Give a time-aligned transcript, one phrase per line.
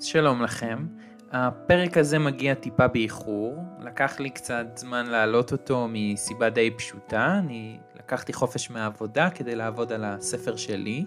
[0.00, 0.86] שלום לכם.
[1.32, 7.78] הפרק הזה מגיע טיפה באיחור, לקח לי קצת זמן להעלות אותו מסיבה די פשוטה, אני
[7.96, 11.04] לקחתי חופש מהעבודה כדי לעבוד על הספר שלי,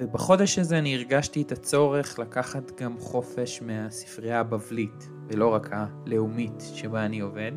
[0.00, 7.04] ובחודש הזה אני הרגשתי את הצורך לקחת גם חופש מהספרייה הבבלית, ולא רק הלאומית שבה
[7.04, 7.52] אני עובד.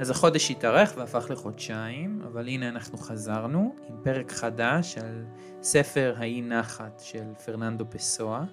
[0.00, 5.24] אז החודש התארך והפך לחודשיים, אבל הנה אנחנו חזרנו עם פרק חדש על
[5.62, 8.44] ספר האי נחת של פרננדו פסואה.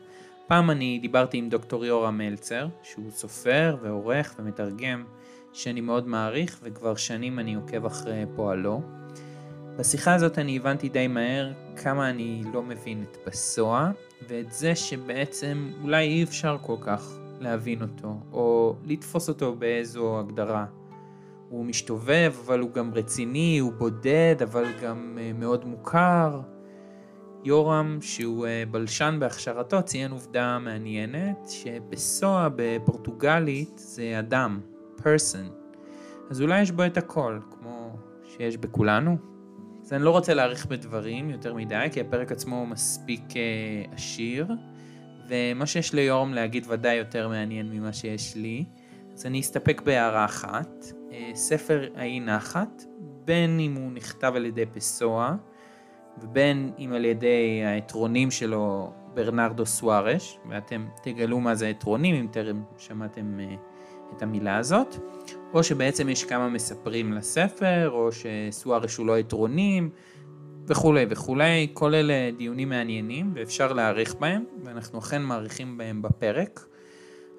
[0.48, 5.04] פעם אני דיברתי עם דוקטור יורם מלצר, שהוא סופר ועורך ומתרגם
[5.54, 8.82] שאני מאוד מעריך וכבר שנים אני עוקב אחרי פועלו.
[9.78, 13.92] בשיחה הזאת אני הבנתי די מהר כמה אני לא מבין את פסואה
[14.28, 20.66] ואת זה שבעצם אולי אי אפשר כל כך להבין אותו או לתפוס אותו באיזו הגדרה.
[21.50, 26.42] הוא משתובב אבל הוא גם רציני, הוא בודד אבל גם אה, מאוד מוכר.
[27.48, 34.60] יורם, שהוא אה, בלשן בהכשרתו, ציין עובדה מעניינת, שבסואה בפורטוגלית זה אדם,
[34.98, 35.52] person.
[36.30, 39.18] אז אולי יש בו את הכל, כמו שיש בכולנו.
[39.84, 44.48] אז אני לא רוצה להאריך בדברים יותר מדי, כי הפרק עצמו מספיק uh, עשיר,
[45.30, 48.66] ומה שיש ליורם להגיד ודאי יותר מעניין ממה שיש לי.
[49.14, 50.86] אז אני אסתפק בהערה אחת.
[50.86, 52.84] Uh, ספר האי נחת,
[53.26, 55.36] בין אם הוא נכתב על ידי פסואה,
[56.22, 62.64] ובין אם על ידי העטרונים שלו ברנרדו סוארש, ואתם תגלו מה זה עטרונים אם טרם
[62.78, 63.56] שמעתם אה,
[64.16, 64.96] את המילה הזאת,
[65.54, 69.90] או שבעצם יש כמה מספרים לספר, או שסוארש הוא לא עטרונים,
[70.68, 76.66] וכולי וכולי, כל אלה דיונים מעניינים ואפשר להעריך בהם, ואנחנו אכן מעריכים בהם בפרק.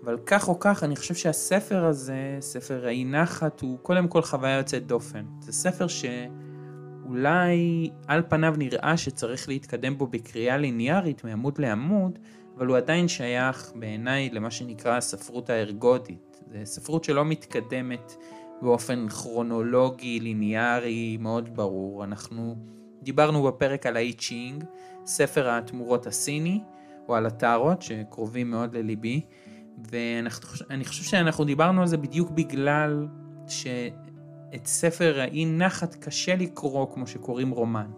[0.05, 4.57] אבל כך או כך, אני חושב שהספר הזה, ספר האי נחת, הוא קודם כל חוויה
[4.57, 5.25] יוצאת דופן.
[5.41, 6.05] זה ספר ש...
[7.09, 12.19] אולי על פניו נראה שצריך להתקדם בו בקריאה ליניארית מעמוד לעמוד,
[12.57, 16.41] אבל הוא עדיין שייך בעיניי למה שנקרא הספרות הארגודית.
[16.53, 18.15] זו ספרות שלא מתקדמת
[18.63, 22.05] באופן כרונולוגי, ליניארי, מאוד ברור.
[22.05, 22.57] אנחנו
[23.03, 24.65] דיברנו בפרק על האי צ'ינג,
[25.07, 26.61] ספר התמורות הסיני,
[27.09, 29.21] או על הטארות, שקרובים מאוד לליבי,
[29.91, 33.07] ואני חושב שאנחנו דיברנו על זה בדיוק בגלל
[33.47, 33.67] ש...
[34.55, 37.91] את ספר האי נחת קשה לקרוא כמו שקוראים רומן.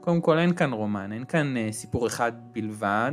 [0.00, 3.12] קודם כל אין כאן רומן, אין כאן uh, סיפור אחד בלבד.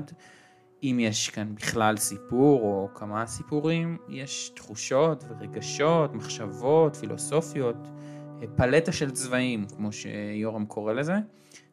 [0.84, 7.88] אם יש כאן בכלל סיפור או כמה סיפורים, יש תחושות ורגשות, מחשבות, פילוסופיות,
[8.42, 11.16] אה, פלטה של צבעים, כמו שיורם קורא לזה,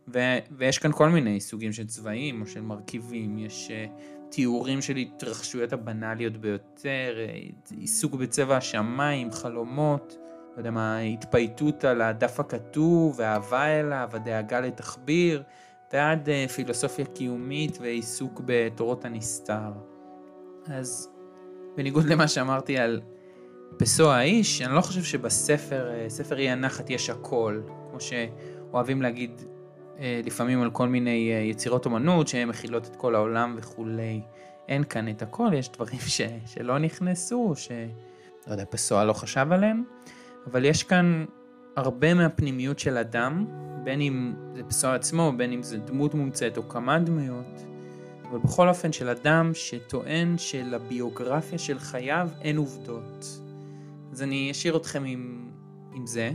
[0.09, 3.91] ו- ויש כאן כל מיני סוגים של צבעים או של מרכיבים, יש uh,
[4.31, 10.17] תיאורים של התרחשויות הבנאליות ביותר, uh, עיסוק בצבע השמיים, חלומות,
[10.57, 15.43] לא יודע מה, התפייטות על הדף הכתוב, ואהבה אליו, הדאגה לתחביר,
[15.93, 19.73] ועד uh, פילוסופיה קיומית ועיסוק בתורות הנסתר.
[20.67, 21.11] אז
[21.77, 23.01] בניגוד למה שאמרתי על
[23.77, 29.41] פסו האיש, אני לא חושב שבספר, uh, ספר אי הנחת יש הכל, כמו שאוהבים להגיד
[29.41, 34.21] uh, לפעמים על כל מיני יצירות אומנות שהן מכילות את כל העולם וכולי.
[34.69, 37.71] אין כאן את הכל, יש דברים ש, שלא נכנסו, ש...
[38.47, 39.85] לא יודע, פסואה לא חשב עליהם.
[40.47, 41.25] אבל יש כאן
[41.77, 43.47] הרבה מהפנימיות של אדם,
[43.85, 47.65] בין אם זה פסוע עצמו, בין אם זה דמות מומצאת או כמה דמויות,
[48.31, 53.27] אבל בכל אופן של אדם שטוען שלביוגרפיה של חייו אין עובדות.
[54.13, 55.51] אז אני אשאיר אתכם עם,
[55.95, 56.31] עם זה,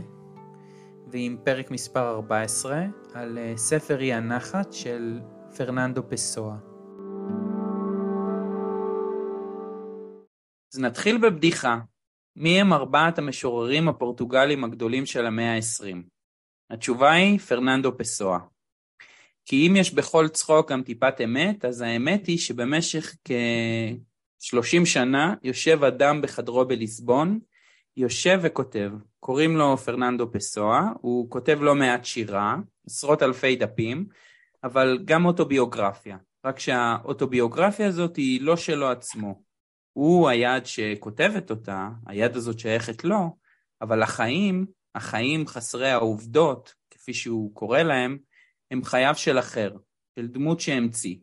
[1.06, 2.84] ועם פרק מספר 14
[3.14, 5.20] על אה, ספר אי הנחת של
[5.56, 6.56] פרננדו פסואה.
[10.74, 11.78] אז נתחיל בבדיחה.
[12.36, 15.96] מי הם ארבעת המשוררים הפורטוגלים הגדולים של המאה ה-20?
[16.70, 18.38] התשובה היא פרננדו פסואה.
[19.44, 25.84] כי אם יש בכל צחוק גם טיפת אמת, אז האמת היא שבמשך כ-30 שנה יושב
[25.84, 27.38] אדם בחדרו בליסבון,
[27.96, 28.90] יושב וכותב.
[29.20, 32.56] קוראים לו פרננדו פסואה, הוא כותב לא מעט שירה,
[32.86, 34.06] עשרות אלפי דפים,
[34.64, 36.16] אבל גם אוטוביוגרפיה.
[36.44, 39.51] רק שהאוטוביוגרפיה הזאת היא לא שלו עצמו.
[39.92, 43.36] הוא היד שכותבת אותה, היד הזאת שייכת לו,
[43.82, 48.18] אבל החיים, החיים חסרי העובדות, כפי שהוא קורא להם,
[48.70, 49.76] הם חייו של אחר,
[50.18, 51.16] של דמות שהמציא.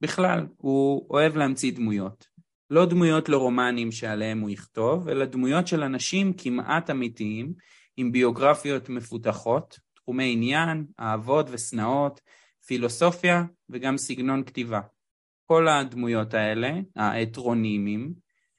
[0.00, 2.26] בכלל, הוא אוהב להמציא דמויות.
[2.70, 7.54] לא דמויות לרומנים שעליהם הוא יכתוב, אלא דמויות של אנשים כמעט אמיתיים,
[7.96, 12.20] עם ביוגרפיות מפותחות, תחומי עניין, אהבות ושנאות,
[12.66, 14.80] פילוסופיה וגם סגנון כתיבה.
[15.46, 18.14] כל הדמויות האלה, האטרונימים,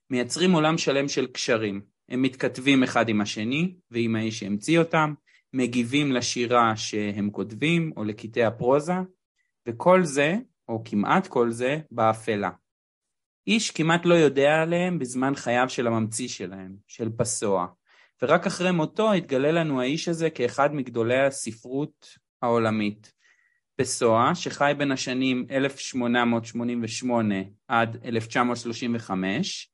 [0.10, 1.82] מייצרים עולם שלם של קשרים.
[2.10, 5.14] הם מתכתבים אחד עם השני ועם האיש שהמציא אותם,
[5.54, 8.94] מגיבים לשירה שהם כותבים או לקטעי הפרוזה,
[9.68, 10.36] וכל זה,
[10.68, 12.50] או כמעט כל זה, באפלה.
[13.48, 17.68] איש כמעט לא יודע עליהם בזמן חייו של הממציא שלהם, של פסוע.
[18.22, 22.08] ורק אחרי מותו התגלה לנו האיש הזה כאחד מגדולי הספרות
[22.42, 23.14] העולמית.
[23.76, 27.36] פסוע, שחי בין השנים 1888
[27.68, 29.70] עד 1935,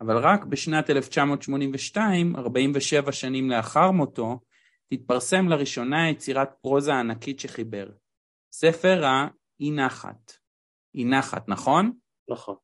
[0.00, 4.40] אבל רק בשנת 1982, 47 שנים לאחר מותו,
[4.90, 7.88] תתפרסם לראשונה יצירת פרוזה ענקית שחיבר.
[8.52, 10.32] ספר האי נחת.
[10.94, 11.92] אי נחת, נכון?
[12.30, 12.54] נכון.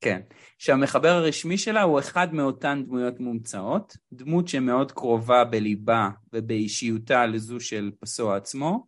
[0.00, 0.20] כן,
[0.58, 7.90] שהמחבר הרשמי שלה הוא אחד מאותן דמויות מומצאות, דמות שמאוד קרובה בליבה ובאישיותה לזו של
[8.00, 8.86] פסוע עצמו,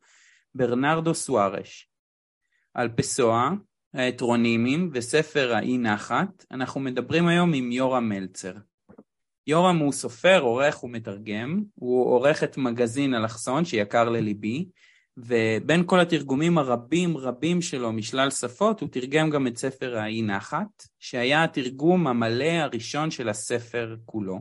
[0.55, 1.89] ברנרדו סוארש.
[2.75, 3.51] על פסוע,
[3.95, 8.53] ההטרונימים וספר האי נחת, אנחנו מדברים היום עם יורם מלצר.
[9.47, 14.69] יורם הוא סופר, עורך ומתרגם, הוא עורך את מגזין אלכסון שיקר לליבי,
[15.17, 20.87] ובין כל התרגומים הרבים רבים שלו משלל שפות, הוא תרגם גם את ספר האי נחת,
[20.99, 24.41] שהיה התרגום המלא הראשון של הספר כולו,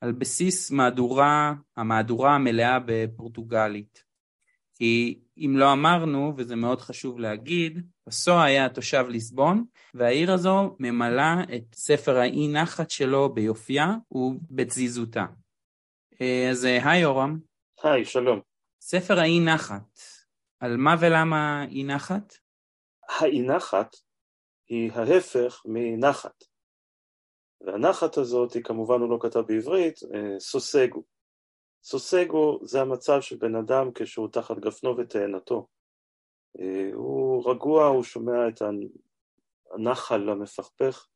[0.00, 4.04] על בסיס מהדורה, המהדורה המלאה בפורטוגלית.
[4.74, 9.64] כי אם לא אמרנו, וזה מאוד חשוב להגיד, פסוע היה תושב ליסבון,
[9.94, 15.24] והעיר הזו ממלאה את ספר האי נחת שלו ביופייה ובתזיזותה.
[16.20, 17.38] אה, אז אה, היי יורם.
[17.82, 18.40] היי, שלום.
[18.80, 20.00] ספר האי נחת,
[20.60, 22.34] על מה ולמה אי נחת?
[23.08, 23.96] האי נחת
[24.68, 26.44] היא ההפך מנחת.
[27.60, 31.02] והנחת הזאת, היא כמובן הוא לא כתב בעברית, אה, סוסגו.
[31.82, 35.66] סוסגו זה המצב של בן אדם כשהוא תחת גפנו ותאנתו.
[36.60, 38.62] אה, הוא רגוע, הוא שומע את
[39.72, 41.06] הנחל המפכפך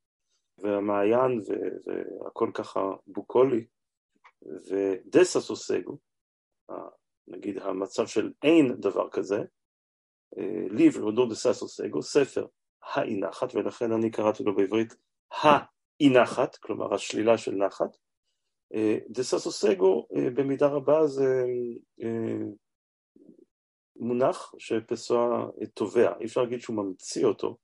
[0.58, 1.40] והמעיין
[1.84, 3.66] והכל ככה בוקולי,
[4.42, 5.98] ודסה סוסגו,
[7.28, 9.38] נגיד המצב של אין דבר כזה,
[10.70, 12.46] ליב רודו דסה סוסגו, ספר
[12.82, 14.94] האי נחת, ולכן אני קראתי לו בעברית
[15.30, 17.96] האי נחת, כלומר השלילה של נחת,
[19.08, 21.44] דה סגו אה, במידה רבה זה
[22.02, 22.46] אה,
[23.96, 27.56] מונח שפסואה תובע, אי אפשר להגיד שהוא ממציא אותו,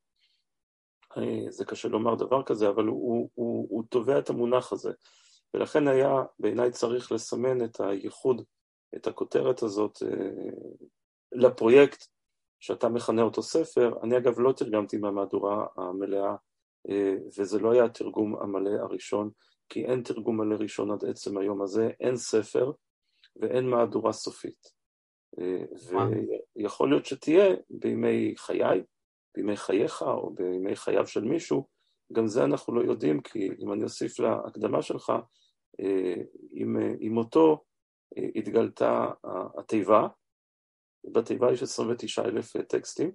[1.17, 4.91] אה, זה קשה לומר דבר כזה, אבל הוא, הוא, הוא תובע את המונח הזה,
[5.55, 8.43] ולכן היה בעיניי צריך לסמן את הייחוד,
[8.97, 9.99] את הכותרת הזאת
[11.33, 12.05] לפרויקט
[12.61, 16.35] שאתה מכנה אותו ספר, אני אגב לא תרגמתי מהמהדורה המלאה
[17.39, 19.31] וזה לא היה התרגום המלא הראשון
[19.71, 22.73] כי אין תרגום מלא ראשון עד עצם היום הזה, אין ספר
[23.37, 24.81] ואין מהדורה סופית.
[25.39, 25.65] אה,
[26.57, 28.83] ויכול להיות שתהיה בימי חיי,
[29.37, 31.67] בימי חייך או בימי חייו של מישהו,
[32.13, 35.13] גם זה אנחנו לא יודעים, כי אם אני אוסיף להקדמה שלך,
[35.81, 36.23] אה,
[36.53, 37.65] עם, עם מותו
[38.19, 39.11] אה, התגלתה
[39.59, 40.09] התיבה,
[41.13, 43.11] בתיבה יש 29 אלף טקסטים,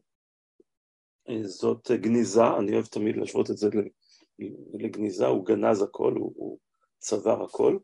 [1.41, 3.69] זאת גניזה, אני אוהב תמיד להשוות את זה
[4.73, 6.57] לגניזה, הוא גנז הכל, הוא, הוא
[6.99, 7.77] צבר הכל,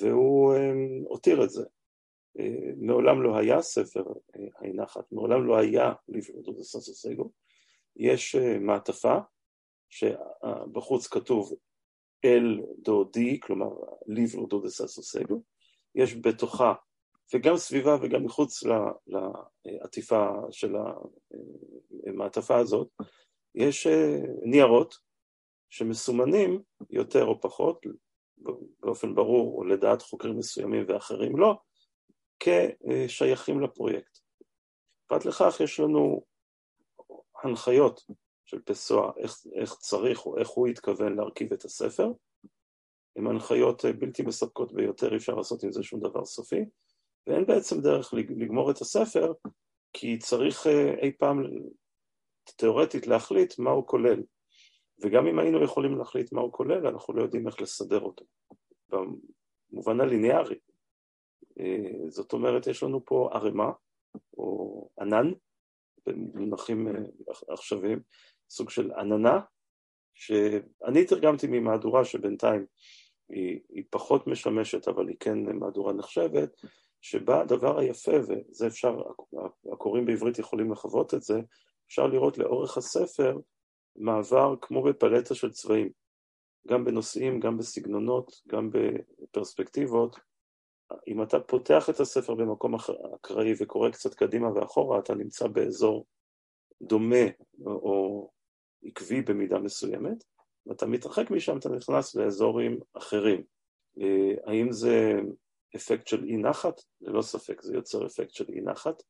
[0.00, 1.64] והוא um, הותיר את זה.
[2.38, 2.42] Uh,
[2.76, 7.30] מעולם לא היה ספר uh, נחת, מעולם לא היה ליברו דה סנסוסגו.
[7.96, 9.18] יש uh, מעטפה
[9.90, 11.52] שבחוץ כתוב
[12.24, 13.70] אל דו די, כלומר
[14.06, 15.42] ליברו דו דה סנסוסגו.
[15.94, 16.74] יש בתוכה,
[17.34, 18.62] וגם סביבה וגם מחוץ
[19.66, 20.74] לעטיפה של
[22.06, 22.88] המעטפה הזאת,
[23.54, 23.86] יש
[24.42, 24.94] ניירות
[25.72, 27.86] שמסומנים יותר או פחות,
[28.80, 31.54] באופן ברור או לדעת חוקרים מסוימים ואחרים לא,
[32.40, 34.18] כשייכים לפרויקט.
[35.06, 36.24] פרט לכך יש לנו
[37.42, 38.04] הנחיות
[38.44, 42.12] של פסוע, איך, איך צריך או איך הוא התכוון להרכיב את הספר,
[43.16, 46.64] הן הנחיות בלתי מספקות ביותר, אי אפשר לעשות עם זה שום דבר סופי,
[47.26, 49.32] ואין בעצם דרך לגמור את הספר,
[49.92, 51.42] כי צריך אה, אי פעם
[52.56, 54.22] תיאורטית להחליט מה הוא כולל.
[55.02, 58.24] וגם אם היינו יכולים להחליט מה הוא כולל, אנחנו לא יודעים איך לסדר אותו,
[58.88, 60.58] במובן הליניארי.
[61.60, 63.70] אה, זאת אומרת, יש לנו פה ערימה,
[64.36, 65.32] או ענן,
[66.06, 66.92] במונחים אה,
[67.48, 68.00] עכשוויים,
[68.50, 69.40] סוג של עננה,
[70.14, 72.66] שאני תרגמתי ממהדורה שבינתיים
[73.28, 76.56] היא, היא פחות משמשת, אבל היא כן מהדורה נחשבת,
[77.00, 79.02] שבה הדבר היפה, וזה אפשר,
[79.72, 81.40] הקוראים בעברית יכולים לחוות את זה,
[81.86, 83.38] אפשר לראות לאורך הספר
[83.96, 85.90] מעבר כמו בפלטה של צבעים,
[86.68, 90.16] גם בנושאים, גם בסגנונות, גם בפרספקטיבות.
[91.08, 92.74] אם אתה פותח את הספר במקום
[93.14, 96.06] אקראי וקורא קצת קדימה ואחורה, אתה נמצא באזור
[96.82, 97.26] דומה
[97.64, 98.30] או
[98.84, 100.24] עקבי במידה מסוימת,
[100.66, 103.42] ואתה מתרחק משם, אתה נכנס לאזורים אחרים.
[104.00, 105.12] אה, האם זה
[105.76, 106.80] אפקט של אי נחת?
[107.00, 109.02] ללא ספק, זה יוצר אפקט של אי נחת.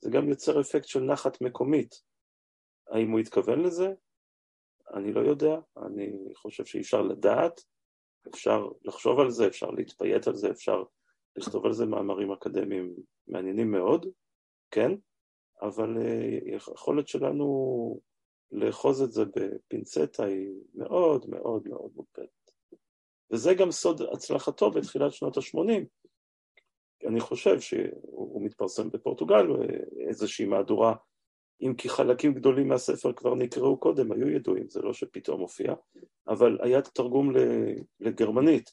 [0.00, 1.94] זה גם יוצר אפקט של נחת מקומית.
[2.88, 3.92] האם הוא התכוון לזה?
[4.94, 7.60] אני לא יודע, אני חושב שאי אפשר לדעת,
[8.28, 10.82] אפשר לחשוב על זה, אפשר להתפייט על זה, אפשר
[11.36, 12.96] לכתוב על זה מאמרים אקדמיים
[13.28, 14.06] מעניינים מאוד,
[14.70, 14.92] כן,
[15.62, 18.00] אבל אה, היכולת שלנו
[18.52, 22.52] לאחוז את זה בפינצטה היא מאוד מאוד מאוד מוגבלת.
[23.30, 25.84] וזה גם סוד הצלחתו בתחילת שנות ה-80.
[27.08, 29.46] אני חושב שהוא מתפרסם בפורטוגל,
[30.08, 30.94] איזושהי מהדורה,
[31.60, 35.74] אם כי חלקים גדולים מהספר כבר נקראו קודם, היו ידועים, זה לא שפתאום הופיע,
[36.28, 37.32] אבל היה תרגום
[38.00, 38.70] לגרמנית,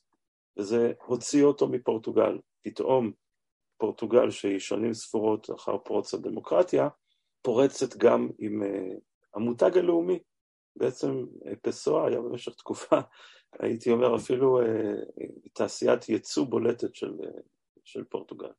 [0.58, 2.38] וזה הוציא אותו מפורטוגל.
[2.62, 3.12] פתאום
[3.78, 6.90] פורטוגל, שהיא שנים ספורות אחר פרוץ הדמוקרטיה,
[7.42, 9.00] פורצת גם עם uh,
[9.36, 10.20] המותג הלאומי.
[10.76, 12.96] בעצם uh, פסואה היה במשך תקופה,
[13.60, 14.66] הייתי אומר אפילו uh,
[15.54, 17.14] תעשיית ייצוא בולטת של,
[17.84, 18.52] של פורטוגל.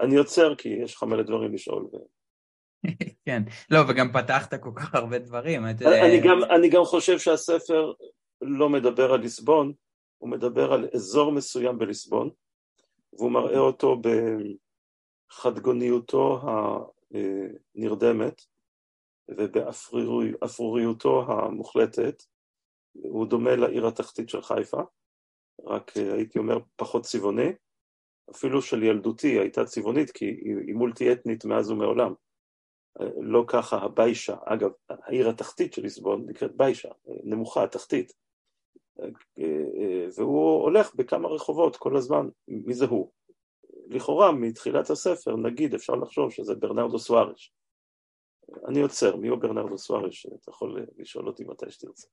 [0.00, 1.86] אני עוצר כי יש לך מלא דברים לשאול.
[3.26, 5.66] כן, לא, וגם פתחת כל כך הרבה דברים.
[5.66, 7.92] אני, גם, אני גם חושב שהספר
[8.40, 9.72] לא מדבר על ליסבון,
[10.18, 12.30] הוא מדבר על אזור מסוים בליסבון,
[13.12, 14.00] והוא מראה אותו
[15.32, 16.40] בחדגוניותו
[17.74, 18.42] הנרדמת
[19.28, 22.22] ובאפרוריותו המוחלטת.
[22.92, 24.80] הוא דומה לעיר התחתית של חיפה,
[25.64, 27.52] רק הייתי אומר פחות צבעוני.
[28.30, 30.24] אפילו של ילדותי הייתה צבעונית כי
[30.66, 32.14] היא מולטי אתנית מאז ומעולם.
[33.20, 36.88] לא ככה הביישה, אגב, העיר התחתית של ליסבון נקראת ביישה,
[37.24, 38.12] נמוכה, התחתית.
[40.16, 43.10] והוא הולך בכמה רחובות כל הזמן, מי זה הוא?
[43.88, 47.52] לכאורה מתחילת הספר נגיד אפשר לחשוב שזה ברנרדו סוארש.
[48.68, 50.26] אני עוצר, מי הוא ברנרדו סוארש?
[50.26, 52.06] אתה יכול לשאול אותי מתי שתרצה.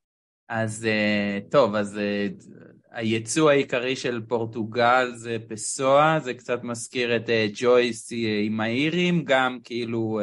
[0.49, 2.27] אז אה, טוב, אז אה,
[2.91, 8.09] היצוא העיקרי של פורטוגל זה פסואה, זה קצת מזכיר את אה, ג'ויס
[8.45, 10.19] עם האירים, גם כאילו,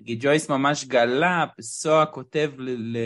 [0.00, 2.96] נגיד ג'ויס ממש גלה, פסואה כותב ל...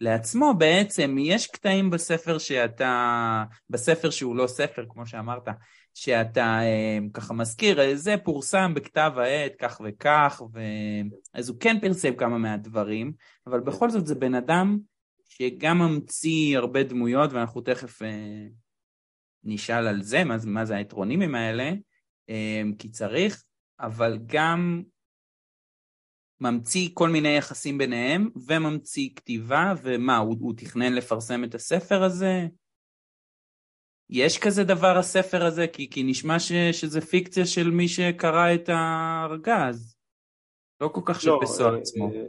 [0.00, 5.48] לעצמו בעצם, יש קטעים בספר שאתה, בספר שהוא לא ספר, כמו שאמרת,
[5.94, 10.60] שאתה אה, ככה מזכיר, זה פורסם בכתב העת כך וכך, ו...
[11.34, 13.12] אז הוא כן פרסם כמה מהדברים,
[13.46, 14.78] אבל בכל זאת זה בן אדם
[15.28, 18.46] שגם ממציא הרבה דמויות, ואנחנו תכף אה,
[19.44, 21.72] נשאל על זה, מה, מה זה האטרונימים האלה,
[22.30, 23.44] אה, כי צריך,
[23.80, 24.82] אבל גם
[26.40, 32.46] ממציא כל מיני יחסים ביניהם, וממציא כתיבה, ומה, הוא, הוא תכנן לפרסם את הספר הזה?
[34.10, 35.66] יש כזה דבר הספר הזה?
[35.66, 39.94] כי, כי נשמע ש, שזה פיקציה של מי שקרא את הארגז.
[40.80, 42.10] לא כל כך של פסו אה, עצמו.
[42.14, 42.24] אה,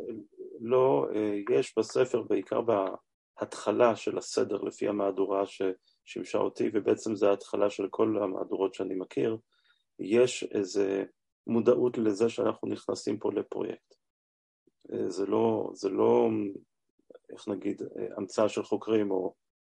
[0.59, 7.69] לא, אה, יש בספר, בעיקר בהתחלה של הסדר לפי המהדורה ששימשה אותי, ובעצם זה ההתחלה
[7.69, 9.37] של כל המהדורות שאני מכיר,
[9.99, 11.03] יש איזה
[11.47, 14.00] מודעות לזה שאנחנו נכנסים פה לפרויקט.
[15.07, 16.29] זה לא, זה לא,
[17.29, 17.81] איך נגיד,
[18.17, 19.33] המצאה של חוקרים או,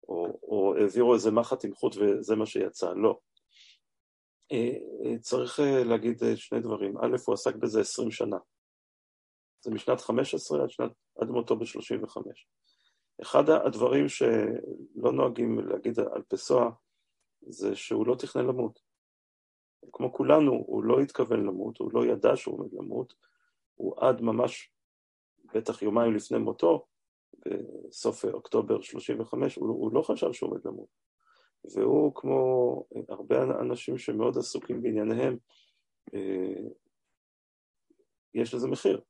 [0.08, 3.20] או, או העבירו איזה מחט עם חוט וזה מה שיצא, לא.
[5.20, 6.98] צריך להגיד שני דברים.
[6.98, 8.38] א', הוא עסק בזה עשרים שנה.
[9.62, 12.22] זה משנת 15 עד, שנת, עד מותו ב-35.
[13.22, 16.70] אחד הדברים שלא נוהגים להגיד על פסואה
[17.48, 18.80] זה שהוא לא תכנן למות.
[19.94, 23.14] כמו כולנו, הוא לא התכוון למות, הוא לא ידע שהוא עומד למות,
[23.76, 24.72] הוא עד ממש,
[25.56, 26.86] בטח יומיים לפני מותו,
[27.34, 30.88] בסוף אוקטובר 35, הוא, הוא לא חשב שהוא עומד למות.
[31.76, 35.38] והוא, כמו הרבה אנשים שמאוד עסוקים בענייניהם,
[36.14, 36.70] אה,
[38.34, 39.02] יש לזה מחיר.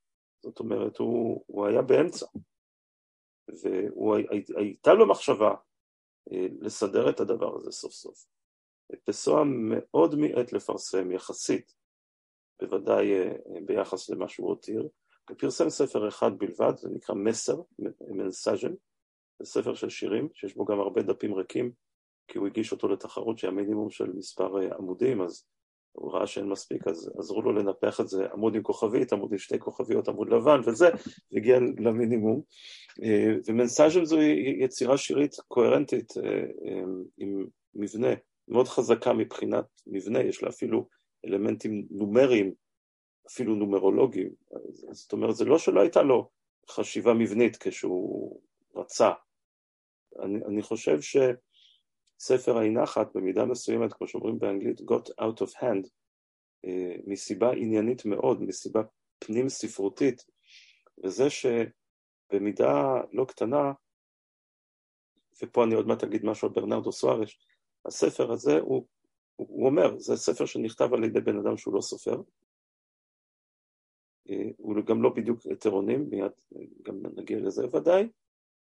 [0.43, 2.25] זאת אומרת, הוא, הוא היה באמצע,
[3.47, 5.55] והייתה לו מחשבה
[6.31, 8.25] אה, לסדר את הדבר הזה סוף סוף.
[9.03, 11.75] פסואה מאוד מיעט לפרסם יחסית,
[12.61, 13.31] בוודאי אה,
[13.65, 14.89] ביחס למה שהוא הותיר,
[15.37, 17.55] פרסם ספר אחד בלבד, זה נקרא מסר,
[18.07, 18.73] מנסאז'ן,
[19.39, 21.71] זה ספר של שירים, שיש בו גם הרבה דפים ריקים,
[22.27, 25.45] כי הוא הגיש אותו לתחרות שהיה מינימום של מספר אה, עמודים, אז
[25.91, 29.37] הוא ראה שאין מספיק, אז עזרו לו לנפח את זה עמוד עם כוכבית, עמוד עם
[29.37, 30.89] שתי כוכביות, עמוד לבן וזה,
[31.31, 32.41] והגיע למינימום.
[33.03, 34.21] אה, ומנסאז'ם זו
[34.61, 36.43] יצירה שירית קוהרנטית אה,
[37.17, 38.13] עם מבנה
[38.47, 40.87] מאוד חזקה מבחינת מבנה, יש לה אפילו
[41.25, 42.53] אלמנטים נומריים,
[43.27, 44.29] אפילו נומרולוגיים.
[44.91, 46.29] זאת אומרת, זה לא שלא הייתה לו
[46.69, 48.41] חשיבה מבנית כשהוא
[48.75, 49.11] רצה.
[50.19, 51.17] אני, אני חושב ש...
[52.19, 55.87] ספר האי נחת במידה מסוימת, כמו שאומרים באנגלית, got out of hand,
[56.65, 58.81] אה, מסיבה עניינית מאוד, מסיבה
[59.19, 60.25] פנים ספרותית,
[61.03, 63.71] וזה שבמידה לא קטנה,
[65.43, 67.39] ופה אני עוד מעט אגיד משהו על ברנרדו סוארש,
[67.85, 68.85] הספר הזה הוא,
[69.35, 72.21] הוא אומר, זה ספר שנכתב על ידי בן אדם שהוא לא סופר,
[74.57, 76.31] הוא גם לא בדיוק הטרונים, מיד
[76.81, 78.09] גם נגיע לזה ודאי,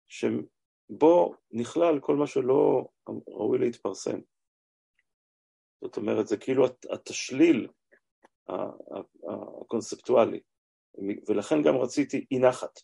[0.07, 2.87] שבו נכלל כל מה שלא
[3.27, 4.19] ראוי להתפרסם.
[5.81, 7.67] זאת אומרת, זה כאילו התשליל
[9.61, 10.39] הקונספטואלי,
[11.27, 12.79] ולכן גם רציתי אי נחת.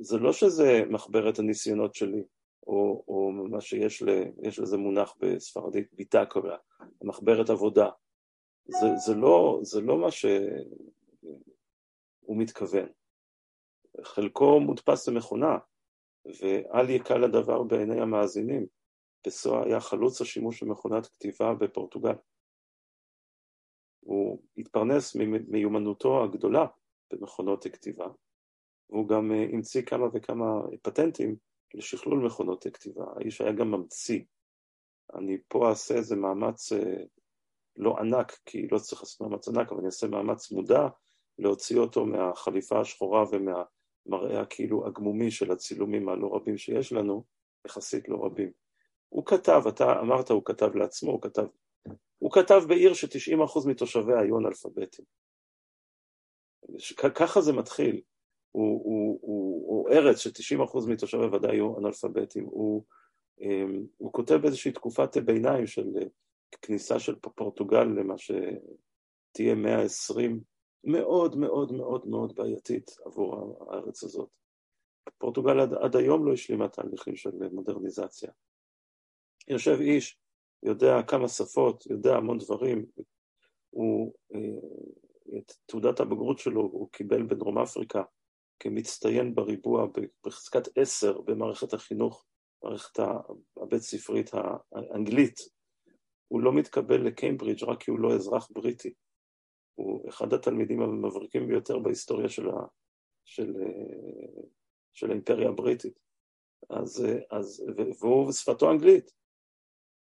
[0.00, 2.22] זה לא שזה מחברת הניסיונות שלי,
[2.66, 4.08] או, או מה שיש ל,
[4.62, 6.56] לזה מונח בספרדית, ביטקולה,
[7.02, 7.88] מחברת עבודה.
[8.64, 10.10] זה, זה, לא, זה לא מה
[12.32, 12.88] שהוא מתכוון.
[14.04, 15.58] חלקו מודפס למכונה,
[16.24, 18.66] ואל יקל הדבר בעיני המאזינים.
[19.22, 22.14] פסואה היה חלוץ השימוש במכונת כתיבה בפורטוגל.
[24.00, 26.66] הוא התפרנס ממיומנותו הגדולה
[27.12, 28.06] במכונות כתיבה,
[28.90, 31.36] והוא גם אה, המציא כמה וכמה פטנטים
[31.74, 33.04] לשכלול מכונות כתיבה.
[33.16, 34.24] האיש היה גם ממציא.
[35.14, 37.04] אני פה אעשה איזה מאמץ אה,
[37.76, 40.88] לא ענק, כי לא צריך לעשות מאמץ ענק, אבל אני אעשה מאמץ מודע
[41.38, 47.24] להוציא אותו מהחליפה השחורה ומהמראה הכאילו הגמומי של הצילומים הלא רבים שיש לנו,
[47.66, 48.50] יחסית לא רבים.
[49.08, 51.46] הוא כתב, אתה אמרת הוא כתב לעצמו, הוא כתב,
[52.18, 55.04] הוא כתב בעיר ש-90% מתושביה היו אנאלפביתים.
[57.14, 58.00] ככה זה מתחיל.
[58.52, 62.44] הוא, הוא, הוא, הוא ארץ ש-90% מתושביה ודאי היו אנאלפביתים.
[62.44, 62.84] הוא,
[63.40, 65.84] אמ, הוא כותב באיזושהי תקופת ביניים של
[66.62, 70.40] כניסה של פורטוגל למה שתהיה 120
[70.84, 74.28] מאוד מאוד מאוד מאוד בעייתית עבור הארץ הזאת.
[75.18, 78.30] פורטוגל עד, עד היום לא השלימה תהליכים של מודרניזציה.
[79.48, 80.18] יושב איש,
[80.62, 82.86] יודע כמה שפות, יודע המון דברים,
[83.70, 88.02] הוא, אה, את תעודת הבגרות שלו הוא קיבל בדרום אפריקה
[88.58, 89.86] כמצטיין בריבוע
[90.26, 92.24] בחזקת עשר במערכת החינוך,
[92.64, 92.98] מערכת
[93.56, 94.30] הבית ספרית
[94.72, 95.40] האנגלית.
[96.28, 98.92] הוא לא מתקבל לקיימברידג' רק כי הוא לא אזרח בריטי.
[99.74, 102.66] הוא אחד התלמידים המבריקים ביותר בהיסטוריה של, ה,
[103.24, 104.42] של, אה,
[104.92, 105.98] של האימפריה הבריטית.
[106.70, 107.64] אז, אה, אז,
[108.00, 109.12] והוא שפתו אנגלית.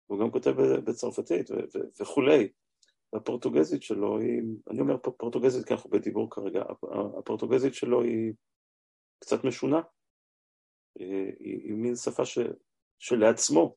[0.06, 0.50] הוא גם כותב
[0.84, 1.50] בצרפתית
[2.00, 2.48] וכולי.
[3.14, 6.64] והפורטוגזית שלו היא, אני אומר פורטוגזית כי אנחנו בדיבור כרגע,
[7.18, 8.32] הפורטוגזית שלו היא
[9.18, 9.80] קצת משונה,
[10.98, 12.38] היא, היא מין שפה ש,
[12.98, 13.76] שלעצמו,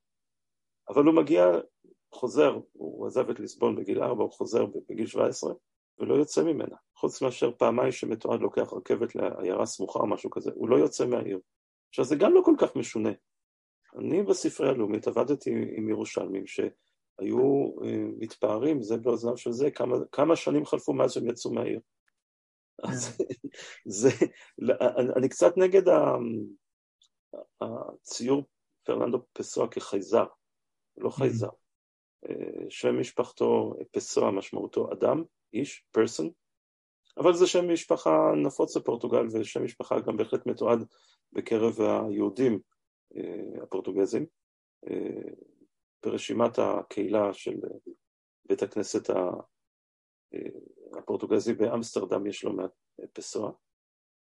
[0.90, 1.46] אבל הוא מגיע,
[2.12, 5.54] חוזר, הוא עזב את ליסבון בגיל 4, הוא חוזר בגיל 17,
[6.00, 10.70] ולא יוצא ממנה, חוץ מאשר פעמיים שמתועד לוקח רכבת לעיירה סמוכה או משהו כזה, הוא
[10.70, 11.40] לא יוצא מהעיר.
[11.90, 13.10] עכשיו זה גם לא כל כך משונה,
[13.96, 20.36] אני בספרייה הלאומית עבדתי עם ירושלמים שהיו אה, מתפארים זה באוזניו של זה, כמה, כמה
[20.36, 21.80] שנים חלפו מאז שהם יצאו מהעיר.
[22.84, 23.18] אז
[24.00, 24.10] זה,
[25.18, 25.84] אני קצת נגד
[27.62, 28.44] הציור
[28.84, 30.26] פרננדו פסואה כחייזר,
[30.98, 31.50] לא חייזר.
[32.30, 35.24] אה, שם משפחתו פסואה משמעותו אדם,
[35.60, 36.30] איש, פרסון,
[37.18, 40.80] אבל זה שם משפחה נפוץ בפורטוגל ושם משפחה גם בהחלט מתועד
[41.34, 42.60] בקרב היהודים
[43.16, 44.26] אה, הפורטוגזים,
[44.90, 45.32] אה,
[46.04, 47.56] ברשימת הקהילה של
[48.46, 49.30] בית הכנסת אה,
[50.98, 52.72] הפורטוגזי באמסטרדם יש לו מעט
[53.14, 53.52] פסואה.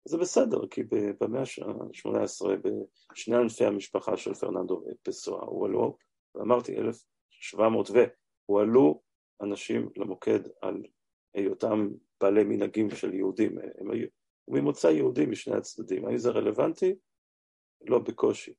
[0.06, 0.84] זה בסדר, כי
[1.20, 2.46] במאה ה-18,
[3.12, 5.98] בשני ענפי המשפחה של פרננדו פסואה, הועלו,
[6.36, 7.98] ואמרתי, 1700 ו,
[8.46, 9.02] הועלו
[9.42, 10.84] אנשים למוקד על
[11.38, 11.90] היותם
[12.22, 14.08] בעלי מנהגים של יהודים, הם היו
[14.48, 16.96] ממוצא יהודי משני הצדדים, האם זה רלוונטי?
[17.82, 18.54] לא בקושי.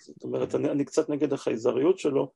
[0.00, 2.32] זאת אומרת, אני, אני קצת נגד החייזריות שלו,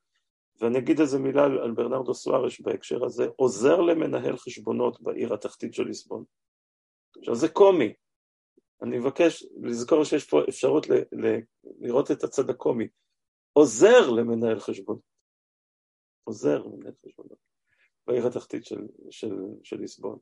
[0.61, 5.83] ואני אגיד איזה מילה על, ברנרדו סוארש בהקשר הזה, עוזר למנהל חשבונות בעיר התחתית של
[5.83, 6.23] ליסבון.
[7.19, 7.93] עכשיו זה קומי,
[8.81, 11.39] אני מבקש לזכור שיש פה אפשרות ל, ל,
[11.79, 12.87] לראות את הצד הקומי,
[13.53, 15.01] עוזר למנהל חשבונות,
[16.23, 17.45] עוזר למנהל חשבונות
[18.07, 20.17] בעיר התחתית של, של, של ליסבון.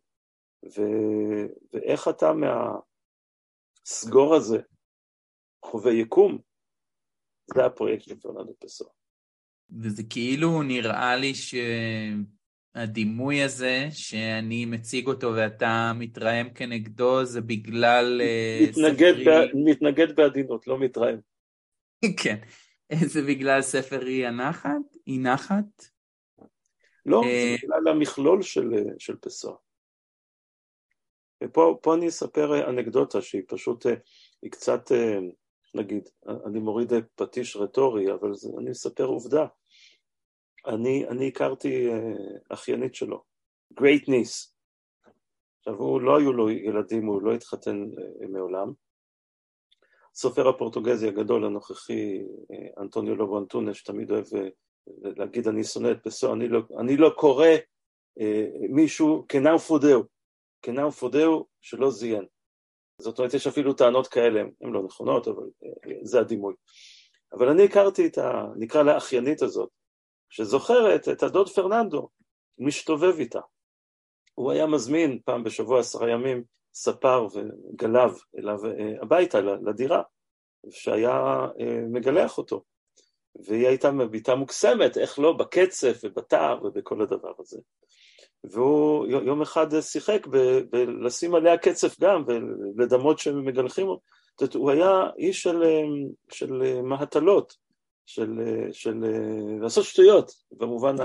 [0.65, 0.82] ו,
[1.74, 2.32] ואיך אתה
[3.84, 4.58] מהסגור הזה
[5.65, 6.38] חווה יקום,
[7.54, 8.86] זה הפרויקט של פרננדו פסו.
[9.82, 11.34] וזה כאילו נראה לי
[12.76, 19.26] שהדימוי הזה, שאני מציג אותו ואתה מתרעם כנגדו, זה בגלל אה, מתנגד ספרי...
[19.26, 19.30] ב...
[19.56, 21.19] מתנגד בעדינות, לא מתרעם.
[22.24, 22.38] כן.
[23.06, 24.96] זה בגלל ספר אי הנחת?
[25.08, 25.92] אי נחת?
[27.06, 29.58] לא, זה אה, בגלל המכלול של, של פסו.
[31.44, 33.94] ופה אני אספר אנקדוטה שהיא פשוט, אה,
[34.42, 34.92] היא קצת
[35.76, 36.10] נגיד,
[36.46, 39.46] אני מוריד פטיש רטורי, אבל זה, אני מספר עובדה.
[40.68, 41.89] אני, אני הכרתי
[42.50, 43.24] אחיינית שלו,
[43.74, 44.56] גרייט ניס.
[45.60, 47.86] עכשיו, הוא, לא היו לו ילדים, הוא לא התחתן
[48.30, 48.74] מעולם.
[50.13, 52.24] הסופר הפורטוגזי הגדול הנוכחי,
[52.78, 54.26] אנטוניו לובו אנטונש, תמיד אוהב
[54.88, 57.48] להגיד אני שונא את פסו, אני לא, אני לא קורא
[58.19, 58.24] uh,
[58.69, 60.04] מישהו כנאו פודאו.
[60.63, 62.26] כנם פודהו שלא זיין.
[63.02, 65.43] זאת אומרת, יש אפילו טענות כאלה, הן לא נכונות, אבל
[66.04, 66.54] זה הדימוי.
[67.34, 68.46] אבל אני הכרתי את ה...
[68.56, 69.69] נקרא לה האחיינית הזאת,
[70.30, 72.10] שזוכרת את הדוד פרננדו,
[72.58, 73.39] משתובב איתה.
[74.34, 76.43] הוא היה מזמין פעם בשבוע עשרה ימים
[76.74, 78.60] ספר וגלב אליו
[79.02, 80.04] הביתה, לדירה,
[80.69, 81.12] שהיה
[81.60, 82.63] אה, מגלח אותו.
[83.36, 87.58] והיא הייתה מביטה מוקסמת, איך לא, בקצף ובתער ובכל הדבר הזה.
[88.43, 90.28] והוא יום אחד שיחק
[90.69, 94.02] בלשים עליה קצף גם ולדמות שמגלחים אותו.
[94.32, 95.63] זאת אומרת, הוא היה איש של,
[96.32, 97.56] של מהטלות,
[98.06, 98.39] של,
[98.72, 99.04] של
[99.62, 100.96] לעשות שטויות, במובן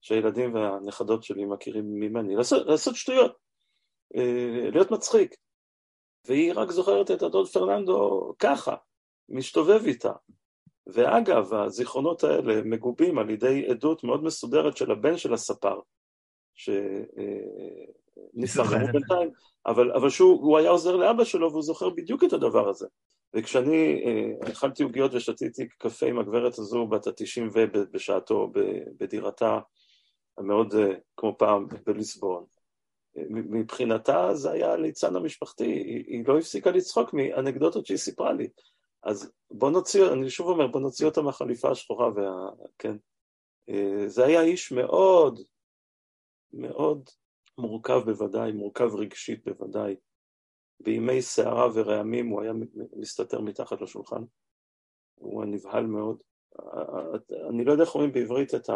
[0.00, 3.36] שהילדים והנכדות שלי מכירים ממני, לעשות, לעשות שטויות,
[4.16, 5.34] אה, להיות מצחיק.
[6.26, 8.74] והיא רק זוכרת את הדוד פרננדו ככה,
[9.28, 10.12] מסתובב איתה.
[10.86, 15.80] ואגב, הזיכרונות האלה מגובים על ידי עדות מאוד מסודרת של הבן של הספר,
[16.54, 16.86] שנפרמו
[18.92, 19.30] בינתיים,
[19.66, 22.86] אבל, אבל שהוא היה עוזר לאבא שלו והוא זוכר בדיוק את הדבר הזה.
[23.34, 28.52] וכשאני אה, אכלתי עוגיות ושתיתי קפה עם הגברת הזו בת התשעים ובשעתו
[29.00, 29.58] בדירתה
[30.38, 32.44] המאוד אה, כמו פעם בליסבון,
[33.30, 38.48] מבחינתה זה היה הליצן המשפחתי, היא, היא לא הפסיקה לצחוק מאנקדוטות שהיא סיפרה לי.
[39.02, 42.50] אז בוא נוציא, אני שוב אומר, בוא נוציא אותה מהחליפה השחורה וה...
[42.78, 42.96] כן.
[43.68, 45.40] אה, זה היה איש מאוד,
[46.52, 47.08] מאוד
[47.58, 49.96] מורכב בוודאי, מורכב רגשית בוודאי.
[50.80, 52.52] בימי סערה ורעמים הוא היה
[52.96, 54.22] מסתתר מתחת לשולחן.
[55.14, 56.22] הוא נבהל מאוד.
[57.48, 58.68] אני לא יודע איך אומרים בעברית את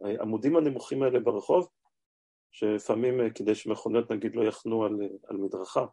[0.00, 1.68] העמודים הנמוכים האלה ברחוב,
[2.50, 4.92] שלפעמים אה, כדי שמכונות נגיד לא יחנו על,
[5.24, 5.86] על מדרכה.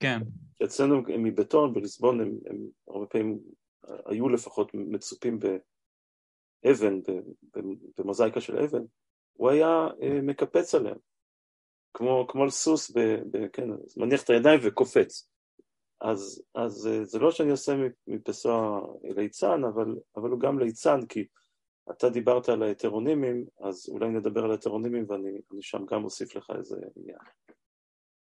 [0.00, 0.18] כן.
[0.58, 3.38] שאצלנו הם מבטון, בליסבון הם, הם הרבה פעמים
[4.06, 5.38] היו לפחות מצופים
[6.64, 7.00] באבן,
[7.98, 8.82] במוזאיקה של אבן,
[9.32, 10.98] הוא היה אה, מקפץ עליהם,
[11.94, 15.28] כמו, כמו על סוס, ב, ב, כן, מניח את הידיים וקופץ.
[16.00, 17.72] אז, אז אה, זה לא שאני עושה
[18.06, 21.26] מפסוע ליצן, אבל, אבל הוא גם ליצן, כי
[21.90, 26.76] אתה דיברת על ההטרונימים, אז אולי נדבר על ההטרונימים ואני שם גם אוסיף לך איזה
[26.96, 27.18] עניין.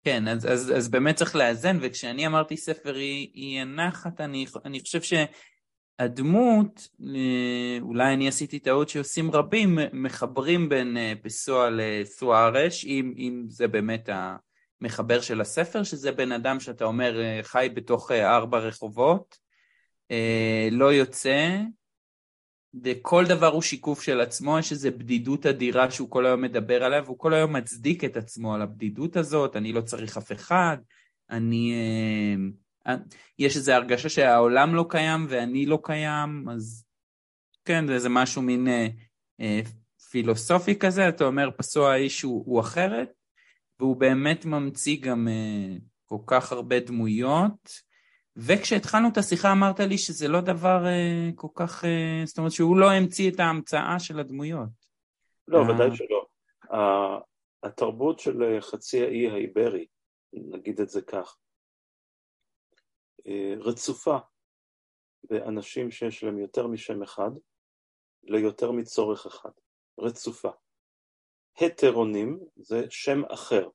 [0.05, 4.81] כן, אז, אז, אז באמת צריך לאזן, וכשאני אמרתי ספר היא, היא הנחת, אני, אני
[4.81, 13.15] חושב שהדמות, אה, אולי אני עשיתי טעות שעושים רבים, מחברים בין אה, פסוע לסוארש, אם,
[13.19, 14.09] אם זה באמת
[14.83, 19.51] המחבר של הספר, שזה בן אדם שאתה אומר אה, חי בתוך ארבע רחובות,
[20.71, 21.59] לא יוצא,
[22.85, 27.02] וכל דבר הוא שיקוף של עצמו, יש איזו בדידות אדירה שהוא כל היום מדבר עליה,
[27.02, 30.76] והוא כל היום מצדיק את עצמו על הבדידות הזאת, אני לא צריך אף אחד,
[31.30, 31.72] אני...
[32.87, 32.96] אה,
[33.38, 36.85] יש איזו הרגשה שהעולם לא קיים ואני לא קיים, אז
[37.64, 38.87] כן, זה איזה משהו מין אה,
[39.40, 39.61] אה,
[40.11, 43.12] פילוסופי כזה, אתה אומר פסוע האיש הוא, הוא אחרת,
[43.80, 47.89] והוא באמת ממציא גם אה, כל כך הרבה דמויות,
[48.46, 51.87] וכשהתחלנו את השיחה אמרת לי שזה לא דבר uh, כל כך, uh,
[52.26, 54.68] זאת אומרת שהוא לא המציא את ההמצאה של הדמויות.
[55.48, 55.70] לא, uh...
[55.70, 56.26] ודאי שלא.
[57.62, 59.87] התרבות של חצי האי האיברי,
[60.33, 61.37] נגיד את זה כך,
[63.18, 64.18] uh, רצופה
[65.24, 67.31] באנשים שיש להם יותר משם אחד
[68.22, 69.50] ליותר מצורך אחד.
[69.98, 70.50] רצופה.
[71.57, 73.68] הטרונים זה שם אחר,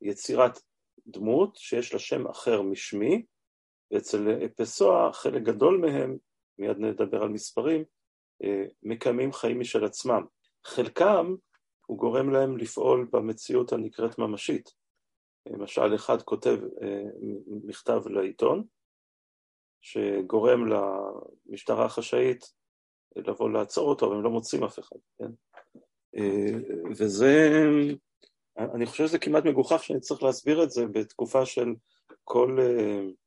[0.00, 0.58] יצירת
[1.06, 3.24] דמות שיש לה שם אחר משמי,
[3.92, 6.16] ואצל פסוע חלק גדול מהם,
[6.58, 7.84] מיד נדבר על מספרים,
[8.44, 10.24] אה, מקיימים חיים משל עצמם.
[10.64, 11.34] חלקם
[11.86, 14.70] הוא גורם להם לפעול במציאות הנקראת ממשית.
[15.46, 17.04] למשל אחד כותב אה,
[17.64, 18.64] מכתב לעיתון,
[19.80, 22.52] שגורם למשטרה החשאית
[23.16, 25.30] לבוא לעצור אותו, אבל הם לא מוצאים אף אחד, כן?
[26.16, 26.58] אה,
[26.98, 27.50] וזה,
[28.58, 31.74] אני חושב שזה כמעט מגוחך שאני צריך להסביר את זה בתקופה של
[32.24, 32.58] כל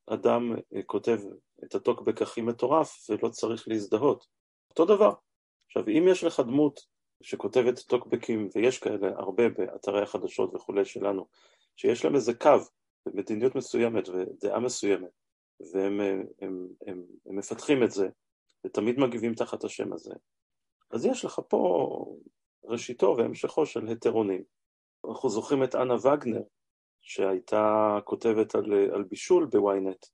[0.08, 1.20] אדם אה, כותב
[1.64, 4.26] את הטוקבק הכי מטורף ולא צריך להזדהות.
[4.70, 5.14] אותו דבר.
[5.68, 6.80] עכשיו, אם יש לך דמות
[7.24, 11.26] שכותבת טוקבקים, ויש כאלה הרבה באתרי החדשות וכולי שלנו,
[11.76, 12.50] שיש להם איזה קו
[13.06, 15.10] במדיניות מסוימת ודעה מסוימת,
[15.74, 18.08] והם הם, הם, הם, הם מפתחים את זה,
[18.66, 20.14] ותמיד מגיבים תחת השם הזה,
[20.92, 21.90] אז יש לך פה
[22.64, 24.44] ראשיתו והמשכו של הטרונים.
[25.10, 26.42] אנחנו זוכרים את אנה וגנר,
[27.06, 30.06] שהייתה כותבת על, על בישול בוויינט,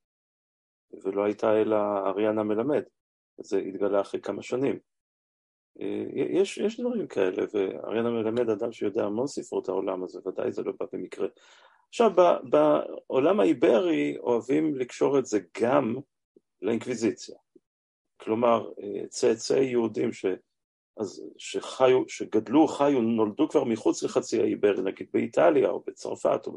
[1.03, 2.83] ולא הייתה אלא אריאנה מלמד,
[3.37, 4.79] זה התגלה אחרי כמה שנים.
[5.81, 10.63] אה, יש, יש דברים כאלה, ואריאנה מלמד אדם שיודע המון ספרות העולם, אז ודאי זה
[10.63, 11.27] לא בא במקרה.
[11.89, 12.11] עכשיו,
[12.49, 15.95] בעולם האיברי אוהבים לקשור את זה גם
[16.61, 17.35] לאינקוויזיציה.
[18.17, 20.13] כלומר, אה, צאצאי יהודים
[20.97, 26.53] אז שחיו, שגדלו, חיו, נולדו כבר מחוץ לחצי האי איברי, נגיד באיטליה או בצרפת או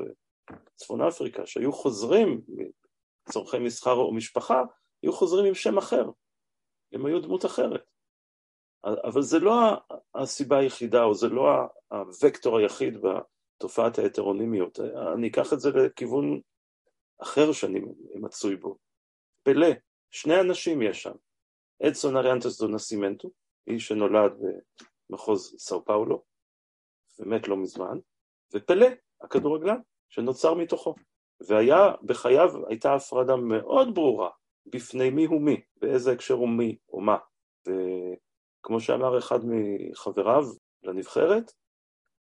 [0.75, 2.41] בצפון אפריקה, שהיו חוזרים
[3.29, 4.63] לצורכי מסחר או משפחה,
[5.03, 6.05] היו חוזרים עם שם אחר,
[6.93, 7.85] הם היו דמות אחרת.
[8.85, 9.53] אבל זה לא
[10.15, 11.43] הסיבה היחידה, או זה לא
[12.23, 14.81] הוקטור היחיד בתופעת ההטרונימיות.
[15.15, 16.41] אני אקח את זה לכיוון
[17.23, 17.81] אחר שאני
[18.15, 18.77] מצוי בו.
[19.43, 19.67] פלא,
[20.11, 21.15] שני אנשים יש שם,
[21.87, 23.31] אדסון אריאנטס דו נסימנטו,
[23.67, 24.33] איש שנולד
[25.11, 26.23] במחוז סאו פאולו,
[27.19, 27.99] ומת לא מזמן,
[28.55, 28.87] ופלא,
[29.21, 30.95] הכדורגלן, שנוצר מתוכו.
[31.49, 34.31] והיה, בחייו הייתה הפרדה מאוד ברורה
[34.67, 37.17] בפני מי הוא מי, באיזה הקשר הוא מי או מה.
[37.67, 40.43] וכמו שאמר אחד מחבריו
[40.83, 41.53] לנבחרת,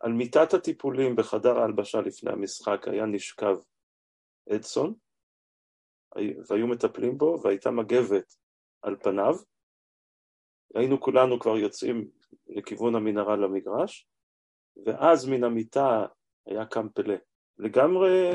[0.01, 3.57] על מיטת הטיפולים בחדר ההלבשה לפני המשחק היה נשכב
[4.55, 4.95] אדסון,
[6.49, 8.35] והיו מטפלים בו, והייתה מגבת
[8.83, 9.35] על פניו.
[10.75, 12.09] היינו כולנו כבר יוצאים
[12.49, 14.09] לכיוון המנהרה למגרש,
[14.87, 16.07] ואז מן המיטה
[16.47, 17.15] היה קם פלא.
[17.59, 18.31] לגמרי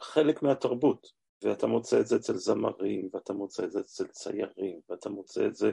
[0.00, 1.06] חלק מהתרבות,
[1.44, 5.54] ואתה מוצא את זה אצל זמרים, ואתה מוצא את זה אצל ציירים, ואתה מוצא את
[5.54, 5.70] זה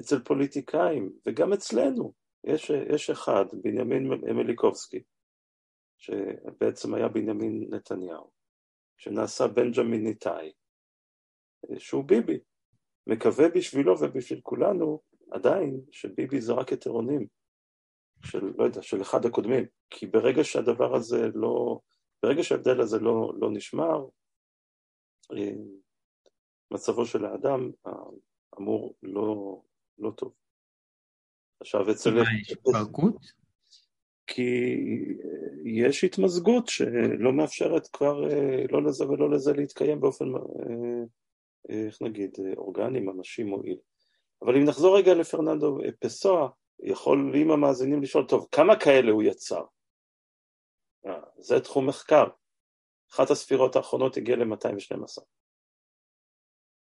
[0.00, 2.12] אצל פוליטיקאים, וגם אצלנו.
[2.44, 5.02] יש, יש אחד, בנימין מליקובסקי,
[5.98, 8.30] שבעצם היה בנימין נתניהו,
[8.96, 10.52] שנעשה בנג'מין ניטאי,
[11.78, 12.38] שהוא ביבי.
[13.06, 15.00] מקווה בשבילו ובשביל כולנו
[15.32, 17.26] עדיין שביבי זה רק היתרונים
[18.24, 19.64] של, לא יודע, של אחד הקודמים.
[19.90, 21.80] כי ברגע שהדבר הזה לא,
[22.22, 24.06] ברגע שההבדל הזה לא, לא נשמר,
[25.32, 25.52] אה,
[26.70, 27.70] מצבו של האדם
[28.58, 29.60] אמור לא,
[29.98, 30.32] לא טוב.
[31.60, 32.10] עכשיו אצל...
[32.10, 33.16] מה, יש התפרקות?
[34.26, 34.76] כי
[35.64, 41.04] יש התמזגות שלא מאפשרת כבר אה, לא לזה ולא לזה להתקיים באופן אה,
[41.68, 43.78] איך נגיד, אורגני, ממשי, מועיל.
[44.44, 46.48] אבל אם נחזור רגע לפרננדו פסואה,
[46.82, 49.62] יכולים המאזינים לשאול, טוב, כמה כאלה הוא יצר?
[51.06, 52.24] אה, זה תחום מחקר.
[53.12, 55.22] אחת הספירות האחרונות הגיעה ל-212.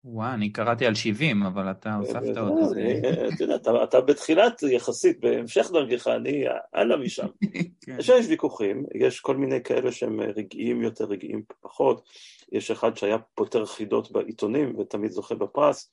[0.04, 2.82] וואו, אני קראתי על 70, אבל אתה הוספת עוד איזה...
[2.82, 7.28] אה, אתה יודע, אתה בתחילת יחסית, בהמשך דרכך, אני הלאה משם.
[7.86, 7.98] כן.
[8.00, 12.10] יש ויכוחים, יש כל מיני כאלה שהם רגעיים יותר, רגעיים פחות.
[12.52, 15.92] יש אחד שהיה פותר חידות בעיתונים ותמיד זוכה בפרס,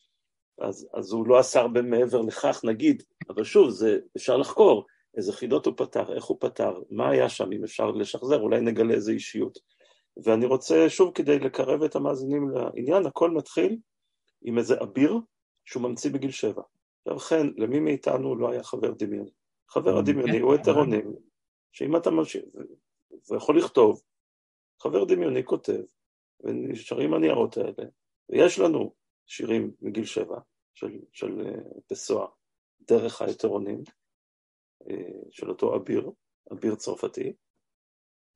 [0.61, 5.33] אז, אז הוא לא עשה הרבה מעבר לכך, נגיד, אבל שוב, זה אפשר לחקור איזה
[5.33, 9.12] חידות הוא פתר, איך הוא פתר, מה היה שם, אם אפשר לשחזר, אולי נגלה איזה
[9.12, 9.59] אישיות.
[10.25, 13.77] ואני רוצה, שוב, כדי לקרב את המאזינים לעניין, הכל מתחיל
[14.42, 15.18] עם איזה אביר
[15.64, 16.62] שהוא ממציא בגיל שבע.
[17.07, 19.31] ולכן, למי מאיתנו לא היה חבר דמיוני?
[19.68, 19.99] חבר.
[19.99, 21.12] הדמיוני הוא הטרונים,
[21.73, 22.44] שאם אתה ממשיך,
[23.31, 24.01] ויכול לכתוב,
[24.83, 25.81] חבר דמיוני כותב,
[26.40, 27.88] ונשארים הניירות האלה,
[28.29, 28.92] ויש לנו
[29.28, 30.38] שירים מגיל שבע
[30.74, 32.26] של, של אה, פסואה,
[32.80, 33.82] דרך ההטרונים,
[34.90, 36.10] אה, של אותו אביר,
[36.52, 37.32] אביר צרפתי,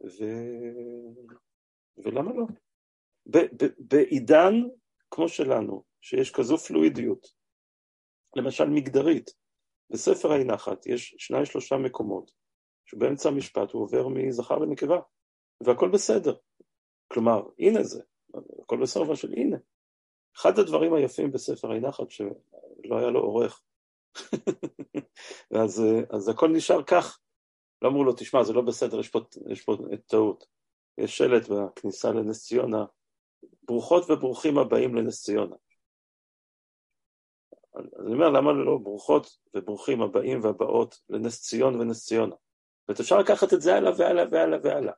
[0.04, 0.24] ו...
[1.96, 2.44] ולמה לא?
[3.78, 4.54] בעידן
[5.10, 7.26] כמו שלנו, שיש כזו פלואידיות,
[8.36, 9.30] למשל מגדרית,
[9.90, 12.30] בספר האי נחת יש שניים שלושה מקומות
[12.86, 15.00] שבאמצע המשפט הוא עובר מזכר לנקבה,
[15.66, 16.36] והכל בסדר.
[17.08, 18.02] כלומר, הנה זה,
[18.62, 19.56] הכל בסדר של הנה.
[20.36, 23.62] אחד הדברים היפים בספר האי נחת שלא היה לו עורך,
[25.64, 27.18] אז, אז הכל נשאר כך.
[27.82, 30.46] לא אמרו לו, תשמע, זה לא בסדר, יש פה, יש פה טעות.
[30.98, 32.84] יש שלט בכניסה לנס ציונה,
[33.62, 35.56] ברוכות וברוכים הבאים לנס ציונה.
[37.76, 42.34] אני אומר, למה לא ברוכות וברוכים הבאים והבאות לנס ציון ונס ציונה?
[42.88, 44.92] ואת אפשר לקחת את זה הלאה והלאה והלאה והלאה.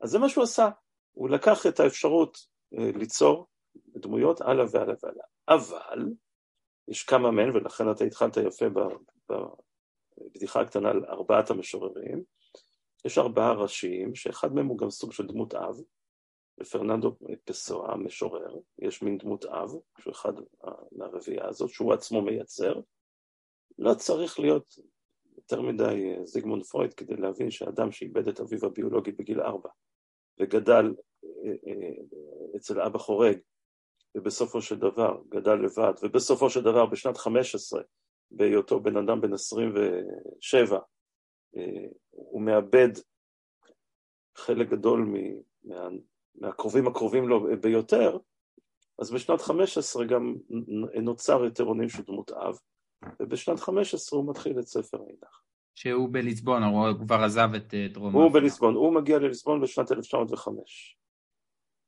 [0.00, 0.68] אז זה מה שהוא עשה,
[1.12, 2.38] הוא לקח את האפשרות
[2.78, 3.46] אה, ליצור
[3.96, 5.24] דמויות הלאה והלאה והלאה.
[5.48, 5.98] אבל,
[6.88, 8.66] יש כמה מהן, ולכן אתה התחלת יפה
[9.28, 12.22] בבדיחה הקטנה על ארבעת המשוררים,
[13.04, 15.80] יש ארבעה ראשיים, שאחד מהם הוא גם סוג של דמות אב,
[16.58, 20.32] לפרננדו פסואה, משורר, יש מין דמות אב, שהוא אחד
[20.92, 22.80] מהרביעייה הזאת, שהוא עצמו מייצר.
[23.78, 24.74] לא צריך להיות
[25.36, 29.70] יותר מדי אה, זיגמונד פרויד כדי להבין שאדם שאיבד את אביו הביולוגי בגיל ארבע
[30.40, 31.90] וגדל אה, אה,
[32.56, 33.38] אצל אבא חורג,
[34.14, 37.82] ובסופו של דבר גדל לבד, ובסופו של דבר בשנת חמש עשרה,
[38.30, 40.78] בהיותו בן אדם בן עשרים ושבע,
[42.10, 42.88] הוא מאבד
[44.36, 45.14] חלק גדול
[45.64, 45.76] מה,
[46.34, 48.18] מהקרובים הקרובים לו ביותר,
[48.98, 50.34] אז בשנת 15 גם
[51.02, 52.58] נוצר היתרונים של דמות אב,
[53.20, 55.40] ובשנת 15 הוא מתחיל את ספר האינך.
[55.74, 58.24] שהוא בליסבון, הוא כבר עזב את אה, דרום אפריקה.
[58.24, 60.97] הוא בליסבון, הוא מגיע לליסבון בשנת 1905,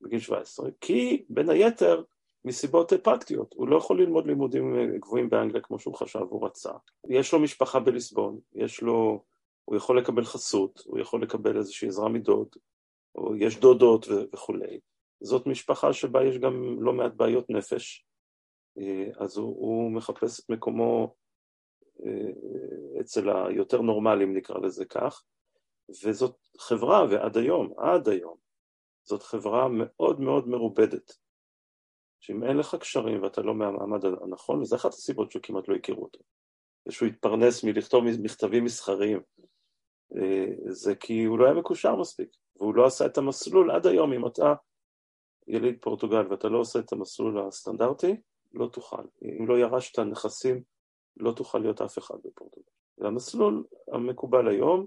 [0.00, 2.02] בגיל 17, כי בין היתר
[2.44, 6.72] מסיבות פרקטיות, הוא לא יכול ללמוד לימודים גבוהים באנגליה כמו שהוא חשב הוא רצה.
[7.08, 9.22] יש לו משפחה בליסבון, יש לו,
[9.64, 12.48] הוא יכול לקבל חסות, הוא יכול לקבל איזושהי עזרה מדוד,
[13.14, 14.80] או יש דודות וכולי.
[15.20, 18.06] זאת משפחה שבה יש גם לא מעט בעיות נפש,
[18.78, 21.14] אה, אז הוא, הוא מחפש את מקומו
[22.06, 25.22] אה, אצל היותר נורמלים נקרא לזה כך,
[26.04, 28.36] וזאת חברה, ועד היום, עד היום,
[29.04, 31.12] זאת חברה מאוד מאוד מרובדת.
[32.20, 36.02] שאם אין לך קשרים ואתה לא מהמעמד הנכון, וזה אחת הסיבות שהוא כמעט לא הכירו
[36.02, 36.20] אותו,
[36.88, 39.20] ושהוא התפרנס מלכתוב מכתבים מסחריים,
[40.16, 44.12] אה, זה כי הוא לא היה מקושר מספיק, והוא לא עשה את המסלול עד היום,
[44.12, 44.54] אם אתה
[45.46, 48.16] יליד פורטוגל ואתה לא עושה את המסלול הסטנדרטי,
[48.52, 49.04] לא תוכל.
[49.22, 50.62] אם לא ירשת נכסים,
[51.16, 52.70] לא תוכל להיות אף אחד בפורטוגל.
[52.98, 54.86] והמסלול המקובל היום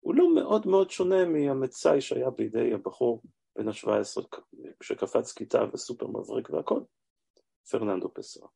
[0.00, 3.22] הוא לא מאוד מאוד שונה מהמצאי שהיה בידי הבחור
[3.58, 4.38] בן ה-17
[4.82, 6.80] שקפץ כיתה וסופר מבריק והכל,
[7.70, 8.48] פרננדו פסרה.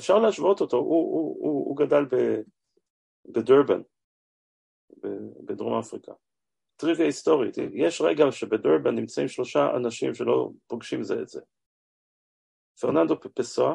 [0.00, 2.16] אפשר להשוות אותו, הוא, הוא, הוא, הוא גדל ב,
[3.24, 3.82] בדרבן,
[5.44, 6.12] בדרום אפריקה.
[6.76, 11.40] טריוויה היסטורית, יש רגע שבדרבן נמצאים שלושה אנשים שלא פוגשים זה את זה.
[12.80, 13.74] פרננדו פסואה,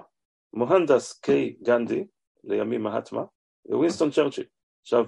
[0.53, 2.07] מוהנדס קיי גנדי,
[2.43, 3.23] לימים מהטמה,
[3.65, 4.45] ווינסטון צ'רצ'יל.
[4.81, 5.05] עכשיו,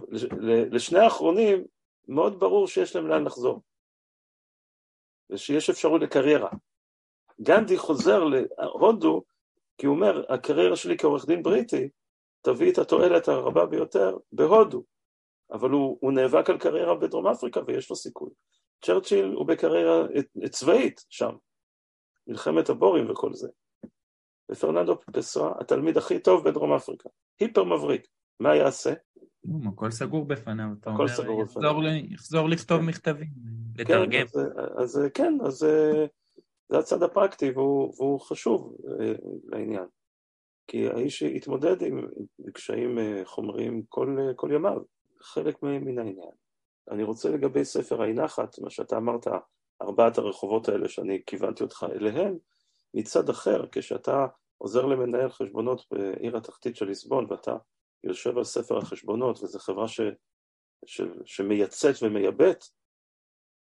[0.71, 1.65] לשני האחרונים
[2.07, 3.61] מאוד ברור שיש להם לאן לחזור,
[5.29, 6.49] ושיש אפשרות לקריירה.
[7.41, 9.23] גנדי חוזר להודו,
[9.77, 11.89] כי הוא אומר, הקריירה שלי כעורך דין בריטי
[12.41, 14.83] תביא את התועלת הרבה ביותר בהודו,
[15.51, 18.29] אבל הוא, הוא נאבק על קריירה בדרום אפריקה ויש לו סיכוי.
[18.85, 20.07] צ'רצ'יל הוא בקריירה
[20.49, 21.31] צבאית שם,
[22.27, 23.49] מלחמת הבורים וכל זה.
[24.51, 27.09] ופרננדו פסואה, התלמיד הכי טוב בדרום אפריקה,
[27.39, 28.07] היפר מבריק,
[28.39, 28.93] מה יעשה?
[29.67, 32.86] הכל סגור בפניו, אתה אומר, סגור יחזור, יחזור לכתוב כן.
[32.86, 33.27] מכתבים,
[33.75, 34.12] לתרגם.
[34.12, 34.25] כן,
[34.77, 35.65] אז, אז כן, אז
[36.69, 39.86] זה הצד הפרקטי והוא, והוא חשוב אה, לעניין.
[40.67, 42.08] כי האיש התמודד עם
[42.53, 44.81] קשיים אה, חומריים כל, אה, כל ימיו,
[45.21, 46.31] חלק מן העניין.
[46.91, 49.27] אני רוצה לגבי ספר האי-נחת, מה שאתה אמרת,
[49.81, 52.38] ארבעת הרחובות האלה שאני כיוונתי אותך אליהם,
[52.93, 54.27] מצד אחר, כשאתה
[54.58, 57.58] עוזר למנהל חשבונות בעיר התחתית של ליסבון ואתה
[58.05, 60.01] יושב על ספר החשבונות וזו חברה ש,
[60.85, 62.63] ש, שמייצאת ומייבאת,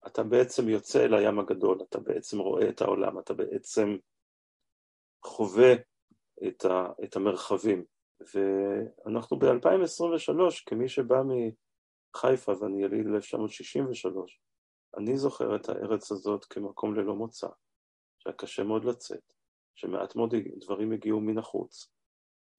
[0.06, 3.96] אתה בעצם יוצא אל הים הגדול, אתה בעצם רואה את העולם, אתה בעצם
[5.24, 5.72] חווה
[6.48, 7.84] את, ה, את המרחבים.
[8.34, 14.40] ואנחנו ב-2023, כמי שבא מחיפה ואני יליד 1963,
[14.96, 17.48] אני זוכר את הארץ הזאת כמקום ללא מוצא,
[18.18, 19.32] שהיה קשה מאוד לצאת,
[19.74, 21.95] שמעט מאוד דברים הגיעו מן החוץ,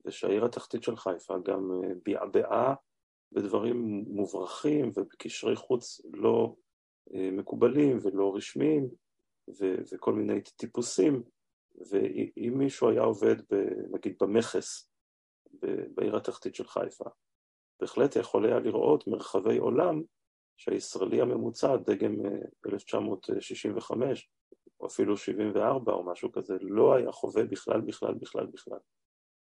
[0.05, 2.75] ושהעיר התחתית של חיפה גם אה, ביעבעה
[3.31, 6.55] בדברים מוברחים ובקשרי חוץ לא
[7.13, 8.89] אה, מקובלים ולא רשמיים
[9.59, 11.23] ו- וכל מיני טיפוסים,
[11.89, 14.91] ואם מישהו היה עובד ב- נגיד במכס
[15.95, 17.05] בעיר התחתית של חיפה,
[17.79, 20.01] בהחלט יכול היה לראות מרחבי עולם
[20.57, 22.15] שהישראלי הממוצע, דגם
[22.65, 28.79] 1965 אה, או אפילו 74 או משהו כזה, לא היה חווה בכלל, בכלל, בכלל, בכלל.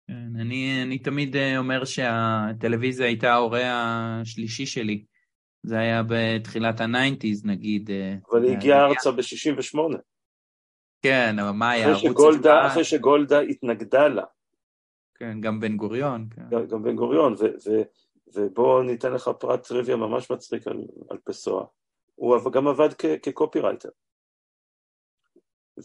[0.08, 3.60] כן, אני, אני תמיד אה, אומר שהטלוויזיה הייתה ההורה
[4.20, 5.04] השלישי שלי.
[5.62, 7.90] זה היה בתחילת ה nineties נגיד.
[7.90, 9.78] אה, אבל היא הגיעה ארצה ב-68.
[11.02, 11.92] כן, אבל מה היה?
[11.92, 14.24] אחרי שגולדה, אחרי שגולדה התנגדה לה.
[15.14, 16.28] כן, גם בן גוריון.
[16.30, 16.42] כן.
[16.50, 17.34] גם, גם בן גוריון,
[18.34, 21.64] ובואו ניתן לך פרט טריוויה ממש מצחיק על, על פסואה.
[22.14, 22.88] הוא גם עבד
[23.22, 23.88] כקופירייטר.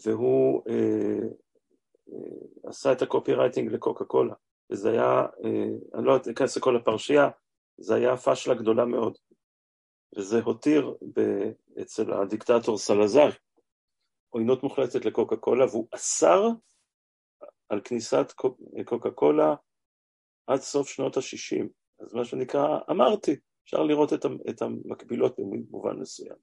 [0.04, 1.28] והוא אה, אה,
[2.64, 4.34] עשה את הקופי רייטינג לקוקה קולה,
[4.70, 7.28] וזה היה, אה, אני לא אכנס לכל הפרשייה,
[7.78, 9.18] זה היה פאשלה גדולה מאוד,
[10.16, 10.94] וזה הותיר
[11.82, 13.28] אצל הדיקטטור סלזר
[14.30, 16.42] עוינות מוחלטת לקוקה קולה, והוא אסר
[17.68, 18.32] על כניסת
[18.84, 19.54] קוקה קולה
[20.46, 21.66] עד סוף שנות ה-60.
[22.00, 24.12] אז מה שנקרא, אמרתי, אפשר לראות
[24.50, 26.36] את המקבילות במובן מסוים.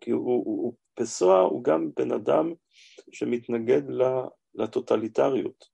[0.00, 2.52] כי הוא, הוא, הוא פסוע הוא גם בן אדם
[3.12, 3.82] שמתנגד
[4.54, 5.64] לטוטליטריות.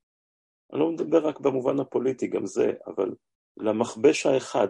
[0.73, 3.15] אני לא מדבר רק במובן הפוליטי, גם זה, אבל
[3.57, 4.68] למכבש האחד.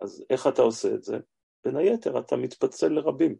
[0.00, 1.18] אז איך אתה עושה את זה?
[1.64, 3.34] בין היתר, אתה מתפצל לרבים.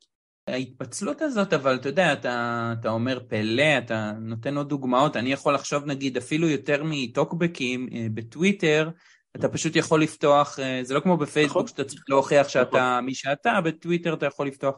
[0.46, 5.54] ההתפצלות הזאת, אבל אתה יודע, אתה, אתה אומר פלא, אתה נותן עוד דוגמאות, אני יכול
[5.54, 8.90] לחשוב נגיד אפילו יותר מטוקבקים אה, בטוויטר,
[9.36, 11.66] אתה פשוט יכול לפתוח, אה, זה לא כמו בפייסבוק נכון.
[11.66, 13.04] שאתה צריך להוכיח שאתה נכון.
[13.04, 14.74] מי שאתה, בטוויטר אתה יכול לפתוח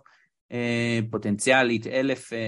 [1.11, 2.39] פוטנציאלית אלף אה,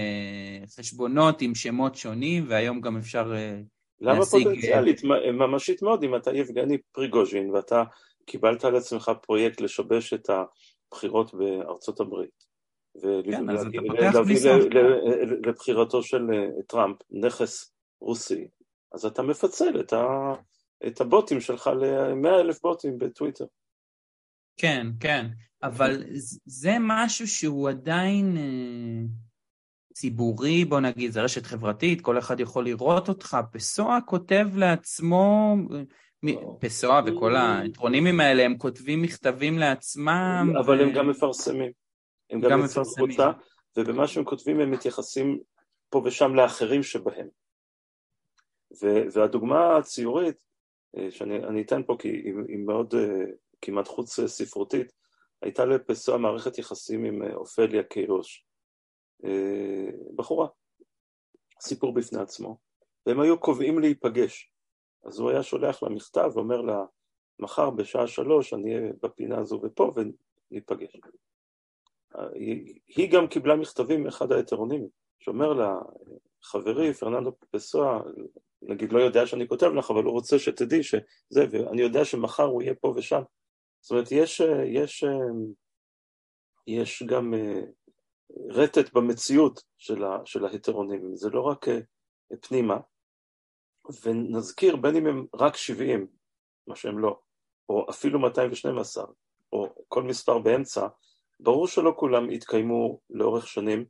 [0.79, 3.59] חשבונות עם שמות שונים, והיום גם אפשר אה,
[4.01, 4.41] למה להשיג...
[4.41, 5.01] למה פוטנציאלית?
[5.33, 7.83] ממשית מאוד, אם אתה יבגני פריגוז'ין ואתה
[8.25, 12.45] קיבלת על עצמך פרויקט לשבש את הבחירות בארצות הברית,
[13.01, 18.47] כן, אז אתה ולהביא ל- לבחירתו של אה, טראמפ נכס רוסי,
[18.93, 19.81] אז אתה מפצל
[20.87, 23.45] את הבוטים שלך ל-100 אלף בוטים בטוויטר.
[24.57, 25.27] כן, כן,
[25.63, 26.03] אבל
[26.45, 29.07] זה משהו שהוא עדיין אה,
[29.93, 33.37] ציבורי, בוא נגיד, זה רשת חברתית, כל אחד יכול לראות אותך.
[33.51, 35.55] פסואה כותב לעצמו,
[36.25, 40.53] מ- פסואה וכל האטרונים האלה, הם כותבים מכתבים לעצמם.
[40.59, 41.71] אבל הם גם מפרסמים.
[42.29, 43.17] הם גם מפרסמים.
[43.77, 45.39] ובמה שהם כותבים הם מתייחסים
[45.89, 47.27] פה ושם לאחרים שבהם.
[49.13, 50.37] והדוגמה הציורית,
[50.97, 53.25] אה, שאני אני אתן פה כי היא, היא מאוד אה,
[53.65, 54.93] כמעט חוץ ספרותית,
[55.41, 58.45] הייתה לפסוע מערכת יחסים עם אה, אופליה קיוש,
[59.25, 60.47] אה, בחורה,
[61.61, 62.57] סיפור בפני עצמו,
[63.05, 64.51] והם היו קובעים להיפגש,
[65.03, 66.85] אז הוא היה שולח לה מכתב ואומר לה,
[67.39, 70.95] מחר בשעה שלוש אני אהיה בפינה הזו ופה וניפגש.
[72.15, 72.27] אה,
[72.95, 74.89] היא, גם קיבלה מכתבים מאחד ההטרונימים,
[75.19, 75.79] שאומר לה,
[76.43, 77.99] חברי פרננדו פסואה,
[78.61, 82.61] נגיד לא יודע שאני כותב לך, אבל הוא רוצה שתדעי שזה, ואני יודע שמחר הוא
[82.61, 83.21] יהיה פה ושם.
[83.85, 85.09] זאת אומרת, יש, אה, יש, אה,
[86.67, 87.61] יש גם אה,
[88.49, 91.65] רטט במציאות של, ה, של ההטרונים, זה לא רק
[92.41, 92.77] פנימה,
[94.03, 96.07] ונזכיר בין אם הם רק 70,
[96.67, 97.19] מה שהם לא,
[97.69, 99.05] או אפילו 212,
[99.53, 100.87] או כל מספר באמצע,
[101.39, 103.85] ברור שלא כולם התקיימו לאורך שנים,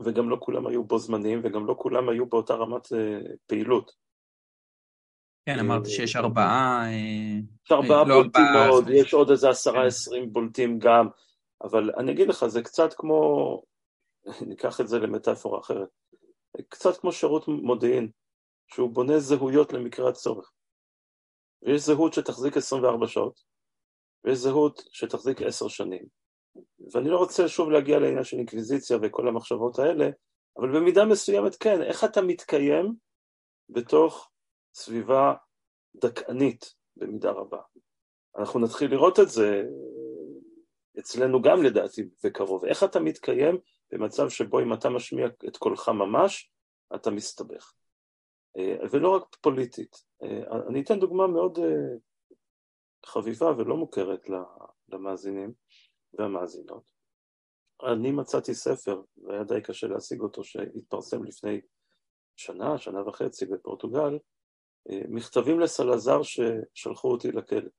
[0.00, 2.88] וגם לא כולם היו בו זמניים, וגם לא כולם היו באותה רמת
[3.46, 4.07] פעילות.
[5.48, 6.84] כן, אמרת שיש ארבעה...
[6.86, 8.84] אה, יש ארבעה לא בולטים מאוד.
[8.88, 9.86] יש עוד איזה עשרה כן.
[9.86, 11.08] עשרים בולטים גם,
[11.64, 13.62] אבל אני אגיד לך, זה קצת כמו,
[14.50, 15.88] ניקח את זה למטאפורה אחרת,
[16.68, 18.10] קצת כמו שירות מודיעין,
[18.66, 20.52] שהוא בונה זהויות למקרה הצורך.
[21.62, 23.40] ויש זהות שתחזיק 24 שעות,
[24.24, 26.02] ויש זהות שתחזיק 10 שנים.
[26.92, 30.08] ואני לא רוצה שוב להגיע לעניין של אינקוויזיציה וכל המחשבות האלה,
[30.58, 32.94] אבל במידה מסוימת כן, איך אתה מתקיים
[33.68, 34.30] בתוך
[34.78, 35.34] סביבה
[35.94, 37.60] דכאנית במידה רבה.
[38.38, 39.62] אנחנו נתחיל לראות את זה
[40.98, 42.64] אצלנו גם לדעתי בקרוב.
[42.64, 43.58] איך אתה מתקיים
[43.92, 46.50] במצב שבו אם אתה משמיע את קולך ממש,
[46.94, 47.72] אתה מסתבך.
[48.58, 49.96] אה, ולא רק פוליטית.
[50.22, 51.96] אה, אני אתן דוגמה מאוד אה,
[53.06, 54.26] חביבה ולא מוכרת
[54.88, 55.52] למאזינים
[56.12, 56.82] והמאזינות.
[57.82, 61.60] אני מצאתי ספר, והיה די קשה להשיג אותו, שהתפרסם לפני
[62.36, 64.18] שנה, שנה וחצי בפורטוגל,
[64.88, 67.70] מכתבים לסלזר ששלחו אותי לכלא.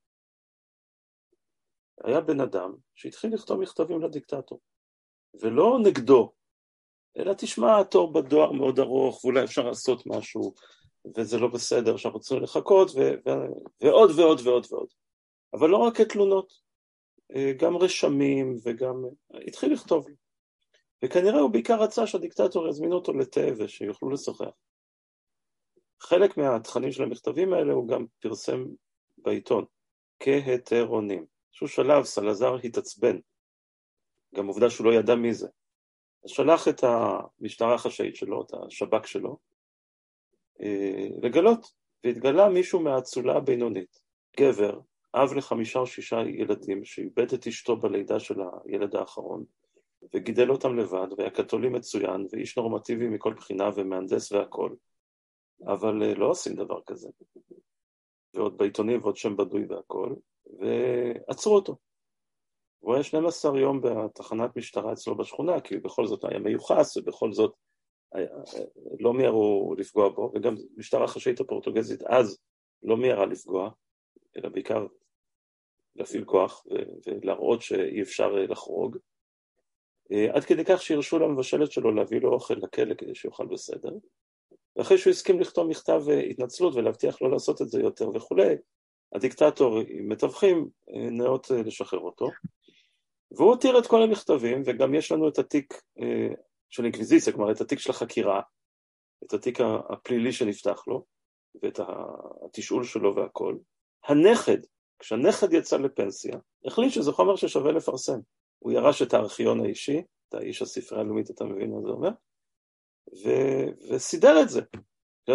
[2.04, 4.60] היה בן אדם שהתחיל לכתוב מכתבים לדיקטטור,
[5.42, 6.32] ולא נגדו,
[7.18, 10.54] אלא תשמע, התור בדואר מאוד ארוך, ואולי אפשר לעשות משהו,
[11.18, 14.88] וזה לא בסדר, שאנחנו צריכים לחכות, ו- ו- ועוד ועוד ועוד ועוד.
[15.54, 16.54] אבל לא רק כתלונות,
[17.60, 19.04] גם רשמים וגם...
[19.48, 20.16] התחיל לכתוב לי.
[21.04, 24.52] וכנראה הוא בעיקר רצה שהדיקטטור יזמין אותו לתה ושיוכלו לשוחח.
[26.02, 28.66] חלק מהתכנים של המכתבים האלה הוא גם פרסם
[29.18, 29.66] בעיתון,
[30.20, 31.26] כהטרונים.
[31.50, 33.20] באיזשהו שלב סלזר התעצבן,
[34.36, 35.48] גם עובדה שהוא לא ידע מי זה.
[36.24, 39.38] אז שלח את המשטרה החשאית שלו, את השב"כ שלו,
[41.22, 41.72] לגלות,
[42.04, 44.00] והתגלה מישהו מהאצולה הבינונית,
[44.40, 44.80] גבר,
[45.14, 49.44] אב לחמישה או שישה ילדים, שאיבד את אשתו בלידה של הילד האחרון,
[50.14, 54.76] וגידל אותם לבד, והיה קתולי מצוין, ואיש נורמטיבי מכל בחינה, ומהנדס והכול.
[55.68, 57.10] אבל לא עושים דבר כזה.
[58.34, 60.14] ועוד בעיתונים ועוד שם בדוי והכל,
[60.60, 61.76] ועצרו אותו.
[62.80, 67.54] הוא היה 12 יום בתחנת משטרה אצלו בשכונה, כי בכל זאת היה מיוחס, ובכל זאת
[69.00, 72.40] לא מיהרו לפגוע בו, וגם משטרה חשאית הפורטוגזית אז
[72.84, 73.70] לא מיהרה לפגוע,
[74.38, 74.88] אלא בעיקר
[75.96, 76.66] להפעיל כוח
[77.06, 78.98] ולהראות שאי אפשר לחרוג,
[80.34, 83.92] עד כדי כך שהרשו למבשלת שלו להביא לו אוכל לכלא כדי שיאכל בסדר,
[84.76, 88.56] ואחרי שהוא הסכים לכתוב מכתב התנצלות ולהבטיח לא לעשות את זה יותר וכולי,
[89.16, 90.68] הדיקטטור עם מתווכים
[91.12, 92.30] נאות לשחרר אותו,
[93.32, 95.82] והוא הותיר את כל המכתבים, וגם יש לנו את התיק
[96.70, 98.42] של אינקוויזיציה, כלומר את התיק של החקירה,
[99.24, 99.60] את התיק
[99.90, 101.06] הפלילי שנפתח לו,
[101.64, 101.80] ואת
[102.44, 103.58] התשאול שלו והכל.
[104.06, 104.58] הנכד,
[105.00, 108.20] כשהנכד יצא לפנסיה, החליט שזה חומר ששווה לפרסם.
[108.60, 112.10] הוא ירש את הארכיון האישי, את האיש הספרייה הלאומית, אתה מבין מה זה אומר?
[113.14, 114.62] ו- וסידר את זה.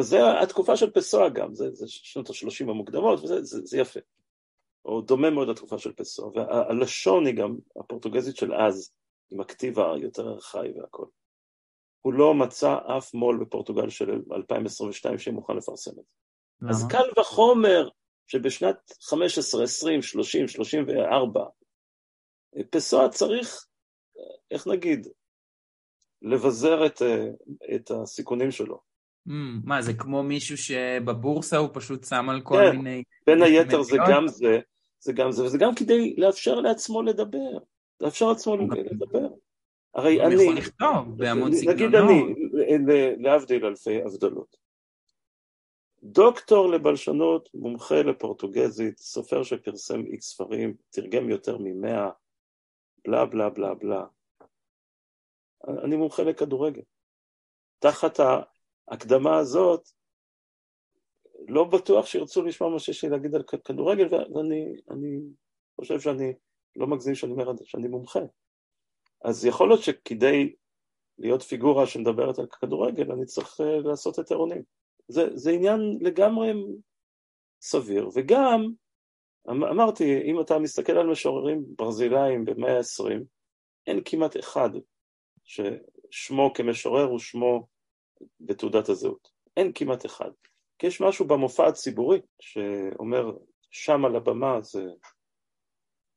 [0.01, 4.01] זה התקופה של פסואה גם, זה, זה שנות ה-30 המוקדמות, וזה זה, זה יפה.
[4.85, 6.31] או דומה מאוד לתקופה של פסואה.
[6.35, 8.93] והלשון היא גם הפורטוגזית של אז,
[9.31, 11.07] עם הכתיב היותר ארכאי והכל.
[12.01, 16.03] הוא לא מצא אף מו"ל בפורטוגל של 2022 שמוכן לפרסם את זה.
[16.63, 16.71] למה?
[16.71, 17.89] אז קל וחומר
[18.27, 21.45] שבשנת 15, 20, 30, 34,
[22.71, 23.67] פסואה צריך
[24.51, 25.09] איך נגיד,
[26.25, 27.03] לבזר את,
[27.75, 28.81] את הסיכונים שלו.
[29.29, 29.33] Mm,
[29.65, 33.03] מה, זה כמו מישהו שבבורסה הוא פשוט שם על כל כן, מיני...
[33.27, 34.59] בין היתר זה גם זה,
[35.01, 37.59] זה גם זה, וזה גם כדי לאפשר לעצמו לדבר,
[38.01, 39.29] לאפשר לעצמו לדבר.
[39.95, 40.35] הרי אני...
[40.35, 41.77] הוא יכול לכתוב בהמון סגנונות.
[41.77, 44.57] נגיד אני, להבדיל אלפי הבדלות.
[46.03, 52.11] דוקטור לבלשנות, מומחה לפורטוגזית, סופר שפרסם איקס ספרים, תרגם יותר ממאה,
[53.07, 54.05] בלה בלה בלה בלה.
[55.69, 56.83] אני מומחה לכדורגל.
[57.79, 58.21] תחת
[58.89, 59.89] ההקדמה הזאת,
[61.49, 65.21] לא בטוח שירצו לשמוע מה שיש לי להגיד על כדורגל, ואני אני
[65.77, 66.33] חושב שאני
[66.77, 68.21] לא מגזים שאני אומר שאני מומחה.
[69.25, 70.55] אז יכול להיות שכדי
[71.19, 74.63] להיות פיגורה שמדברת על כדורגל, אני צריך אה, לעשות את היתרונים.
[75.09, 76.53] זה, זה עניין לגמרי
[77.61, 78.73] סביר, וגם,
[79.51, 83.25] אמ, אמרתי, אם אתה מסתכל על משוררים ברזילאים במאה ה-20,
[83.87, 84.71] אין כמעט אחד
[85.45, 87.67] ששמו כמשורר הוא שמו
[88.41, 89.29] בתעודת הזהות.
[89.57, 90.31] אין כמעט אחד.
[90.79, 93.37] כי יש משהו במופע הציבורי שאומר,
[93.71, 94.85] שם על הבמה זה,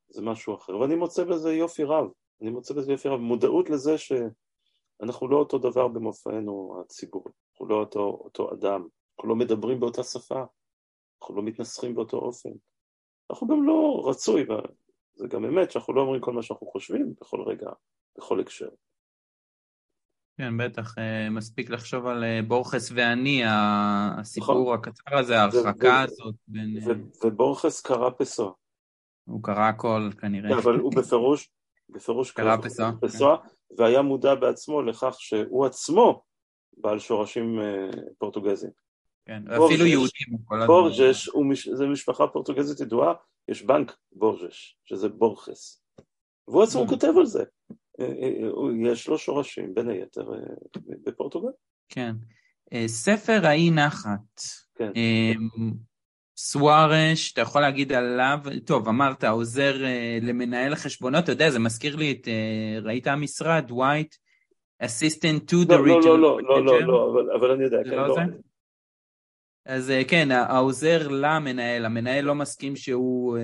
[0.08, 0.76] זה משהו אחר.
[0.76, 2.10] ואני מוצא בזה יופי רב.
[2.42, 3.20] אני מוצא בזה יופי רב.
[3.20, 7.32] מודעות לזה שאנחנו לא אותו דבר במופענו הציבורי.
[7.52, 8.86] אנחנו לא אותו, אותו אדם.
[9.16, 10.42] אנחנו לא מדברים באותה שפה.
[11.22, 12.50] אנחנו לא מתנסחים באותו אופן.
[13.30, 17.42] אנחנו גם לא רצוי, וזה גם אמת שאנחנו לא אומרים כל מה שאנחנו חושבים בכל
[17.42, 17.70] רגע,
[18.18, 18.68] בכל הקשר.
[20.38, 24.74] כן, בטח, אה, מספיק לחשוב על אה, בורכס ואני, הסיפור נכון.
[24.74, 26.76] הקצר הזה, ההרחקה הזאת בין...
[26.76, 28.52] אה, ובורכס קרא פסוע.
[29.24, 30.50] הוא קרא הכל כנראה.
[30.50, 31.50] כן, אבל הוא בפירוש,
[31.88, 32.90] בפירוש קרא פסוע.
[33.00, 33.82] פסוע, כן.
[33.82, 36.22] והיה מודע בעצמו לכך שהוא עצמו
[36.76, 37.58] בעל שורשים
[38.18, 38.72] פורטוגזיים.
[39.26, 40.38] כן, אפילו יהודים.
[40.66, 41.28] בורג'ש,
[41.74, 43.14] זה משפחה פורטוגזית ידועה,
[43.48, 45.82] יש בנק בורג'ש, שזה בורכס.
[46.48, 46.86] והוא עצמו.
[46.88, 47.44] כותב על זה.
[48.00, 50.38] אה, אה, יש לו שורשים בין היתר אה,
[51.06, 51.50] בפורטוגל.
[51.88, 52.12] כן.
[52.86, 54.40] ספר האי נחת.
[54.74, 54.90] כן.
[56.36, 59.76] סוארש, אתה יכול להגיד עליו, טוב, אמרת, עוזר
[60.22, 62.28] למנהל החשבונות, אתה יודע, זה מזכיר לי את,
[62.82, 64.16] ראית המשרד, white,
[64.82, 67.78] assistant to the לא, לא, regional לא, לא, לא, לא, לא, אבל, אבל אני יודע,
[67.84, 68.14] כן, לא.
[68.14, 68.20] זה?
[69.66, 73.38] אז כן, העוזר למנהל, המנהל לא מסכים שהוא...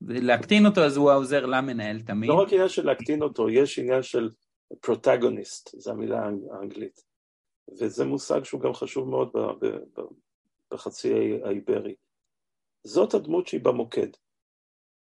[0.00, 2.28] להקטין אותו אז הוא העוזר למנהל תמיד.
[2.28, 4.30] לא רק עניין של להקטין אותו, יש עניין של
[4.80, 7.04] פרוטגוניסט, זו המילה האנגלית.
[7.80, 9.32] וזה מושג שהוא גם חשוב מאוד
[10.70, 11.12] בחצי
[11.44, 11.94] האיברי.
[12.84, 14.08] זאת הדמות שהיא במוקד.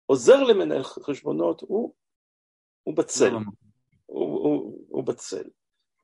[0.06, 1.94] עוזר למנהל חשבונות הוא,
[2.82, 3.34] הוא בצל.
[3.34, 3.44] הוא,
[4.06, 5.44] הוא, הוא בצל.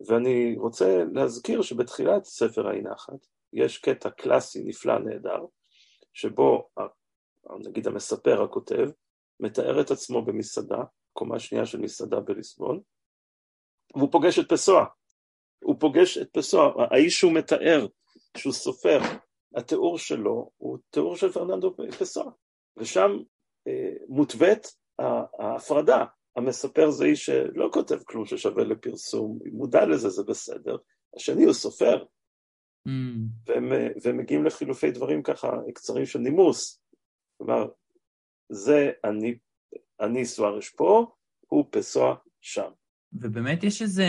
[0.09, 5.45] ואני רוצה להזכיר שבתחילת ספר האי נחת יש קטע קלאסי נפלא נהדר,
[6.13, 6.69] שבו
[7.65, 8.89] נגיד המספר, הכותב,
[9.41, 10.83] מתאר את עצמו במסעדה,
[11.13, 12.81] קומה שנייה של מסעדה בליסבון,
[13.97, 14.85] והוא פוגש את פסוע.
[15.65, 17.87] הוא פוגש את פסוע, האיש שהוא מתאר,
[18.37, 18.99] שהוא סופר,
[19.57, 22.31] התיאור שלו הוא תיאור של פרננדו פסוע,
[22.77, 23.11] ושם
[23.69, 24.77] אה, מותווית
[25.39, 26.05] ההפרדה.
[26.37, 30.77] המספר זה איש שלא כותב כלום ששווה לפרסום, מודע לזה, זה בסדר.
[31.17, 32.05] השני הוא סופר,
[32.89, 32.91] mm.
[33.47, 33.73] והם,
[34.03, 36.81] והם מגיעים לחילופי דברים ככה קצרים של נימוס.
[37.39, 37.69] כלומר,
[38.49, 39.39] זה אני,
[40.01, 41.07] אני סוארש פה,
[41.49, 42.71] הוא פסוע שם.
[43.13, 44.07] ובאמת יש איזה,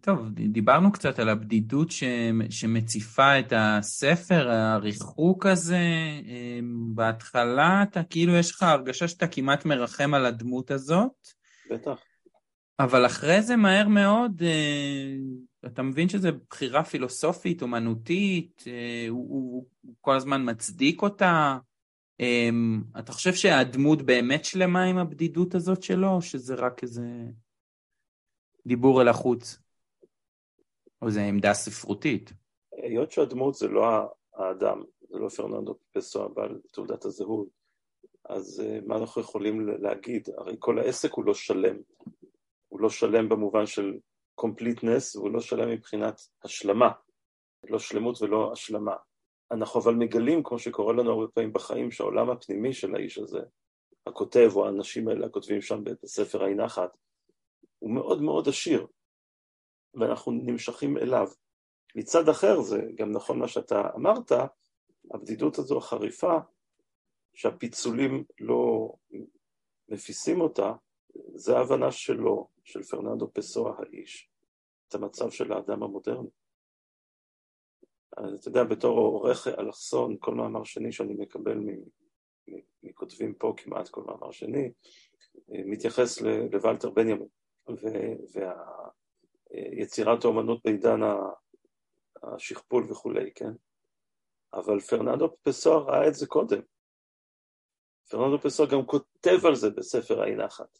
[0.00, 2.04] טוב, דיברנו קצת על הבדידות ש...
[2.50, 5.78] שמציפה את הספר, הריחוק הזה.
[6.24, 11.12] אמ, בהתחלה אתה כאילו, יש לך הרגשה שאתה כמעט מרחם על הדמות הזאת.
[11.70, 12.00] בטח.
[12.80, 15.16] אבל אחרי זה מהר מאוד, אה,
[15.66, 21.58] אתה מבין שזו בחירה פילוסופית, אומנותית, אה, הוא, הוא, הוא כל הזמן מצדיק אותה.
[22.20, 27.02] Um, אתה חושב שהדמות באמת שלמה עם הבדידות הזאת שלו, או שזה רק איזה
[28.66, 29.58] דיבור אל החוץ?
[31.02, 32.32] או זו עמדה ספרותית?
[32.72, 33.84] היות שהדמות זה לא
[34.34, 37.48] האדם, זה לא פרננדו פסו בעל תעודת הזהות,
[38.24, 40.28] אז uh, מה אנחנו יכולים להגיד?
[40.36, 41.76] הרי כל העסק הוא לא שלם.
[42.68, 43.98] הוא לא שלם במובן של
[44.40, 46.90] completeness, והוא לא שלם מבחינת השלמה.
[47.70, 48.94] לא שלמות ולא השלמה.
[49.50, 53.40] אנחנו אבל מגלים, כמו שקורה לנו הרבה פעמים בחיים, שהעולם הפנימי של האיש הזה,
[54.06, 56.96] הכותב או האנשים האלה הכותבים שם בספר האי נחת,
[57.78, 58.86] הוא מאוד מאוד עשיר,
[59.94, 61.28] ואנחנו נמשכים אליו.
[61.94, 64.32] מצד אחר, זה גם נכון מה שאתה אמרת,
[65.10, 66.38] הבדידות הזו החריפה,
[67.34, 68.92] שהפיצולים לא
[69.88, 70.72] מפיסים אותה,
[71.34, 74.30] זה ההבנה שלו, של פרננדו פסואה האיש,
[74.88, 76.28] את המצב של האדם המודרני.
[78.16, 81.58] אז אתה יודע, בתור עורך אלכסון, כל מאמר שני שאני מקבל
[82.82, 84.70] מכותבים פה, כמעט כל מאמר שני,
[85.48, 86.20] מתייחס
[86.52, 87.28] לוולטר בנימין
[89.52, 91.00] ויצירת האומנות בעידן
[92.22, 93.52] השכפול וכולי, כן?
[94.54, 96.60] אבל פרננדו פסוע ראה את זה קודם.
[98.10, 100.78] פרננדו פסוע גם כותב על זה בספר האי נחת.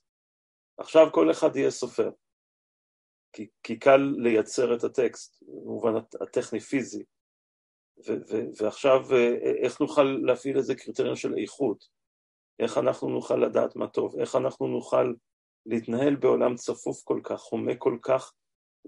[0.78, 2.11] עכשיו כל אחד יהיה סופר.
[3.33, 7.05] כי, כי קל לייצר את הטקסט, במובן הטכני-פיזי.
[8.61, 9.01] ועכשיו
[9.62, 11.88] איך נוכל להפעיל איזה קריטריון של איכות?
[12.59, 14.18] איך אנחנו נוכל לדעת מה טוב?
[14.18, 15.12] איך אנחנו נוכל
[15.66, 18.32] להתנהל בעולם צפוף כל כך, חומה כל כך,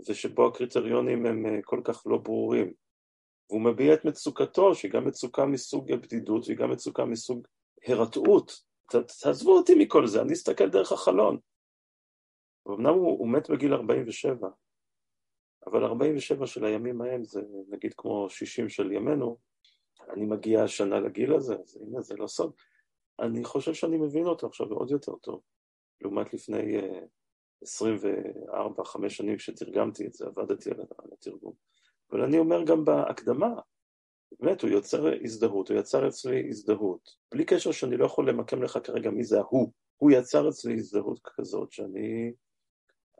[0.08, 2.72] ושבו הקריטריונים הם אה, כל כך לא ברורים?
[3.50, 7.46] והוא מביע את מצוקתו, שהיא גם מצוקה מסוג הבדידות והיא גם מצוקה מסוג
[7.86, 8.62] הרתעות.
[9.22, 11.38] תעזבו אותי מכל זה, אני אסתכל דרך החלון.
[12.68, 14.48] אמנם הוא, הוא מת בגיל 47,
[15.66, 19.36] אבל 47 של הימים ההם זה נגיד כמו 60 של ימינו,
[20.10, 22.52] אני מגיע השנה לגיל הזה, אז הנה זה לא סוד.
[23.20, 25.40] אני חושב שאני מבין אותו עכשיו עוד יותר טוב,
[26.00, 26.78] לעומת לפני
[27.64, 31.52] 24-5 שנים כשתרגמתי את זה, עבדתי על התרגום.
[32.10, 33.54] אבל אני אומר גם בהקדמה,
[34.40, 38.78] באמת, הוא יוצר הזדהות, הוא יצר אצלי הזדהות, בלי קשר שאני לא יכול למקם לך
[38.84, 42.32] כרגע מי זה ההוא, הוא יצר אצלי הזדהות כזאת שאני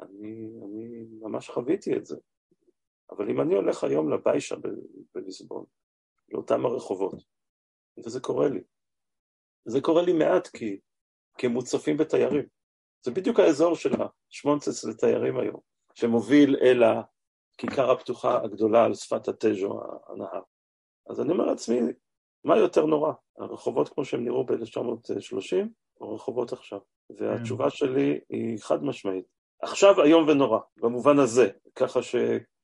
[0.03, 2.17] אני, אני ממש חוויתי את זה.
[3.17, 4.57] אבל אם אני הולך היום לביישה
[5.15, 5.65] בליסבון,
[6.29, 7.23] לאותם הרחובות,
[8.05, 8.61] וזה קורה לי,
[9.65, 10.81] זה קורה לי מעט כי,
[11.39, 12.47] כי הם מוצפים בתיירים.
[13.05, 13.93] זה בדיוק האזור של
[14.31, 15.61] השמונצץ לתיירים היום,
[15.95, 20.43] שמוביל אל הכיכר הפתוחה הגדולה על שפת התז'ו, הנהר.
[21.11, 21.81] אז אני אומר לעצמי,
[22.45, 25.67] מה יותר נורא, הרחובות כמו שהם נראו ב-1930,
[26.01, 26.79] או רחובות עכשיו?
[27.19, 29.25] והתשובה שלי היא חד משמעית,
[29.63, 32.03] עכשיו איום ונורא, במובן הזה, ככה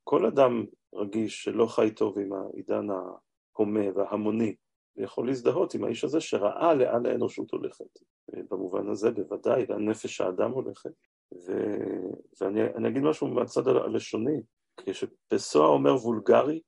[0.08, 4.54] שכל אדם רגיש שלא חי טוב עם העידן ההומה וההמוני,
[4.96, 7.98] יכול להזדהות עם האיש הזה שראה לאן האנושות הולכת.
[8.50, 10.90] במובן הזה בוודאי, לאן נפש האדם הולכת.
[11.32, 11.52] ו...
[12.40, 14.40] ואני אגיד משהו מהצד הלשוני,
[14.76, 16.60] כשפסואה אומר וולגרי,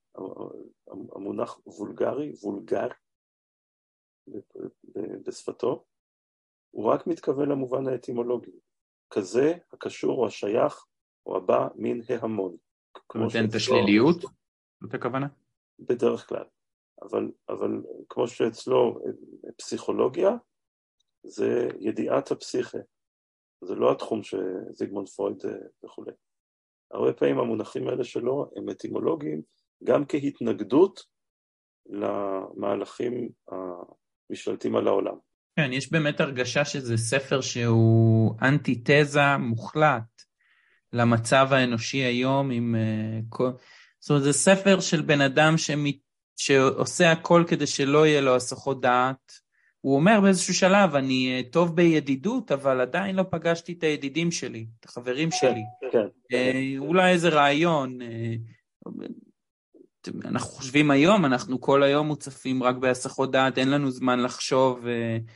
[1.15, 2.87] המונח וולגרי, וולגר,
[5.25, 5.83] בשפתו,
[6.71, 8.59] הוא רק מתכוון למובן האטימולוגי.
[9.09, 10.85] כזה הקשור או השייך
[11.25, 12.57] או הבא מן ההמון.
[13.15, 14.21] נותן את השליליות?
[14.83, 15.27] זאת הכוונה?
[15.79, 16.43] בדרך כלל.
[17.01, 18.99] אבל, אבל כמו שאצלו
[19.57, 20.29] פסיכולוגיה
[21.23, 22.77] זה ידיעת הפסיכה.
[23.63, 25.51] זה לא התחום שזיגמונד פרויד אה,
[25.85, 26.11] וכולי.
[26.91, 29.41] הרבה פעמים המונחים האלה שלו הם אטימולוגיים
[29.83, 30.99] גם כהתנגדות
[31.85, 33.29] למהלכים
[34.29, 35.15] המשתלטים על העולם.
[35.55, 40.03] כן, יש באמת הרגשה שזה ספר שהוא אנטיתזה מוחלט
[40.93, 43.49] למצב האנושי היום עם uh, כל...
[43.99, 45.95] זאת אומרת, זה ספר של בן אדם שמת...
[46.37, 49.31] שעושה הכל כדי שלא יהיה לו הסחות דעת.
[49.81, 54.65] הוא אומר באיזשהו שלב, אני uh, טוב בידידות, אבל עדיין לא פגשתי את הידידים שלי,
[54.79, 55.61] את החברים שלי.
[55.91, 56.05] כן.
[56.33, 57.99] Uh, אולי איזה רעיון.
[58.01, 58.05] Uh,
[60.25, 64.85] אנחנו חושבים היום, אנחנו כל היום מוצפים רק בהסחות דעת, אין לנו זמן לחשוב.
[64.85, 65.31] Uh,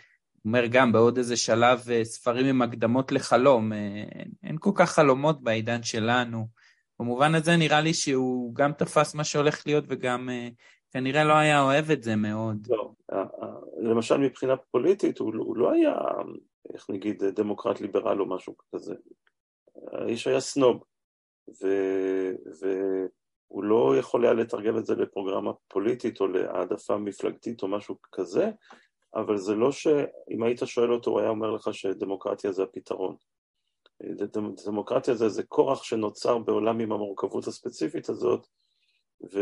[0.45, 4.03] אומר גם בעוד איזה שלב אה, ספרים עם הקדמות לחלום, אה,
[4.43, 6.47] אין כל כך חלומות בעידן שלנו.
[6.99, 10.47] במובן הזה נראה לי שהוא גם תפס מה שהולך להיות וגם אה,
[10.91, 12.67] כנראה לא היה אוהב את זה מאוד.
[12.69, 12.91] לא,
[13.77, 15.93] למשל מבחינה פוליטית הוא, הוא לא היה,
[16.73, 18.95] איך נגיד, דמוקרט ליברל או משהו כזה.
[19.91, 20.83] האיש היה סנוב,
[21.61, 21.67] ו,
[22.59, 28.51] והוא לא יכול היה לתרגם את זה לפרוגרמה פוליטית או להעדפה מפלגתית או משהו כזה,
[29.15, 33.15] אבל זה לא שאם היית שואל אותו הוא היה אומר לך שדמוקרטיה זה הפתרון.
[34.65, 38.47] דמוקרטיה זה איזה כורח שנוצר בעולם עם המורכבות הספציפית הזאת,
[39.33, 39.39] ו...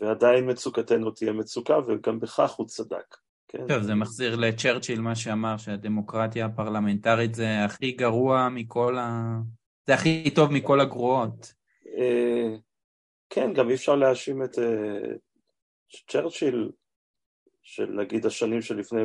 [0.00, 3.16] ועדיין מצוקתנו תהיה מצוקה, וגם בכך הוא צדק.
[3.48, 3.66] כן?
[3.68, 9.38] טוב, זה מחזיר לצ'רצ'יל מה שאמר, שהדמוקרטיה הפרלמנטרית זה הכי גרוע מכל ה...
[9.86, 11.52] זה הכי טוב מכל הגרועות.
[11.98, 12.56] אה,
[13.30, 15.14] כן, גם אי אפשר להאשים את אה,
[16.08, 16.70] צ'רצ'יל
[17.64, 19.00] של נגיד השנים שלפני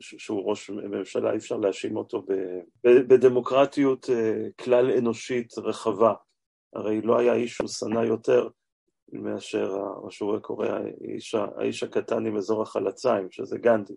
[0.00, 2.26] שהוא ראש ממשלה, אי אפשר להאשים אותו
[2.84, 6.14] בדמוקרטיות אה, כלל אנושית רחבה.
[6.72, 8.48] הרי לא היה איש שהוא שנא יותר
[9.12, 13.94] מאשר מה שהוא קורא האיש, האיש הקטן עם אזור החלציים, שזה גנדי,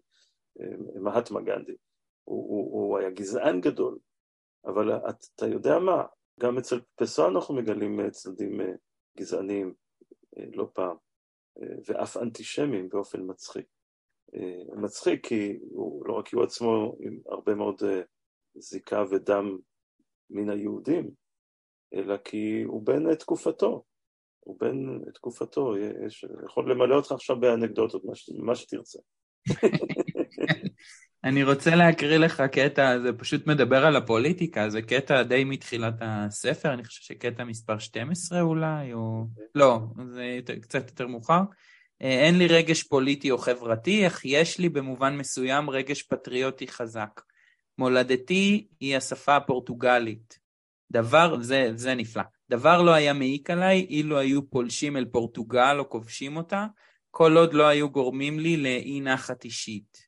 [0.61, 1.75] אה, מהטמה גנדי.
[2.23, 3.97] הוא, הוא, הוא היה גזען גדול,
[4.65, 6.03] אבל אתה יודע מה,
[6.39, 8.59] גם אצל פסו אנחנו מגלים אה, צדדים
[9.17, 9.73] גזעניים
[10.53, 10.95] לא פעם,
[11.87, 13.76] ואף אנטישמים באופן מצחיק.
[14.35, 18.01] אה, מצחיק כי הוא לא רק הוא עצמו עם הרבה מאוד אה,
[18.55, 19.57] זיקה ודם
[20.29, 21.09] מן היהודים,
[21.93, 23.83] אלא כי הוא בן תקופתו,
[24.39, 28.13] הוא בן תקופתו, יש, יכול למלא אותך עכשיו באנקדוטות, מה,
[28.43, 28.99] מה שתרצה.
[31.23, 36.73] אני רוצה להקריא לך קטע, זה פשוט מדבר על הפוליטיקה, זה קטע די מתחילת הספר,
[36.73, 39.23] אני חושב שקטע מספר 12 אולי, או...
[39.55, 41.41] לא, זה קצת יותר מאוחר.
[42.01, 47.21] אה, אין לי רגש פוליטי או חברתי, אך יש לי במובן מסוים רגש פטריוטי חזק.
[47.77, 50.39] מולדתי היא השפה הפורטוגלית.
[50.91, 52.23] דבר, זה, זה נפלא.
[52.49, 56.65] דבר לא היה מעיק עליי אילו היו פולשים אל פורטוגל או כובשים אותה,
[57.11, 60.07] כל עוד לא היו גורמים לי לאי נחת אישית.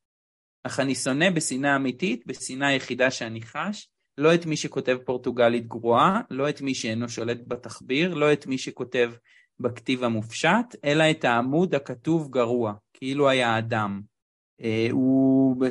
[0.64, 6.22] אך אני שונא בשנאה אמיתית, בשנאה היחידה שאני חש, לא את מי שכותב פורטוגלית גרועה,
[6.30, 9.12] לא את מי שאינו שולט בתחביר, לא את מי שכותב
[9.60, 14.02] בכתיב המופשט, אלא את העמוד הכתוב גרוע, כאילו היה אדם.
[14.62, 15.66] אה, הוא...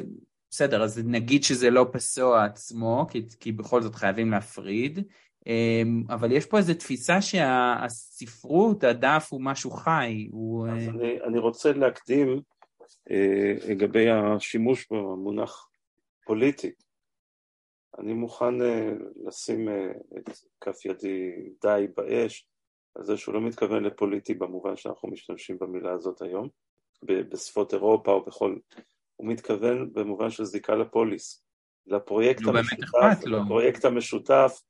[0.50, 4.98] בסדר, אז נגיד שזה לא פסוע עצמו, כי, כי בכל זאת חייבים להפריד,
[5.48, 10.28] אה, אבל יש פה איזו תפיסה שהספרות, הדף הוא משהו חי.
[10.30, 10.68] הוא...
[10.68, 12.40] אז אני, אני רוצה להקדים
[13.10, 15.68] אה, לגבי השימוש במונח
[16.26, 16.72] פוליטי.
[17.98, 18.90] אני מוכן אה,
[19.26, 20.28] לשים אה, את
[20.60, 21.32] כף ידי
[21.62, 22.47] די באש
[22.98, 26.48] על זה שהוא לא מתכוון לפוליטי במובן שאנחנו משתמשים במילה הזאת היום,
[27.02, 28.56] בשפות אירופה או בכל...
[29.16, 31.44] הוא מתכוון במובן של זיקה לפוליס,
[31.86, 34.60] לפרויקט המשותף, לפרויקט המשותף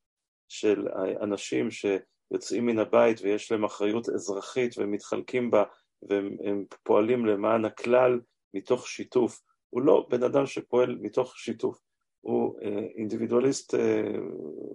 [0.48, 0.88] של
[1.22, 5.64] אנשים שיוצאים מן הבית ויש להם אחריות אזרחית והם מתחלקים בה
[6.02, 8.20] והם פועלים למען הכלל
[8.54, 9.40] מתוך שיתוף.
[9.70, 11.78] הוא לא בן אדם שפועל מתוך שיתוף,
[12.20, 14.02] הוא אה, אינדיבידואליסט אה,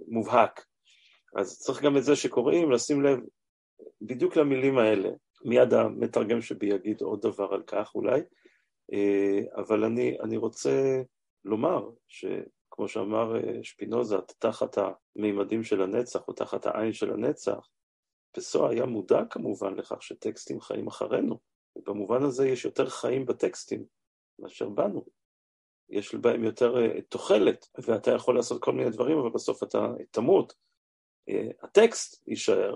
[0.07, 0.65] מובהק.
[1.35, 3.19] אז צריך גם את זה שקוראים, לשים לב
[4.01, 5.09] בדיוק למילים האלה.
[5.45, 8.21] מיד המתרגם שבי יגיד עוד דבר על כך אולי,
[8.93, 11.01] אה, אבל אני, אני רוצה
[11.45, 17.69] לומר שכמו שאמר שפינוזה, תחת המימדים של הנצח או תחת העין של הנצח,
[18.31, 21.39] פסו היה מודע כמובן לכך שטקסטים חיים אחרינו,
[21.75, 23.85] ובמובן הזה יש יותר חיים בטקסטים
[24.39, 25.05] מאשר בנו.
[25.89, 30.53] יש בהם יותר uh, תוחלת, ואתה יכול לעשות כל מיני דברים, אבל בסוף אתה תמות.
[31.61, 32.75] הטקסט יישאר,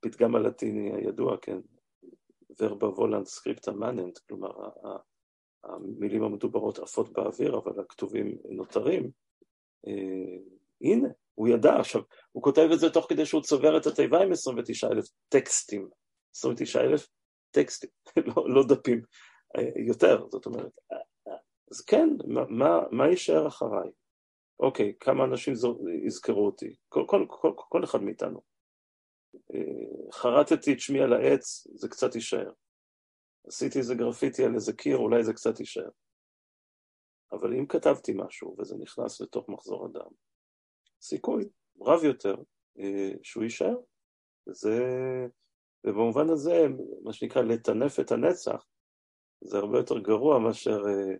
[0.00, 1.58] פתגם הלטיני הידוע, כן,
[2.60, 4.50] ורבה וולנד סקריפטה מננט, כלומר
[5.64, 9.10] המילים המדוברות עפות באוויר, אבל הכתובים נותרים.
[9.86, 9.90] Uh,
[10.80, 12.02] הנה, הוא ידע, עכשיו,
[12.32, 15.88] הוא כותב את זה תוך כדי שהוא צובר את התיבה עם 29 אלף טקסטים,
[16.36, 17.08] 29 אלף
[17.50, 17.90] טקסטים,
[18.36, 19.02] לא, לא דפים,
[19.86, 20.72] יותר, זאת אומרת,
[21.70, 22.08] אז כן,
[22.48, 23.90] מה, מה יישאר אחריי?
[24.60, 25.54] אוקיי, כמה אנשים
[26.04, 26.74] יזכרו אותי?
[26.88, 28.51] כל, כל, כל, כל אחד מאיתנו.
[30.12, 32.50] חרטתי את שמי על העץ, זה קצת יישאר.
[33.46, 35.88] עשיתי איזה גרפיטי על איזה קיר, אולי זה קצת יישאר.
[37.32, 40.10] אבל אם כתבתי משהו וזה נכנס לתוך מחזור הדם,
[41.02, 41.48] סיכוי
[41.80, 42.34] רב יותר
[42.78, 43.76] אה, שהוא יישאר.
[44.46, 44.78] זה,
[45.86, 46.66] ובמובן הזה,
[47.02, 48.66] מה שנקרא לטנף את הנצח,
[49.40, 51.14] זה הרבה יותר גרוע מאשר אה,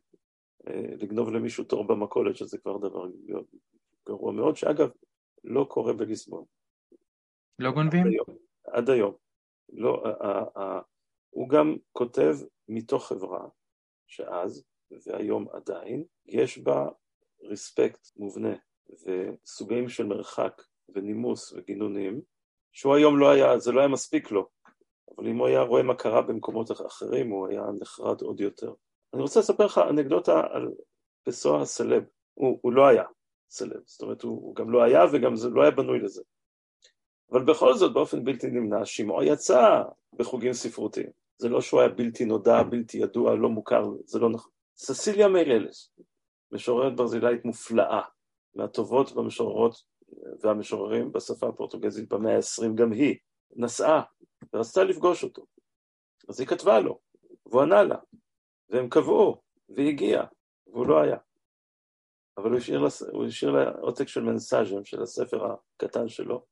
[0.67, 3.07] אה, לגנוב למישהו תור במכולת, שזה כבר דבר
[4.07, 4.89] גרוע מאוד, שאגב,
[5.45, 6.45] לא קורה בליסבון.
[7.63, 8.05] לא גונבים?
[8.65, 9.15] עד היום.
[9.73, 10.81] לא, ה, ה,
[11.31, 12.37] הוא גם כותב
[12.69, 13.49] מתוך חברה
[14.07, 14.65] שאז,
[15.07, 16.89] והיום עדיין, יש בה
[17.43, 18.55] ריספקט מובנה
[18.91, 22.21] וסוגים של מרחק ונימוס וגינונים,
[22.73, 24.49] שהוא היום לא היה, זה לא היה מספיק לו,
[25.17, 28.75] אבל אם הוא היה רואה מה קרה במקומות אחרים, הוא היה נחרד עוד יותר.
[29.15, 30.69] אני רוצה לספר לך אנקדוטה על
[31.23, 32.05] פסוע הסלב,
[32.35, 33.05] הוא, הוא לא היה
[33.51, 36.23] סלב, זאת אומרת הוא, הוא גם לא היה וגם זה לא היה בנוי לזה.
[37.31, 41.11] אבל בכל זאת באופן בלתי נמנע שמעו יצא בחוגים ספרותיים.
[41.39, 44.53] זה לא שהוא היה בלתי נודע, בלתי ידוע, לא מוכר, זה לא נכון.
[44.77, 45.93] ססיליה מייללס,
[46.53, 48.03] משוררת ברזילאית מופלאה,
[48.55, 49.83] מהטובות במשוררות
[50.41, 53.17] והמשוררים בשפה הפורטוגזית במאה ה-20, גם היא
[53.57, 54.03] נסעה
[54.53, 55.47] ורצתה לפגוש אותו.
[56.29, 56.99] אז היא כתבה לו,
[57.47, 57.97] והוא ענה לה,
[58.69, 60.27] והם קבעו, והיא הגיעה,
[60.67, 61.17] והוא לא היה.
[62.37, 62.51] אבל
[63.13, 66.45] הוא השאיר לה עותק של מנסאז'ם, של הספר הקטן שלו,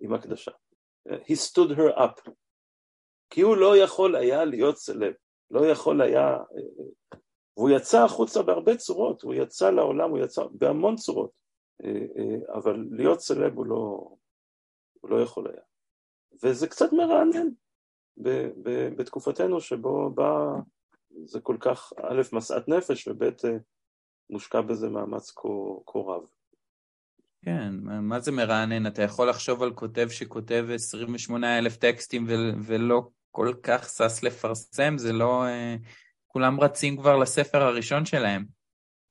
[0.00, 0.50] עם הקדשה.
[1.08, 2.30] He stood her up.
[3.30, 5.12] כי הוא לא יכול היה להיות סלב,
[5.50, 6.36] לא יכול היה...
[7.56, 11.30] והוא יצא החוצה בהרבה צורות, הוא יצא לעולם, הוא יצא בהמון צורות.
[12.54, 14.08] אבל להיות סלב הוא לא,
[15.00, 15.62] הוא לא יכול היה.
[16.42, 17.48] וזה קצת מרענן
[18.96, 20.32] בתקופתנו שבו בא,
[21.24, 23.30] זה כל כך, א', משאת נפש, וב',
[24.30, 25.30] מושקע בזה מאמץ
[25.86, 26.26] כה רב.
[27.46, 28.86] כן, מה זה מרענן?
[28.86, 32.26] אתה יכול לחשוב על כותב שכותב 28 אלף טקסטים
[32.64, 35.44] ולא כל כך שש לפרסם, זה לא...
[36.26, 38.44] כולם רצים כבר לספר הראשון שלהם.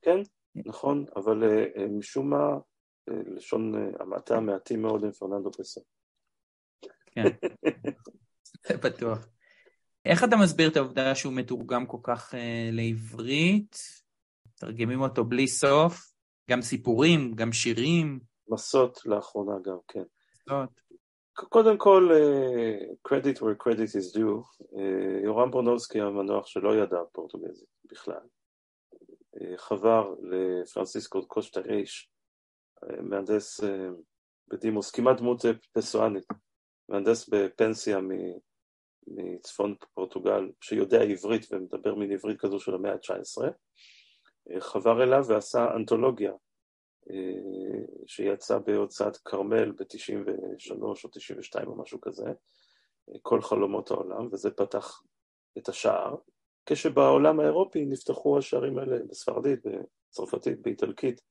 [0.02, 0.20] כן,
[0.56, 2.58] נכון, אבל uh, משום מה,
[3.08, 5.82] לשון המעטה מעטים מאוד עם פרננדו פסו.
[7.06, 7.24] כן,
[8.68, 9.28] זה בטוח.
[10.06, 12.34] איך אתה מסביר את העובדה שהוא מתורגם כל כך
[12.72, 13.78] לעברית?
[14.48, 16.15] מתרגמים אותו בלי סוף,
[16.50, 18.20] גם סיפורים, גם שירים.
[18.48, 20.04] מסות לאחרונה גם, כן.
[20.48, 20.86] מסות.
[21.34, 27.70] קודם כל, uh, credit where credit is due, uh, יורם ברונובסקי המנוח שלא ידע פורטוגזית
[27.92, 28.22] בכלל,
[29.36, 33.60] uh, חבר לפרנסיסקו קושטה uh, מהנדס
[34.48, 36.26] בדימוס, כמעט דמות פסואנית,
[36.90, 38.00] מהנדס בפנסיה
[39.08, 43.50] מצפון פורטוגל, שיודע עברית ומדבר מין עברית כזו של המאה ה-19,
[44.60, 46.34] חבר אליו ועשה אנתולוגיה
[48.06, 52.26] שיצא בהוצאת כרמל ב-93 או 92 או משהו כזה,
[53.22, 55.02] כל חלומות העולם, וזה פתח
[55.58, 56.16] את השער,
[56.66, 61.22] כשבעולם האירופי נפתחו השערים האלה בספרדית, בצרפתית, באיטלקית,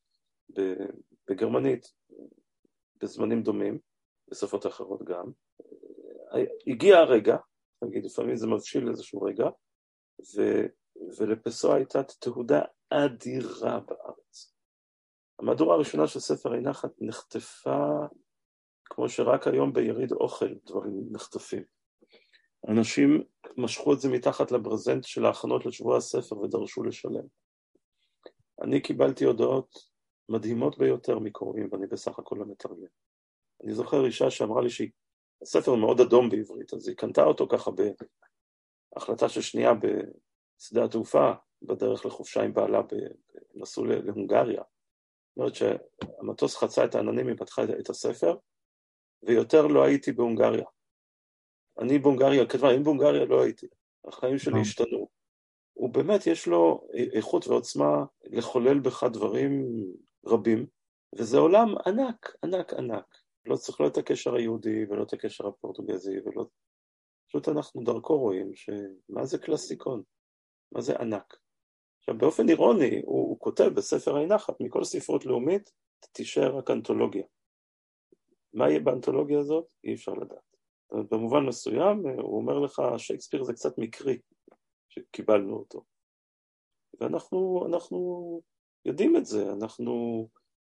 [1.31, 1.93] בגרמנית,
[3.03, 3.79] בזמנים דומים,
[4.31, 5.31] בשפות אחרות גם.
[6.67, 7.37] הגיע הרגע,
[7.83, 9.45] נגיד לפעמים זה מבשיל איזשהו רגע,
[10.37, 10.61] ו,
[11.19, 12.63] ולפסוע הייתה תהודה
[12.95, 14.55] אדירה בארץ.
[15.39, 18.07] המהדורה הראשונה של ספר הנחת נחטפה
[18.85, 21.65] כמו שרק היום ביריד אוכל דברים נחטפים.
[22.69, 23.23] אנשים
[23.57, 27.27] משכו את זה מתחת לברזנט של ההכנות לשבוע הספר ודרשו לשלם.
[28.63, 29.79] אני קיבלתי הודעות
[30.29, 32.87] מדהימות ביותר מקוראים, ואני בסך הכל לא מתרגם.
[33.65, 37.71] אני זוכר אישה שאמרה לי שהספר מאוד אדום בעברית, אז היא קנתה אותו ככה
[38.95, 41.33] בהחלטה של שנייה בשדה התעופה,
[41.67, 42.81] בדרך לחופשה עם בעלה,
[43.55, 44.63] נסעו להונגריה.
[44.63, 48.37] זאת אומרת שהמטוס חצה את העננים, היא פתחה את הספר,
[49.23, 50.65] ויותר לא הייתי בהונגריה.
[51.79, 53.67] אני בהונגריה, כתבה, אם בהונגריה לא הייתי.
[54.05, 55.09] החיים שלי השתנו.
[55.73, 59.65] הוא באמת, יש לו איכות ועוצמה לחולל בך דברים
[60.27, 60.67] רבים,
[61.19, 63.19] וזה עולם ענק, ענק, ענק.
[63.47, 66.47] לא צריך לא את הקשר היהודי ולא את הקשר הפורטוגזי, ולא...
[67.29, 70.03] פשוט אנחנו דרכו רואים שמה זה קלאסיקון?
[70.73, 71.37] מה זה ענק?
[72.05, 75.71] עכשיו באופן אירוני הוא, הוא כותב בספר עין נחת, מכל ספרות לאומית
[76.13, 77.25] תישאר רק אנתולוגיה.
[78.55, 79.67] מה יהיה באנתולוגיה הזאת?
[79.85, 80.57] אי אפשר לדעת.
[80.93, 84.19] במובן מסוים הוא אומר לך שייקספיר זה קצת מקרי
[84.89, 85.85] שקיבלנו אותו.
[87.01, 88.41] ואנחנו אנחנו
[88.85, 90.29] יודעים את זה, אנחנו,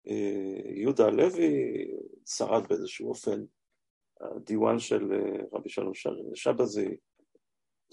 [0.07, 1.57] אה, יהודה הלוי
[2.25, 3.43] שרד באיזשהו אופן,
[4.21, 5.91] הדיוואן של אה, רבי שלום
[6.33, 6.97] שבזי,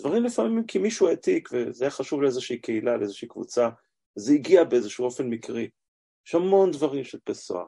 [0.00, 3.68] דברים לפעמים כי מישהו העתיק וזה היה חשוב לאיזושהי קהילה, לאיזושהי קבוצה,
[4.16, 5.70] זה הגיע באיזשהו אופן מקרי.
[6.26, 7.64] יש המון דברים של פסואה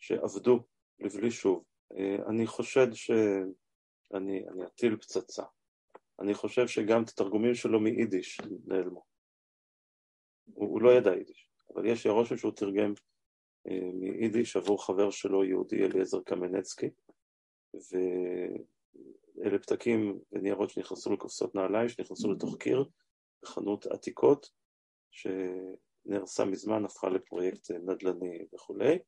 [0.00, 0.60] שעבדו
[0.98, 1.64] לבלי שוב.
[1.96, 5.42] אה, אני חושד שאני אני אטיל פצצה.
[6.20, 9.04] אני חושב שגם את התרגומים שלו מיידיש נעלמו.
[10.44, 12.92] הוא, הוא לא ידע יידיש, אבל יש לי הרושם שהוא תרגם
[13.68, 16.90] אה, מיידיש עבור חבר שלו, יהודי אליעזר קמנצקי,
[19.34, 22.84] ואלה פתקים וניירות שנכנסו לקופסות נעליים, שנכנסו לתוך קיר
[23.42, 24.50] בחנות עתיקות,
[25.10, 28.98] שנהרסה מזמן, הפכה לפרויקט נדל"ני וכולי.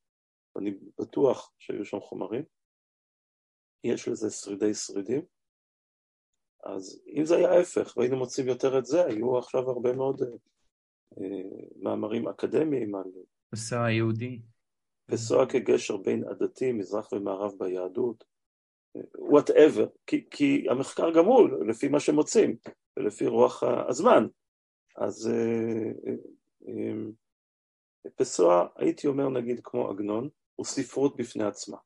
[0.58, 0.70] אני
[1.00, 2.42] בטוח שהיו שם חומרים,
[3.84, 5.22] יש לזה שרידי שרידים,
[6.64, 10.22] אז אם זה היה ההפך והיינו מוצאים יותר את זה, היו עכשיו הרבה מאוד
[11.18, 13.04] אה, מאמרים אקדמיים על...
[13.50, 14.40] פסוע היהודי.
[15.06, 18.24] פסוע כגשר בין עדתי, מזרח ומערב ביהדות,
[19.18, 22.56] וואטאבר, כי, כי המחקר הוא, לפי מה שמוצאים,
[22.96, 24.26] ולפי רוח הזמן.
[24.96, 26.12] אז אה,
[26.68, 31.76] אה, פסוע, הייתי אומר נגיד כמו עגנון, הוא ספרות בפני עצמה.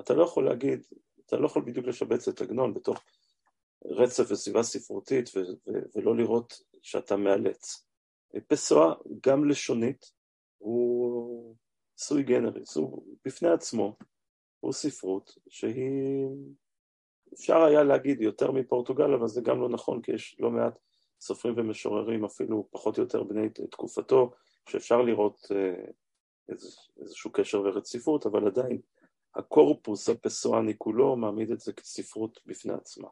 [0.00, 0.86] אתה לא יכול להגיד,
[1.26, 3.02] אתה לא יכול בדיוק לשבץ את עגנון בתוך
[3.84, 7.86] רצף וסביבה ספרותית ו- ו- ולא לראות שאתה מאלץ.
[8.46, 8.94] פסוע,
[9.26, 10.12] גם לשונית,
[10.58, 11.54] הוא
[11.98, 13.96] סוי גנריס, הוא בפני עצמו,
[14.62, 16.26] הוא ספרות שהיא,
[17.34, 20.78] אפשר היה להגיד יותר מפורטוגל, אבל זה גם לא נכון, כי יש לא מעט
[21.20, 24.30] סופרים ומשוררים, אפילו פחות או יותר בני תקופתו,
[24.68, 25.84] שאפשר לראות אה,
[27.00, 28.78] איזשהו קשר ורציפות, אבל עדיין
[29.34, 33.08] הקורפוס הפסואני כולו מעמיד את זה כספרות בפני עצמה.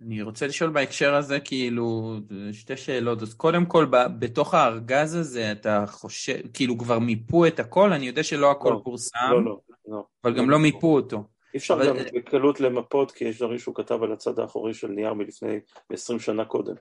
[0.00, 2.16] אני רוצה לשאול בהקשר הזה, כאילו,
[2.52, 3.22] שתי שאלות.
[3.22, 3.86] אז קודם כל,
[4.18, 7.92] בתוך הארגז הזה, אתה חושב, כאילו כבר מיפו את הכל?
[7.92, 10.04] אני יודע שלא הכל לא, פורסם, לא, לא, לא.
[10.24, 11.24] אבל גם לא מיפו אותו.
[11.54, 11.86] אי אפשר אבל...
[11.86, 15.60] גם בקלות למפות, כי יש דברים שהוא כתב על הצד האחורי של נייר מלפני
[15.92, 16.74] 20 שנה קודם.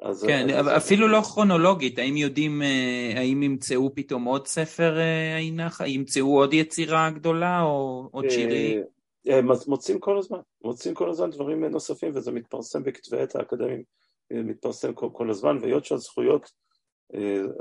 [0.00, 1.08] אז, כן, אז אפילו.
[1.08, 4.96] לא כרונולוגית, האם יודעים, אה, האם ימצאו פתאום עוד ספר
[5.36, 8.82] עינך, אה, ימצאו עוד יצירה גדולה או עוד שירים?
[9.28, 13.82] אה, מוצאים כל הזמן, מוצאים כל הזמן דברים נוספים וזה מתפרסם בכתבי עת האקדמיים,
[14.30, 16.50] מתפרסם כל, כל הזמן, והיות שהזכויות,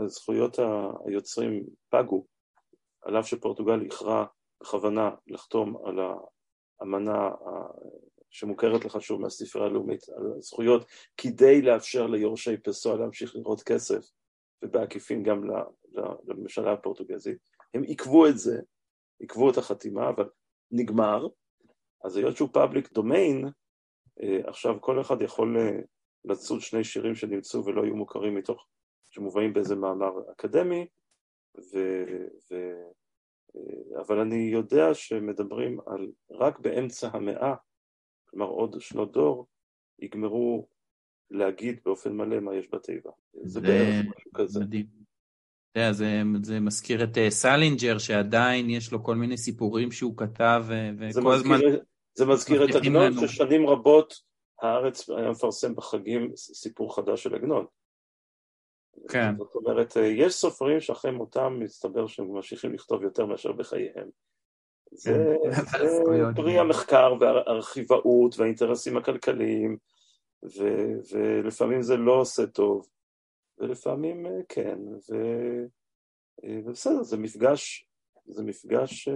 [0.06, 0.60] זכויות
[1.06, 2.26] היוצרים פגו,
[3.02, 4.26] על אף שפורטוגל איחרה
[4.64, 6.00] בכוונה לחתום על
[6.80, 7.30] האמנה
[8.30, 10.86] שמוכרת לך שוב מהספרייה הלאומית על הזכויות,
[11.18, 14.10] כדי לאפשר ליורשי פסוע להמשיך לראות כסף
[14.64, 15.42] ובעקיפין גם
[16.28, 17.38] לממשלה הפורטוגזית,
[17.74, 18.62] הם עיכבו את זה,
[19.20, 20.30] עיכבו את החתימה, אבל
[20.72, 21.28] נגמר,
[22.04, 23.46] אז היות שהוא פאבליק דומיין,
[24.48, 25.80] עכשיו כל אחד יכול אה,
[26.26, 28.68] לצוד שני שירים שנמצאו ולא היו מוכרים מתוך,
[29.10, 30.88] שמובאים באיזה מאמר אקדמי,
[31.58, 31.78] ו,
[32.52, 33.03] ו, אה,
[34.02, 37.56] אבל אני יודע שמדברים על רק באמצע המאה,
[38.30, 39.48] כלומר עוד שנות דור,
[40.00, 40.68] יגמרו
[41.32, 43.12] להגיד באופן מלא מה יש בתיבה.
[43.34, 44.60] זה, זה בערך משהו כזה.
[44.60, 44.86] מדהים.
[45.72, 50.18] אתה יודע, זה, זה מזכיר את אה, סלינג'ר, שעדיין יש לו כל מיני סיפורים שהוא
[50.18, 50.66] כתב,
[51.00, 51.60] וכל הזמן...
[52.16, 54.14] זה מזכיר את עגנון, ששנים רבות
[54.62, 57.66] הארץ היה מפרסם בחגים סיפור חדש של עגנון.
[59.10, 59.38] כן.
[59.38, 64.10] זאת אומרת, אה, יש סופרים שאחרי מותם מסתבר שהם ממשיכים לכתוב יותר מאשר בחייהם.
[64.92, 65.52] זה, כן.
[65.80, 66.02] זה
[66.36, 69.78] פרי המחקר והארכיבאות והאינטרסים הכלכליים,
[70.44, 70.64] ו,
[71.12, 72.88] ולפעמים זה לא עושה טוב,
[73.58, 75.16] ולפעמים אה, כן, ו,
[76.44, 77.88] אה, ובסדר, זה מפגש,
[78.26, 79.10] זה מפגש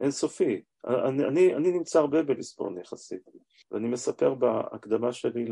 [0.00, 0.62] אינסופי.
[0.86, 3.22] אני, אני, אני נמצא הרבה בליסבון יחסית,
[3.70, 5.46] ואני מספר בהקדמה שלי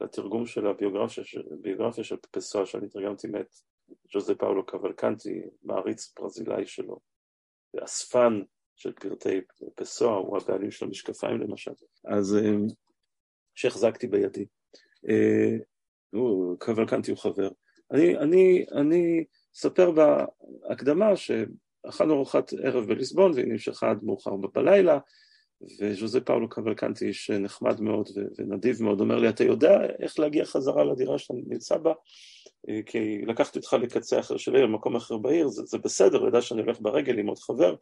[0.00, 1.24] לתרגום של הביוגרפיה
[2.04, 3.54] של, פסואה שאני תרגמתי מאת
[4.12, 7.00] ג'וזה פאולו קוולקנטי, מעריץ ברזילאי שלו,
[7.74, 8.42] ואספן
[8.76, 9.40] של פרטי
[9.74, 11.72] פסואה, הוא הבעלים של המשקפיים למשל,
[12.04, 12.50] אז אה,
[13.54, 14.46] שהחזקתי בידי.
[15.08, 15.56] אה,
[16.58, 17.48] קוולקנטי הוא חבר.
[17.92, 19.24] אני, אני, אני
[19.56, 24.98] אספר בהקדמה שאכלנו ארוחת ערב בליסבון והיא נמשכה עד מאוחר בלילה
[25.80, 28.08] וז'וזה פאולו קוולקנטי איש נחמד מאוד
[28.38, 31.92] ונדיב מאוד, אומר לי, אתה יודע איך להגיע חזרה לדירה שאתה נמצא בה?
[32.68, 36.28] אה, כי לקחתי אותך לקצה אחר של העיר, מקום אחר בעיר, זה, זה בסדר, הוא
[36.28, 37.74] ידע שאני הולך ברגל עם עוד חבר.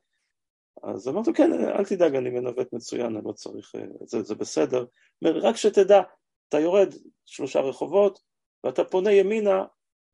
[0.83, 4.85] אז אמרתי, כן, אל תדאג, אני מנווט מצוין, אני לא צריך, אה, זה, זה בסדר.
[5.23, 6.01] אומר, רק שתדע,
[6.49, 6.95] אתה יורד
[7.27, 8.19] שלושה רחובות,
[8.65, 9.65] ואתה פונה ימינה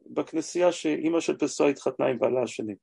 [0.06, 2.74] בכנסייה שאימא של פסואה התחתנה עם בעלה השני.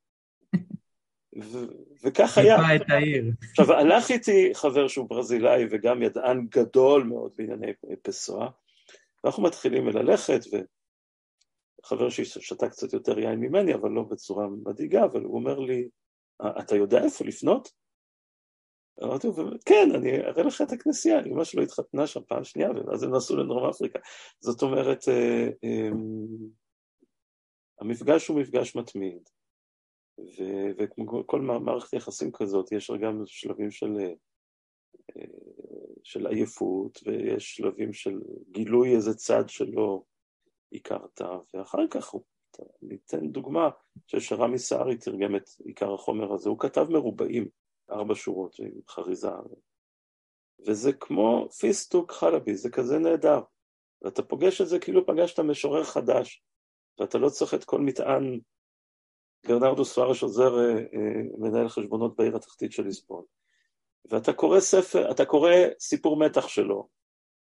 [2.04, 2.76] וכך היה.
[2.76, 3.26] את העיר.
[3.50, 8.48] עכשיו, הלך איתי חבר שהוא ברזילאי וגם ידען גדול מאוד בענייני פסואה,
[9.24, 10.40] ואנחנו מתחילים ללכת,
[11.84, 15.90] וחבר ששתה קצת יותר יין ממני, אבל לא בצורה מדאיגה, אבל הוא אומר לי,
[16.42, 17.70] אה, אתה יודע איפה לפנות?
[19.04, 19.34] אמרתי לו,
[19.66, 23.38] כן, אני אראה לך את הכנסייה, אמא שלו התחתנה שם פעם שנייה, ואז הם נסעו
[23.38, 24.00] לדרום אפריקה.
[24.40, 25.90] זאת אומרת, אה, אה,
[27.82, 29.30] המפגש הוא מפגש מתמיד.
[30.78, 34.13] וכמו כל מערכת יחסים כזאת, יש גם שלבים של, אה,
[36.03, 40.03] של עייפות, ויש שלבים של גילוי איזה צד שלא
[40.74, 41.22] הכרת,
[41.53, 42.24] ואחר כך הוא,
[42.82, 43.70] ניתן דוגמה
[44.07, 47.49] ששרמי סערי תרגם את עיקר החומר הזה, הוא כתב מרובעים,
[47.89, 49.30] ארבע שורות עם חריזה,
[50.68, 53.41] וזה כמו פיסטוק חלבי, זה כזה נהדר,
[54.01, 56.43] ואתה פוגש את זה כאילו פגשת משורר חדש,
[56.99, 58.39] ואתה לא צריך את כל מטען
[59.48, 63.24] ליאונרדו סוארש עוזר אה, אה, מנהל חשבונות בעיר התחתית של ליסבון.
[64.10, 66.88] ואתה קורא ספר, אתה קורא סיפור מתח שלו,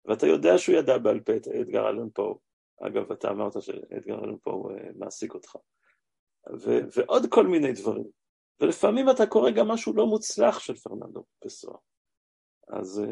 [0.04, 2.38] ואתה יודע שהוא ידע בעל פה את אדגר אלן פו.
[2.80, 5.56] אגב, אתה אמרת שאדגר אלן פו אה, מעסיק אותך.
[6.60, 8.06] ו- ועוד כל מיני דברים.
[8.60, 11.76] ולפעמים אתה קורא גם משהו לא מוצלח של פרננדו פסואה.
[12.68, 13.02] אז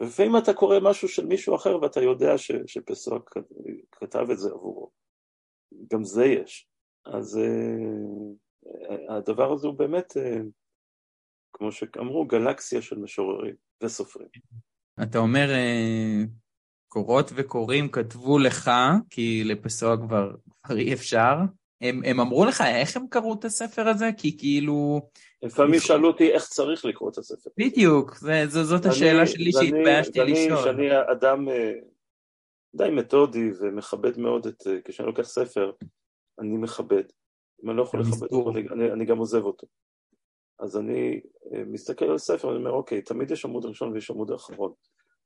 [0.00, 3.18] לפעמים אתה קורא משהו של מישהו אחר ואתה יודע ש- שפסואה
[3.92, 4.90] כתב את זה עבורו.
[5.92, 6.69] גם זה יש.
[7.06, 10.40] אז uh, הדבר הזה הוא באמת, uh,
[11.52, 14.28] כמו שאמרו, גלקסיה של משוררים וסופרים.
[15.02, 15.48] אתה אומר,
[16.88, 18.70] קורות וקוראים כתבו לך,
[19.10, 21.34] כי לפסוע כבר, כבר אי אפשר.
[21.80, 24.10] הם, הם אמרו לך איך הם קראו את הספר הזה?
[24.16, 25.00] כי כאילו...
[25.42, 27.50] לפעמים שאלו אותי איך צריך לקרוא את הספר.
[27.56, 30.64] בדיוק, זה, זו, זאת השאלה שלי שהתביישתי לשאול.
[30.64, 31.48] שאני אדם
[32.74, 35.70] די מתודי ומכבד מאוד את, כשאני לוקח ספר,
[36.40, 37.04] אני מכבד.
[37.64, 39.66] אם אני לא יכול לכבד אותו, אני, אני גם עוזב אותו.
[40.58, 41.20] אז אני
[41.54, 44.72] אה, מסתכל על ספר, ואני אומר, אוקיי, תמיד יש עמוד ראשון ויש עמוד אחרון.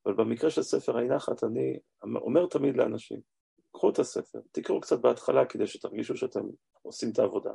[0.07, 3.21] אבל במקרה של ספר הנחת, אני אומר תמיד לאנשים,
[3.73, 6.41] קחו את הספר, תקראו קצת בהתחלה כדי שתרגישו שאתם
[6.83, 7.51] עושים את העבודה.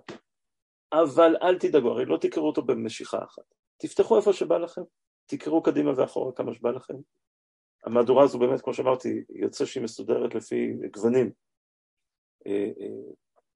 [0.94, 3.44] אבל אל תדאגו, הרי לא תקראו אותו במשיכה אחת.
[3.78, 4.82] תפתחו איפה שבא לכם,
[5.26, 6.94] תקראו קדימה ואחורה כמה שבא לכם.
[7.86, 11.32] המהדורה הזו באמת, כמו שאמרתי, יוצא שהיא מסודרת לפי גוונים.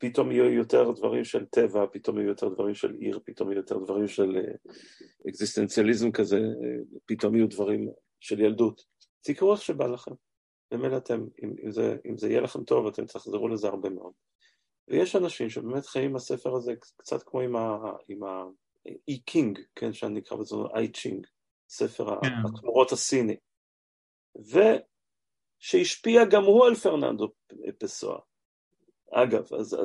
[0.03, 3.49] אה, אה, פתאום יהיו יותר דברים של טבע, פתאום יהיו יותר דברים של עיר, פתאום
[3.49, 4.37] יהיו יותר דברים של
[5.29, 6.39] אקזיסטנציאליזם כזה,
[7.05, 7.89] פתאום יהיו דברים
[8.19, 8.81] של ילדות.
[9.21, 10.11] תקראו איך שבא לכם.
[10.71, 14.13] באמת אתם, אם, אם, זה, אם זה יהיה לכם טוב, אתם תחזרו לזה הרבה מאוד.
[14.87, 17.41] ויש אנשים שבאמת חיים עם הספר הזה קצת כמו
[18.07, 21.27] עם האי קינג, כן, שאני אקרא בזה אי צ'ינג,
[21.69, 22.21] ספר, yeah.
[22.21, 22.55] כן.
[22.55, 23.35] התמורות הסיני.
[25.61, 27.31] ושהשפיע גם הוא על פרננדו
[27.79, 28.19] פסואה.
[29.13, 29.77] אגב, אז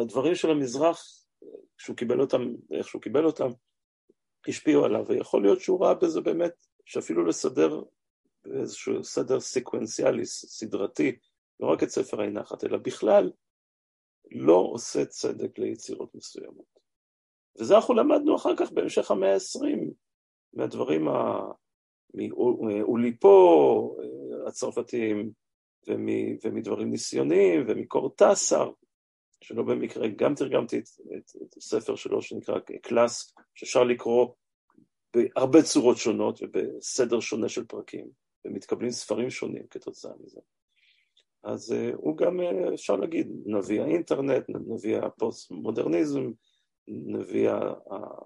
[0.00, 1.04] הדברים של המזרח,
[1.78, 3.48] כשהוא קיבל אותם, איך שהוא קיבל אותם,
[4.48, 6.52] השפיעו עליו, ויכול להיות שהוא ראה בזה באמת,
[6.84, 7.82] שאפילו לסדר
[8.44, 11.18] באיזשהו סדר סקוונציאלי, סדרתי,
[11.60, 13.30] לא רק את ספר עין נחת, אלא בכלל,
[14.30, 16.78] לא עושה צדק ליצירות מסוימות.
[17.60, 19.92] וזה אנחנו למדנו אחר כך בהמשך המאה העשרים,
[20.52, 21.40] מהדברים ה...
[22.60, 23.96] מהאוליפו
[24.46, 25.32] הצרפתיים,
[26.44, 28.70] ומדברים ניסיוניים, ומקורטסר,
[29.40, 34.28] שלא במקרה גם תרגמתי את, את, את הספר שלו שנקרא קלאס, שאפשר לקרוא
[35.14, 38.08] בהרבה צורות שונות ובסדר שונה של פרקים,
[38.44, 40.40] ומתקבלים ספרים שונים כתוצאה מזה.
[41.44, 46.32] אז אה, הוא גם, אה, אפשר להגיד, נביא האינטרנט, נביא הפוסט-מודרניזם,
[46.88, 47.50] נביא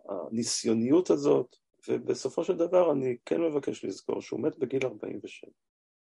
[0.08, 1.56] הניסיוניות הזאת,
[1.88, 5.50] ובסופו של דבר אני כן מבקש לזכור שהוא מת בגיל 47,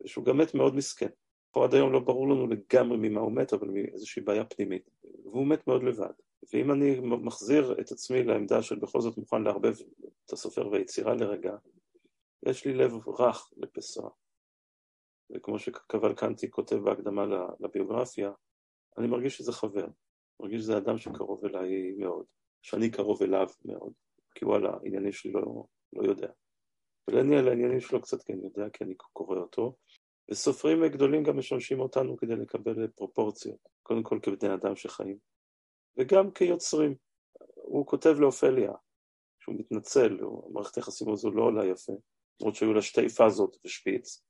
[0.03, 1.09] ושהוא גם מת מאוד מסכן.
[1.55, 4.89] עד היום לא ברור לנו לגמרי ממה הוא מת, אבל מאיזושהי בעיה פנימית.
[5.23, 6.13] והוא מת מאוד לבד.
[6.53, 9.75] ואם אני מחזיר את עצמי לעמדה של בכל זאת מוכן לערבב
[10.25, 11.55] את הסופר והיצירה לרגע,
[12.45, 14.09] יש לי לב רך לפסוע.
[15.35, 17.25] וכמו שקוולקנטי כותב בהקדמה
[17.59, 18.31] לביוגרפיה,
[18.97, 19.87] אני מרגיש שזה חבר.
[20.39, 22.25] מרגיש שזה אדם שקרוב אליי מאוד,
[22.61, 23.93] שאני קרוב אליו מאוד,
[24.35, 26.27] כי על העניינים שלי לא, לא יודע.
[27.07, 29.75] אבל אני על העניינים שלו קצת כן יודע, כי אני קורא אותו,
[30.31, 35.17] וסופרים גדולים גם משמשים אותנו כדי לקבל פרופורציות, קודם כל כבני אדם שחיים,
[35.97, 36.95] וגם כיוצרים.
[37.55, 38.71] הוא כותב לאופליה,
[39.39, 40.19] שהוא מתנצל,
[40.49, 41.93] מערכת היחסים הזו לא עולה יפה,
[42.41, 44.23] למרות שהיו לה שתי פאזות ושפיץ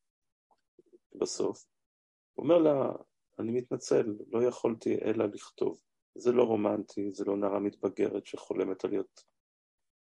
[1.15, 1.65] בסוף.
[2.33, 2.91] הוא אומר לה,
[3.39, 5.81] אני מתנצל, לא יכולתי אלא לכתוב.
[6.15, 9.23] זה לא רומנטי, זה לא נערה מתבגרת שחולמת על להיות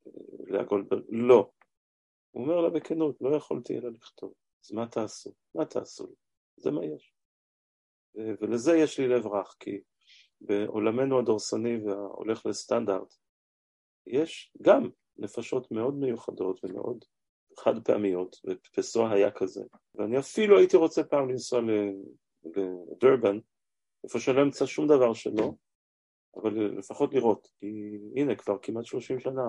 [0.06, 0.12] אה,
[0.46, 1.50] לאה גולדברג, לא.
[2.30, 4.32] הוא אומר לה בכנות, לא יכולתי אלא לכתוב.
[4.66, 5.30] אז מה תעשו?
[5.54, 6.06] מה תעשו?
[6.56, 7.12] זה מה יש.
[8.14, 9.80] ולזה יש לי לב רך, כי
[10.40, 13.14] בעולמנו הדורסני וההולך לסטנדרט,
[14.06, 17.04] יש גם נפשות מאוד מיוחדות ומאוד
[17.58, 19.64] חד פעמיות, ופסוע היה כזה.
[19.94, 21.60] ואני אפילו הייתי רוצה פעם לנסוע
[22.44, 23.38] לדרבן,
[24.04, 25.56] איפה שלא אמצא שום דבר שלו,
[26.36, 27.66] אבל לפחות לראות, כי
[28.16, 29.42] הנה כבר כמעט שלושים שנה,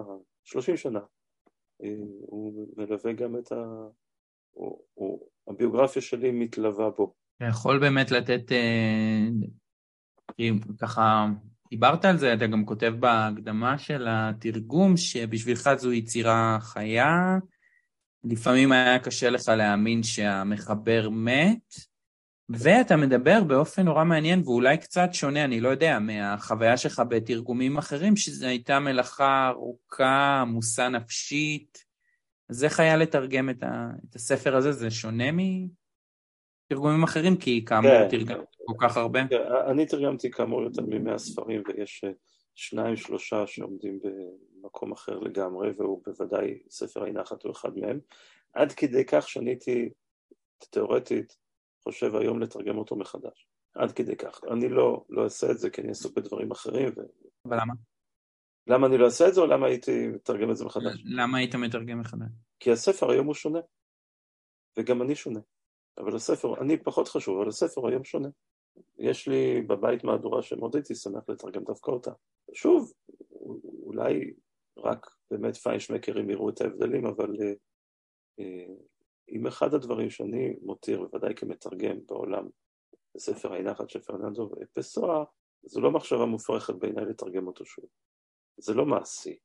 [0.43, 0.99] שלושים שנה,
[1.83, 1.89] אה,
[2.21, 3.87] הוא מלווה גם את ה...
[4.57, 7.13] הוא, הוא, הביוגרפיה שלי מתלווה בו.
[7.37, 9.27] אתה יכול באמת לתת, אה,
[10.79, 11.27] ככה,
[11.69, 17.37] דיברת על זה, אתה גם כותב בהקדמה של התרגום, שבשבילך זו יצירה חיה,
[18.23, 21.75] לפעמים היה קשה לך להאמין שהמחבר מת,
[22.49, 28.15] ואתה מדבר באופן נורא מעניין ואולי קצת שונה, אני לא יודע, מהחוויה שלך בתרגומים אחרים,
[28.15, 31.86] שזו הייתה מלאכה ארוכה, עמוסה נפשית.
[32.49, 34.71] אז איך היה לתרגם את, ה, את הספר הזה?
[34.71, 39.27] זה שונה מתרגומים אחרים, כי כאמור כן, תרגם כל כך הרבה.
[39.27, 39.41] כן,
[39.71, 42.11] אני תרגמתי כאמור יותר ממאה ספרים, ויש אה,
[42.55, 43.99] שניים, שלושה שעומדים
[44.61, 47.99] במקום אחר לגמרי, והוא בוודאי ספר אחת הוא אחד מהם.
[48.53, 49.89] עד כדי כך שאני הייתי,
[50.69, 51.37] תיאורטית,
[51.83, 53.47] חושב היום לתרגם אותו מחדש.
[53.77, 54.39] עד כדי כך.
[54.51, 56.89] אני לא, לא אעשה את זה כי אני עסוק בדברים אחרים.
[56.97, 57.01] ו...
[57.45, 57.57] אבל
[58.67, 58.87] למה?
[58.87, 61.03] אני לא אעשה את זה או למה הייתי מתרגם את זה מחדש?
[61.05, 62.29] למה היית מתרגם מחדש?
[62.59, 63.59] כי הספר היום הוא שונה,
[64.77, 65.39] וגם אני שונה.
[65.97, 68.29] אבל הספר, אני פחות חשוב, אבל הספר היום שונה.
[68.97, 72.11] יש לי בבית מהדורה שמאוד הייתי שמח לתרגם דווקא אותה.
[72.53, 72.93] שוב,
[73.83, 74.33] אולי
[74.77, 77.53] רק באמת פיינשמקרים יראו את ההבדלים, אבל אה,
[78.39, 78.73] אה,
[79.29, 82.47] אם אחד הדברים שאני מותיר, בוודאי כמתרגם בעולם,
[83.15, 85.23] בספר הנחת של פרננדו פסואה,
[85.63, 87.85] זו לא מחשבה מופרכת בעיניי לתרגם אותו שוב.
[88.57, 89.37] זה לא מעשי,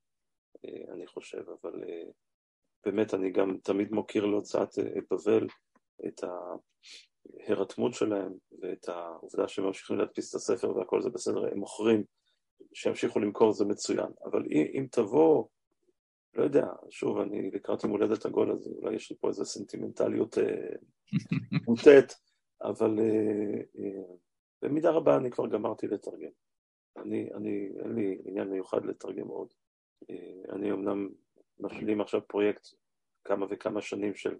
[0.64, 2.10] אה, אני חושב, אבל אה,
[2.84, 5.46] באמת אני גם תמיד מוקיר להוצאת אה, בבל
[6.06, 6.20] את
[7.40, 12.04] ההירתמות שלהם ואת העובדה שהם ממשיכים להדפיס את הספר והכל זה בסדר, הם מוכרים,
[12.74, 15.46] שימשיכו למכור זה מצוין, אבל אם תבוא,
[16.34, 20.38] לא יודע, שוב, אני לקראת יום הולדת עגול, אז אולי יש לי פה איזו סנטימנטליות
[21.66, 22.14] מוטט,
[22.70, 22.98] אבל
[24.62, 26.30] במידה רבה אני כבר גמרתי לתרגם.
[26.96, 29.54] אני, אני, אין לי עניין מיוחד לתרגם עוד.
[30.10, 31.08] אה, אני אמנם
[31.58, 32.66] משלים עכשיו פרויקט
[33.24, 34.38] כמה וכמה שנים של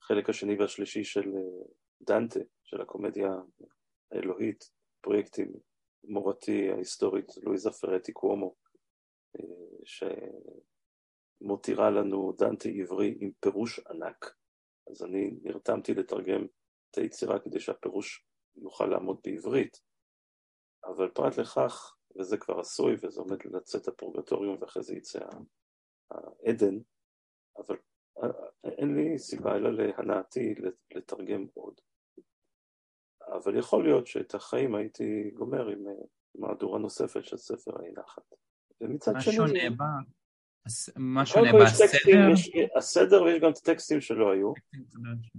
[0.00, 1.64] חלק השני והשלישי של אה,
[2.00, 3.28] דנטה, של הקומדיה
[4.12, 4.70] האלוהית,
[5.00, 5.52] פרויקט עם
[6.04, 8.54] מורתי ההיסטורית לואיזה פרטי קוומו,
[9.36, 9.44] אה,
[11.44, 14.34] שמותירה לנו דנטה עברי עם פירוש ענק.
[14.90, 16.46] אז אני נרתמתי לתרגם
[16.90, 18.26] את היצירה כדי שהפירוש
[18.56, 19.80] יוכל לעמוד בעברית.
[20.86, 25.18] אבל פרט לכך, וזה כבר עשוי, וזה עומד לצאת הפורגטוריום ואחרי זה יצא
[26.10, 26.78] העדן,
[27.58, 27.76] אבל
[28.64, 30.54] אין לי סיבה אלא להנאתי
[30.94, 31.80] לתרגם עוד.
[33.32, 35.84] אבל יכול להיות שאת החיים הייתי גומר עם
[36.34, 38.34] מהדורה נוספת של ספר העין נחת.
[38.80, 39.38] ומצד שני...
[39.38, 39.84] מה שונה בה?
[40.96, 41.88] מה שונה בסדר?
[42.76, 44.52] הסדר ויש גם טקסטים שלא היו.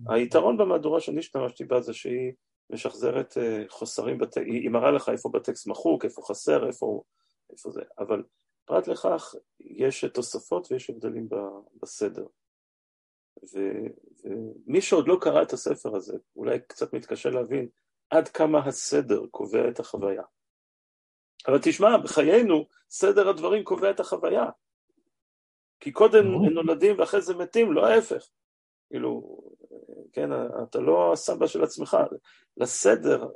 [0.09, 2.33] היתרון במהדורה שאני השתמשתי בה זה שהיא
[2.69, 4.37] משחזרת אה, חוסרים, בת...
[4.37, 7.03] היא מראה לך איפה בטקסט מחוק, איפה חסר, איפה,
[7.51, 8.23] איפה זה, אבל
[8.65, 11.27] פרט לכך יש תוספות ויש הבדלים
[11.81, 12.25] בסדר.
[13.53, 13.59] ו...
[14.23, 17.67] ומי שעוד לא קרא את הספר הזה, אולי קצת מתקשה להבין
[18.09, 20.23] עד כמה הסדר קובע את החוויה.
[21.47, 24.45] אבל תשמע, בחיינו סדר הדברים קובע את החוויה.
[25.79, 28.29] כי קודם נולדים ואחרי זה מתים, לא ההפך.
[28.89, 29.39] כאילו,
[30.15, 30.29] כן,
[30.63, 31.97] אתה לא הסבא של עצמך,
[32.57, 33.27] לסדר,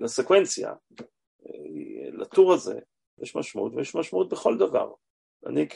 [0.00, 0.72] לסקוונציה,
[2.12, 2.78] לטור הזה,
[3.22, 4.92] יש משמעות, ויש משמעות בכל דבר.
[5.46, 5.66] אני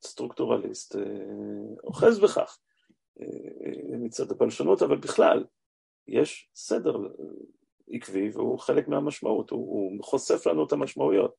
[0.00, 1.02] כסטרוקטורליסט אה,
[1.84, 2.58] אוחז בכך
[3.20, 5.44] אה, מצד הפלשנות, אבל בכלל,
[6.08, 6.96] יש סדר
[7.88, 11.34] עקבי והוא חלק מהמשמעות, הוא, הוא חושף לנו את המשמעויות.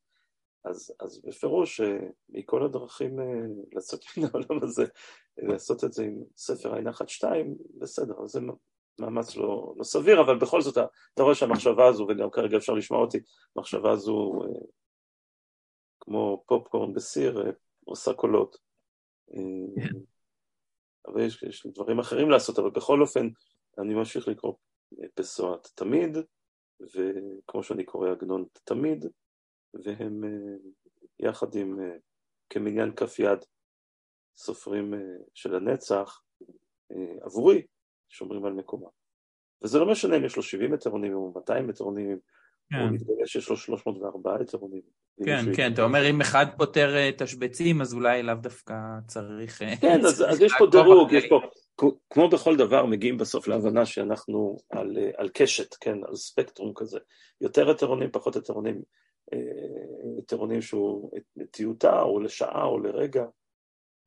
[0.66, 1.98] אז, אז בפירוש, אה,
[2.30, 3.26] מכל הדרכים אה,
[3.72, 4.86] לצאת מן העולם הזה,
[5.38, 8.40] לעשות את זה עם ספר עין אחת שתיים, בסדר, זה
[9.00, 10.78] מאמץ לא, לא סביר, אבל בכל זאת,
[11.14, 13.20] אתה רואה שהמחשבה הזו, וגם כרגע אפשר לשמוע אותי,
[13.56, 14.60] המחשבה הזו, אה,
[16.00, 17.52] כמו פופקורן בסיר,
[17.86, 18.58] עושה קולות.
[19.76, 19.98] כן.
[21.08, 23.30] אבל יש, יש דברים אחרים לעשות, אבל בכל אופן,
[23.78, 24.54] אני ממשיך לקרוא
[25.14, 26.18] פסועת תמיד,
[26.82, 29.06] וכמו שאני קורא עגנון תמיד,
[29.74, 30.70] והם אה,
[31.20, 31.96] יחד עם אה,
[32.50, 33.40] כמניין כף יד
[34.38, 35.00] סופרים אה,
[35.34, 36.20] של הנצח
[37.22, 37.62] עבורי
[38.10, 38.88] שומרים על מקומה.
[39.64, 42.20] וזה לא משנה אם יש לו 70 מטרונים או 200 מטרונים,
[42.70, 42.78] כן.
[42.78, 44.82] הוא מתגלה שיש לו 304 מטרונים.
[45.26, 48.74] כן, כן, אתה אומר אם אחד פותר תשבצים אז אולי לאו דווקא
[49.08, 49.62] צריך...
[49.82, 51.42] כן, אז, אז יש פה דירוג, יש פה,
[52.10, 57.00] כמו בכל דבר מגיעים בסוף להבנה שאנחנו על, על קשת, כן, על ספקטרום כזה.
[57.42, 58.82] יותר הטרונים, פחות הטרונים.
[60.26, 63.26] טירונים שהוא לטיוטה או לשעה או לרגע.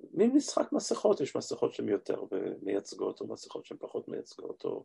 [0.01, 2.23] מין משחק מסכות, יש מסכות שהן יותר
[2.63, 4.85] מייצגות או מסכות שהן פחות מייצגות או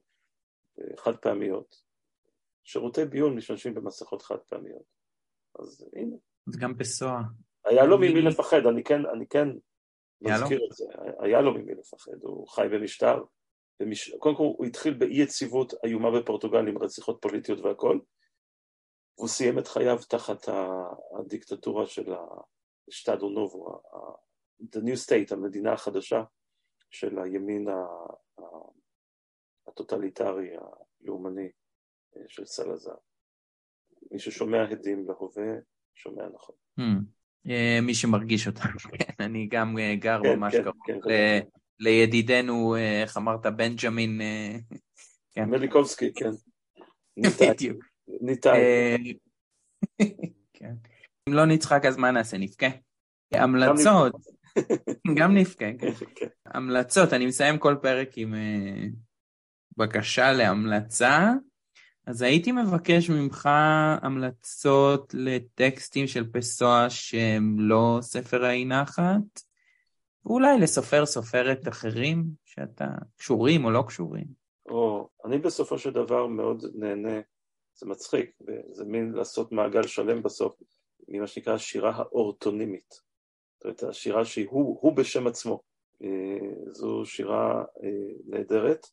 [0.79, 1.81] אה, חד פעמיות.
[2.63, 4.83] שירותי ביון משתמשים במסכות חד פעמיות.
[5.59, 6.15] אז הנה.
[6.45, 7.21] זה גם בסוהר.
[7.65, 9.47] היה לו ממי לפחד, אני כן, אני כן
[10.21, 10.85] מזכיר את זה,
[11.19, 13.23] היה לו ממי לפחד, הוא חי במשטר.
[13.79, 14.15] במש...
[14.19, 17.99] קודם כל הוא התחיל באי יציבות איומה בפורטוגל עם רציחות פוליטיות והכל,
[19.15, 20.49] הוא סיים את חייו תחת
[21.19, 22.13] הדיקטטורה של
[22.87, 23.81] ה Estado Novo,
[24.61, 26.23] the new state, המדינה החדשה
[26.91, 27.67] של הימין
[29.67, 30.49] הטוטליטרי,
[31.01, 31.49] הלאומני
[32.17, 32.95] אה, של סלאזר.
[34.11, 35.59] מי ששומע הדים להווה,
[35.95, 36.55] שומע נכון.
[36.79, 37.03] Hmm.
[37.49, 38.61] אה, מי שמרגיש אותה,
[38.99, 41.13] כן, אני גם אה, גר כן, ממש כן, קרוב
[41.79, 44.21] לידידנו, איך אמרת, בנג'מין.
[45.37, 46.29] מליקובסקי, כן.
[47.51, 47.90] בדיוק.
[48.21, 48.53] ניתן.
[48.53, 48.95] אה,
[50.53, 50.73] כן.
[51.29, 52.37] אם לא נצחק אז מה נעשה?
[52.37, 52.67] נבכה?
[53.31, 54.13] המלצות.
[55.15, 55.91] גם נבכה, כן.
[56.15, 56.27] כן.
[56.45, 58.87] המלצות, אני מסיים כל פרק עם אה,
[59.77, 61.31] בקשה להמלצה.
[62.07, 63.49] אז הייתי מבקש ממך
[64.01, 69.41] המלצות לטקסטים של פסואה שהם לא ספר האי נחת,
[70.25, 74.25] ואולי לסופר סופרת אחרים שאתה קשורים או לא קשורים.
[74.69, 77.19] או, אני בסופו של דבר מאוד נהנה
[77.81, 78.37] זה מצחיק,
[78.71, 80.61] זה מין לעשות מעגל שלם בסוף,
[81.07, 82.89] ממה שנקרא השירה האורטונימית.
[83.57, 85.61] זאת אומרת, השירה שהיא הוא, בשם עצמו.
[86.03, 87.89] אה, זו שירה אה,
[88.25, 88.87] נהדרת,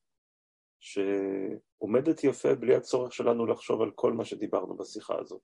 [0.81, 5.40] שעומדת יפה בלי הצורך שלנו לחשוב על כל מה שדיברנו בשיחה הזאת.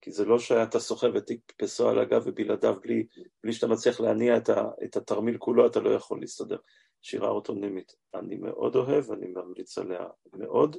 [0.00, 3.06] כי זה לא שאתה סוחב את תיק פסו על הגב ובלעדיו בלי,
[3.42, 6.58] בלי שאתה מצליח להניע את, ה, את התרמיל כולו, אתה לא יכול להסתדר.
[7.02, 10.76] שירה אוטונימית, אני מאוד אוהב, אני ממליץ עליה מאוד.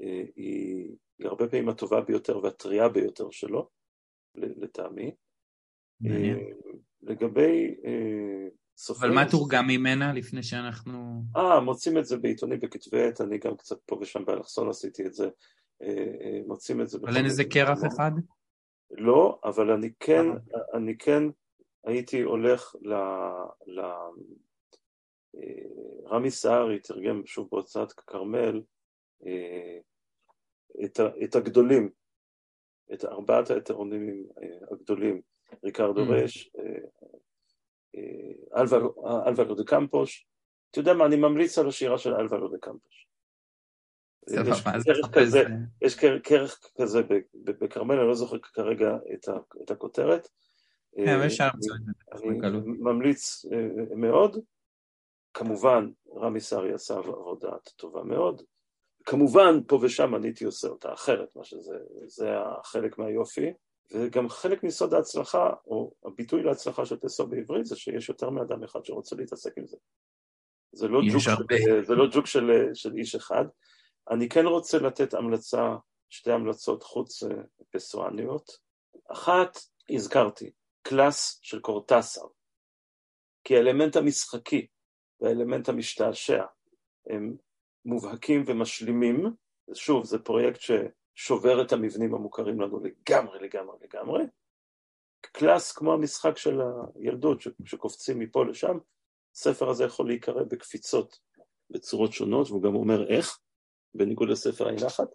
[0.00, 0.24] אה,
[1.18, 3.68] היא הרבה פעמים הטובה ביותר והטריה ביותר שלו,
[4.34, 5.14] לטעמי.
[6.06, 6.34] אה,
[7.02, 9.12] לגבי אה, סופרים...
[9.12, 11.22] אבל מה תורגם ממנה לפני שאנחנו...
[11.36, 15.14] אה, מוצאים את זה בעיתונים בכתבי עת, אני גם קצת פה ושם באלכסון עשיתי את
[15.14, 15.28] זה.
[16.46, 16.98] מוצאים את זה...
[16.98, 18.10] אבל אין איזה קרח אחד?
[18.90, 20.26] לא, אבל אני כן,
[20.74, 21.22] אני כן
[21.84, 22.94] הייתי הולך ל...
[23.66, 23.80] ל...
[26.06, 28.62] רמי סהרי תרגם שוב בהוצאת כרמל,
[30.84, 31.90] את, את הגדולים,
[32.92, 35.20] את ארבעת ההטרונימים אה, הגדולים,
[35.64, 36.08] ריקרדו mm.
[36.10, 36.62] רש, אה,
[37.96, 40.26] אה, אלברו דה קמפוש,
[40.70, 43.08] אתה יודע מה, אני ממליץ על השירה של אלברו דה קמפוש.
[45.82, 47.02] יש כרך כזה
[47.44, 48.96] בכרמל, אני לא זוכר כרגע
[49.62, 50.28] את הכותרת.
[50.96, 51.20] כן,
[52.12, 52.38] אני
[52.78, 53.44] ממליץ
[53.96, 54.36] מאוד.
[55.34, 58.42] כמובן, רמי סארי עשה עבודה טובה מאוד.
[59.10, 61.76] כמובן, פה ושם אני הייתי עושה אותה אחרת, מה שזה,
[62.06, 62.28] זה
[62.64, 63.52] חלק מהיופי,
[63.92, 68.84] וגם חלק מסוד ההצלחה, או הביטוי להצלחה של פסו בעברית, זה שיש יותר מאדם אחד
[68.84, 69.76] שרוצה להתעסק עם זה.
[70.72, 73.44] זה לא ג'וק, של, זה לא ג'וק של, של איש אחד.
[74.10, 75.76] אני כן רוצה לתת המלצה,
[76.10, 77.28] שתי המלצות חוץ אה,
[77.70, 78.50] פסואניות.
[79.12, 79.58] אחת,
[79.90, 80.50] הזכרתי,
[80.82, 82.26] קלאס של קורטסר,
[83.44, 84.66] כי האלמנט המשחקי
[85.20, 86.44] והאלמנט המשתעשע
[87.06, 87.36] הם
[87.88, 89.24] מובהקים ומשלימים,
[89.74, 94.24] שוב, זה פרויקט ששובר את המבנים המוכרים לנו לגמרי, לגמרי, לגמרי.
[95.20, 96.60] קלאס כמו המשחק של
[96.94, 98.78] הילדות שקופצים מפה לשם,
[99.34, 101.18] הספר הזה יכול להיקרא בקפיצות
[101.70, 103.40] בצורות שונות, והוא גם אומר איך,
[103.94, 105.08] בניגוד לספר עין אחת.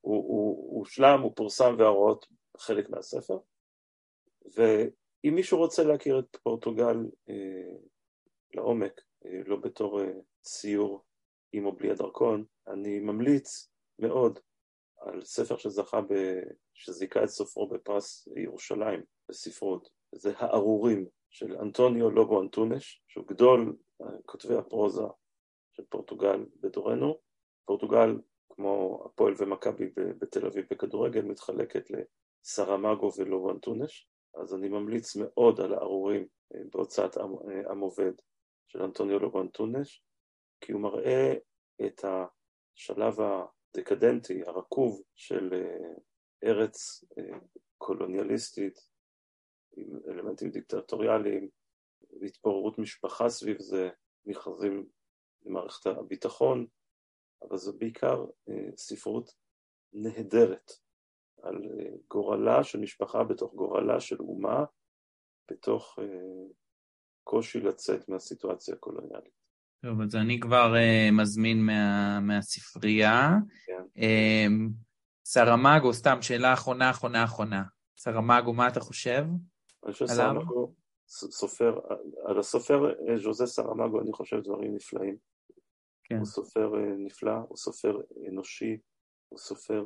[0.00, 2.26] הוא, הוא, הוא שלם, הוא פורסם וההוראות
[2.56, 3.38] חלק מהספר.
[4.54, 6.96] ואם מישהו רוצה להכיר את פורטוגל
[7.28, 7.76] אה,
[8.54, 11.04] לעומק, אה, לא בתור אה, ציור
[11.56, 14.38] עם או בלי הדרכון, אני ממליץ מאוד
[15.00, 16.14] על ספר שזכה, ב...
[16.74, 23.76] שזיכה את סופרו בפרס ירושלים בספרות, זה הארורים של אנטוניו לובו אנטונש, שהוא גדול
[24.26, 25.02] כותבי הפרוזה
[25.72, 27.18] של פורטוגל בדורנו.
[27.64, 28.18] פורטוגל,
[28.50, 35.74] כמו הפועל ומכבי בתל אביב בכדורגל, מתחלקת לסרמגו ולובו אנטונש, אז אני ממליץ מאוד על
[35.74, 38.12] הארורים אה, בהוצאת עם אה, עובד
[38.66, 40.02] של אנטוניו לובו אנטונש,
[40.64, 41.34] כי הוא מראה
[41.86, 45.94] את השלב הדקדנטי, הרקוב של אה,
[46.44, 47.04] ארץ
[47.78, 48.78] קולוניאליסטית
[49.76, 51.48] עם אלמנטים דיקטטוריאליים,
[52.20, 53.90] והתפוררות משפחה סביב זה,
[54.26, 54.86] מכרזים
[55.44, 56.66] למערכת הביטחון,
[57.42, 59.30] אבל זו בעיקר אה, ספרות
[59.92, 60.70] נהדרת
[61.42, 64.64] על אה, גורלה של משפחה בתוך גורלה של אומה,
[65.50, 66.46] בתוך אה,
[67.24, 69.43] קושי לצאת מהסיטואציה הקולוניאלית.
[69.84, 73.30] טוב, אז אני כבר uh, מזמין מה, מהספרייה.
[73.66, 74.02] כן.
[75.24, 77.62] סרמגו, סתם שאלה אחרונה, אחרונה, אחרונה.
[77.96, 79.24] סרמגו, מה אתה חושב?
[79.84, 80.74] אני חושב שסרמגו,
[81.06, 81.78] סופר,
[82.24, 85.16] על הסופר אה, ז'וזה סרמגו אני חושב דברים נפלאים.
[86.04, 86.16] כן.
[86.16, 88.76] הוא סופר אה, נפלא, הוא סופר אנושי,
[89.28, 89.84] הוא סופר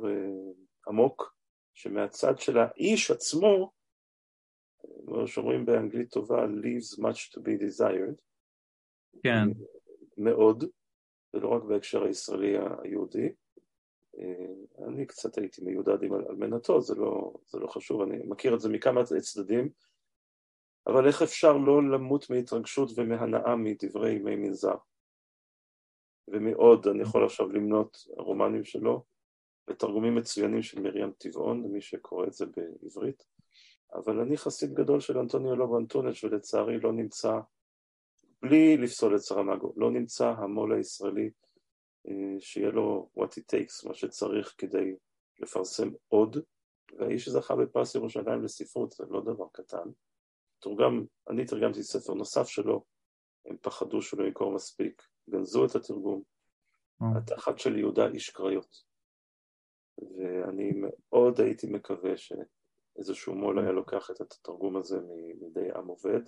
[0.87, 1.35] עמוק,
[1.73, 3.71] שמהצד של האיש עצמו,
[5.05, 8.21] כמו שאומרים באנגלית טובה, leaves much to be desired.
[9.23, 9.47] כן.
[10.19, 10.63] מאוד,
[11.33, 13.29] ולא רק בהקשר הישראלי היהודי.
[14.87, 18.69] אני קצת הייתי מיודד עם אלמנתו, זה לא, זה לא חשוב, אני מכיר את זה
[18.69, 19.69] מכמה צדדים,
[20.87, 24.75] אבל איך אפשר לא למות מהתרגשות ומהנאה מדברי ימי מנזר?
[26.27, 29.03] ומעוד, אני יכול עכשיו למנות רומנים שלו,
[29.69, 33.23] ותרגומים מצוינים של מרים טבעון, למי שקורא את זה בעברית,
[33.93, 37.39] אבל אני חסיד גדול של אנטוניו לובו אנטונש, ולצערי לא נמצא,
[38.41, 41.29] בלי לפסול את סרמגו, לא נמצא המו"ל הישראלי
[42.07, 44.95] אה, שיהיה לו what it takes, מה שצריך כדי
[45.39, 46.37] לפרסם עוד,
[46.97, 49.89] והאיש זכה בפרס ירושלים לספרות, זה לא דבר קטן.
[50.59, 52.83] תורגם, אני תרגמתי ספר נוסף שלו,
[53.45, 56.23] הם פחדו שהוא לא ימכור מספיק, גנזו את התרגום,
[57.01, 58.83] התחת של יהודה איש קריות.
[59.97, 64.99] ואני מאוד הייתי מקווה שאיזשהו מו"ל היה לוקח את התרגום הזה
[65.41, 66.21] מידי עם עובד,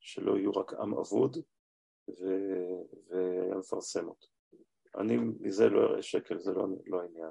[0.00, 1.36] שלא יהיו רק עם אבוד,
[3.58, 4.26] מפרסם אותו.
[4.98, 7.30] אני מזה לא אראה שקל, זה לא, לא העניין.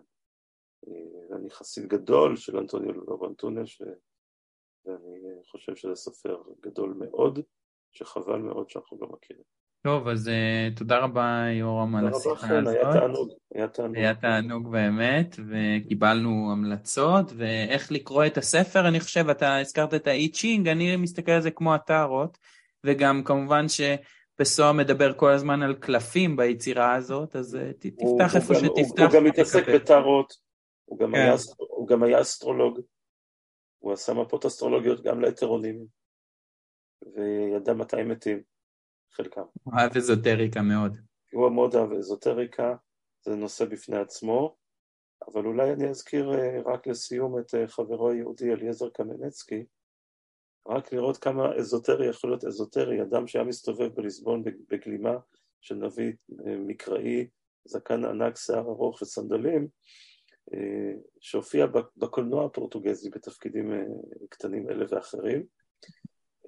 [1.36, 3.82] אני חסיד גדול של אנטוניו לובנטונש,
[4.86, 7.40] ואני חושב שזה סופר גדול מאוד,
[7.92, 9.44] שחבל מאוד שאנחנו לא מכירים.
[9.88, 12.76] טוב, אז uh, תודה רבה יורם על השיחה הזאת.
[12.76, 13.98] תודה רבה, היה תענוג, היה תענוג.
[13.98, 20.32] היה תענוג באמת, וקיבלנו המלצות, ואיך לקרוא את הספר, אני חושב, אתה הזכרת את האי
[20.32, 22.38] צ'ינג, אני מסתכל על זה כמו הטארות,
[22.84, 28.60] וגם כמובן שפסואה מדבר כל הזמן על קלפים ביצירה הזאת, אז uh, תפתח איפה גם,
[28.60, 29.00] שתפתח.
[29.00, 30.34] הוא, הוא גם מתעסק בטארות,
[30.86, 31.36] הוא, כן.
[31.58, 32.80] הוא גם היה אסטרולוג.
[33.80, 35.86] הוא עשה מפות אסטרולוגיות גם להטרונים,
[37.16, 38.57] וידע מתי מתים,
[39.18, 39.42] חלקם.
[39.64, 40.98] הוא אהב אזוטריקה מאוד.
[41.34, 42.76] הוא מאוד אהב אזוטריקה,
[43.26, 44.56] זה נושא בפני עצמו,
[45.28, 49.66] אבל אולי אני אזכיר אה, רק לסיום את אה, חברו היהודי אליעזר קמנצקי,
[50.68, 55.18] רק לראות כמה אזוטרי יכול להיות אזוטרי, אדם שהיה מסתובב בליסבון בגלימה
[55.62, 56.14] של נביא
[56.48, 57.28] אה, מקראי,
[57.66, 59.68] זקן ענק, שיער ארוך וסנדלים,
[61.20, 61.66] שהופיע
[61.98, 63.72] בקולנוע הפורטוגזי בתפקידים
[64.30, 65.44] קטנים אלה ואחרים,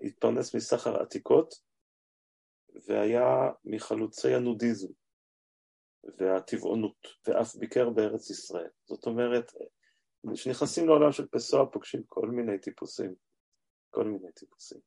[0.04, 1.69] התפרנס מסחר עתיקות
[2.88, 4.88] והיה מחלוצי הנודיזם
[6.18, 8.70] והטבעונות, ואף ביקר בארץ ישראל.
[8.86, 9.52] זאת אומרת,
[10.34, 13.14] כשנכנסים לעולם של פסואה פוגשים כל מיני טיפוסים,
[13.90, 14.80] כל מיני טיפוסים.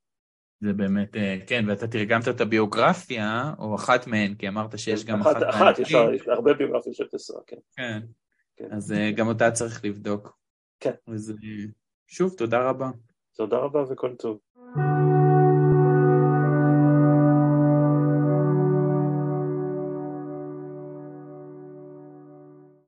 [0.61, 5.21] זה באמת, אה, כן, ואתה תרגמת את הביוגרפיה, או אחת מהן, כי אמרת שיש גם
[5.21, 5.95] אחת, אחת, אחת יש
[6.27, 7.57] הרבה ביוגרפיות של פסרה, כן.
[7.77, 8.01] כן,
[8.57, 8.73] כן.
[8.73, 10.39] אז אה, גם אותה צריך לבדוק.
[10.81, 10.95] כן.
[11.07, 11.35] אז
[12.07, 12.91] שוב, תודה רבה.
[13.37, 14.39] תודה רבה וכל טוב.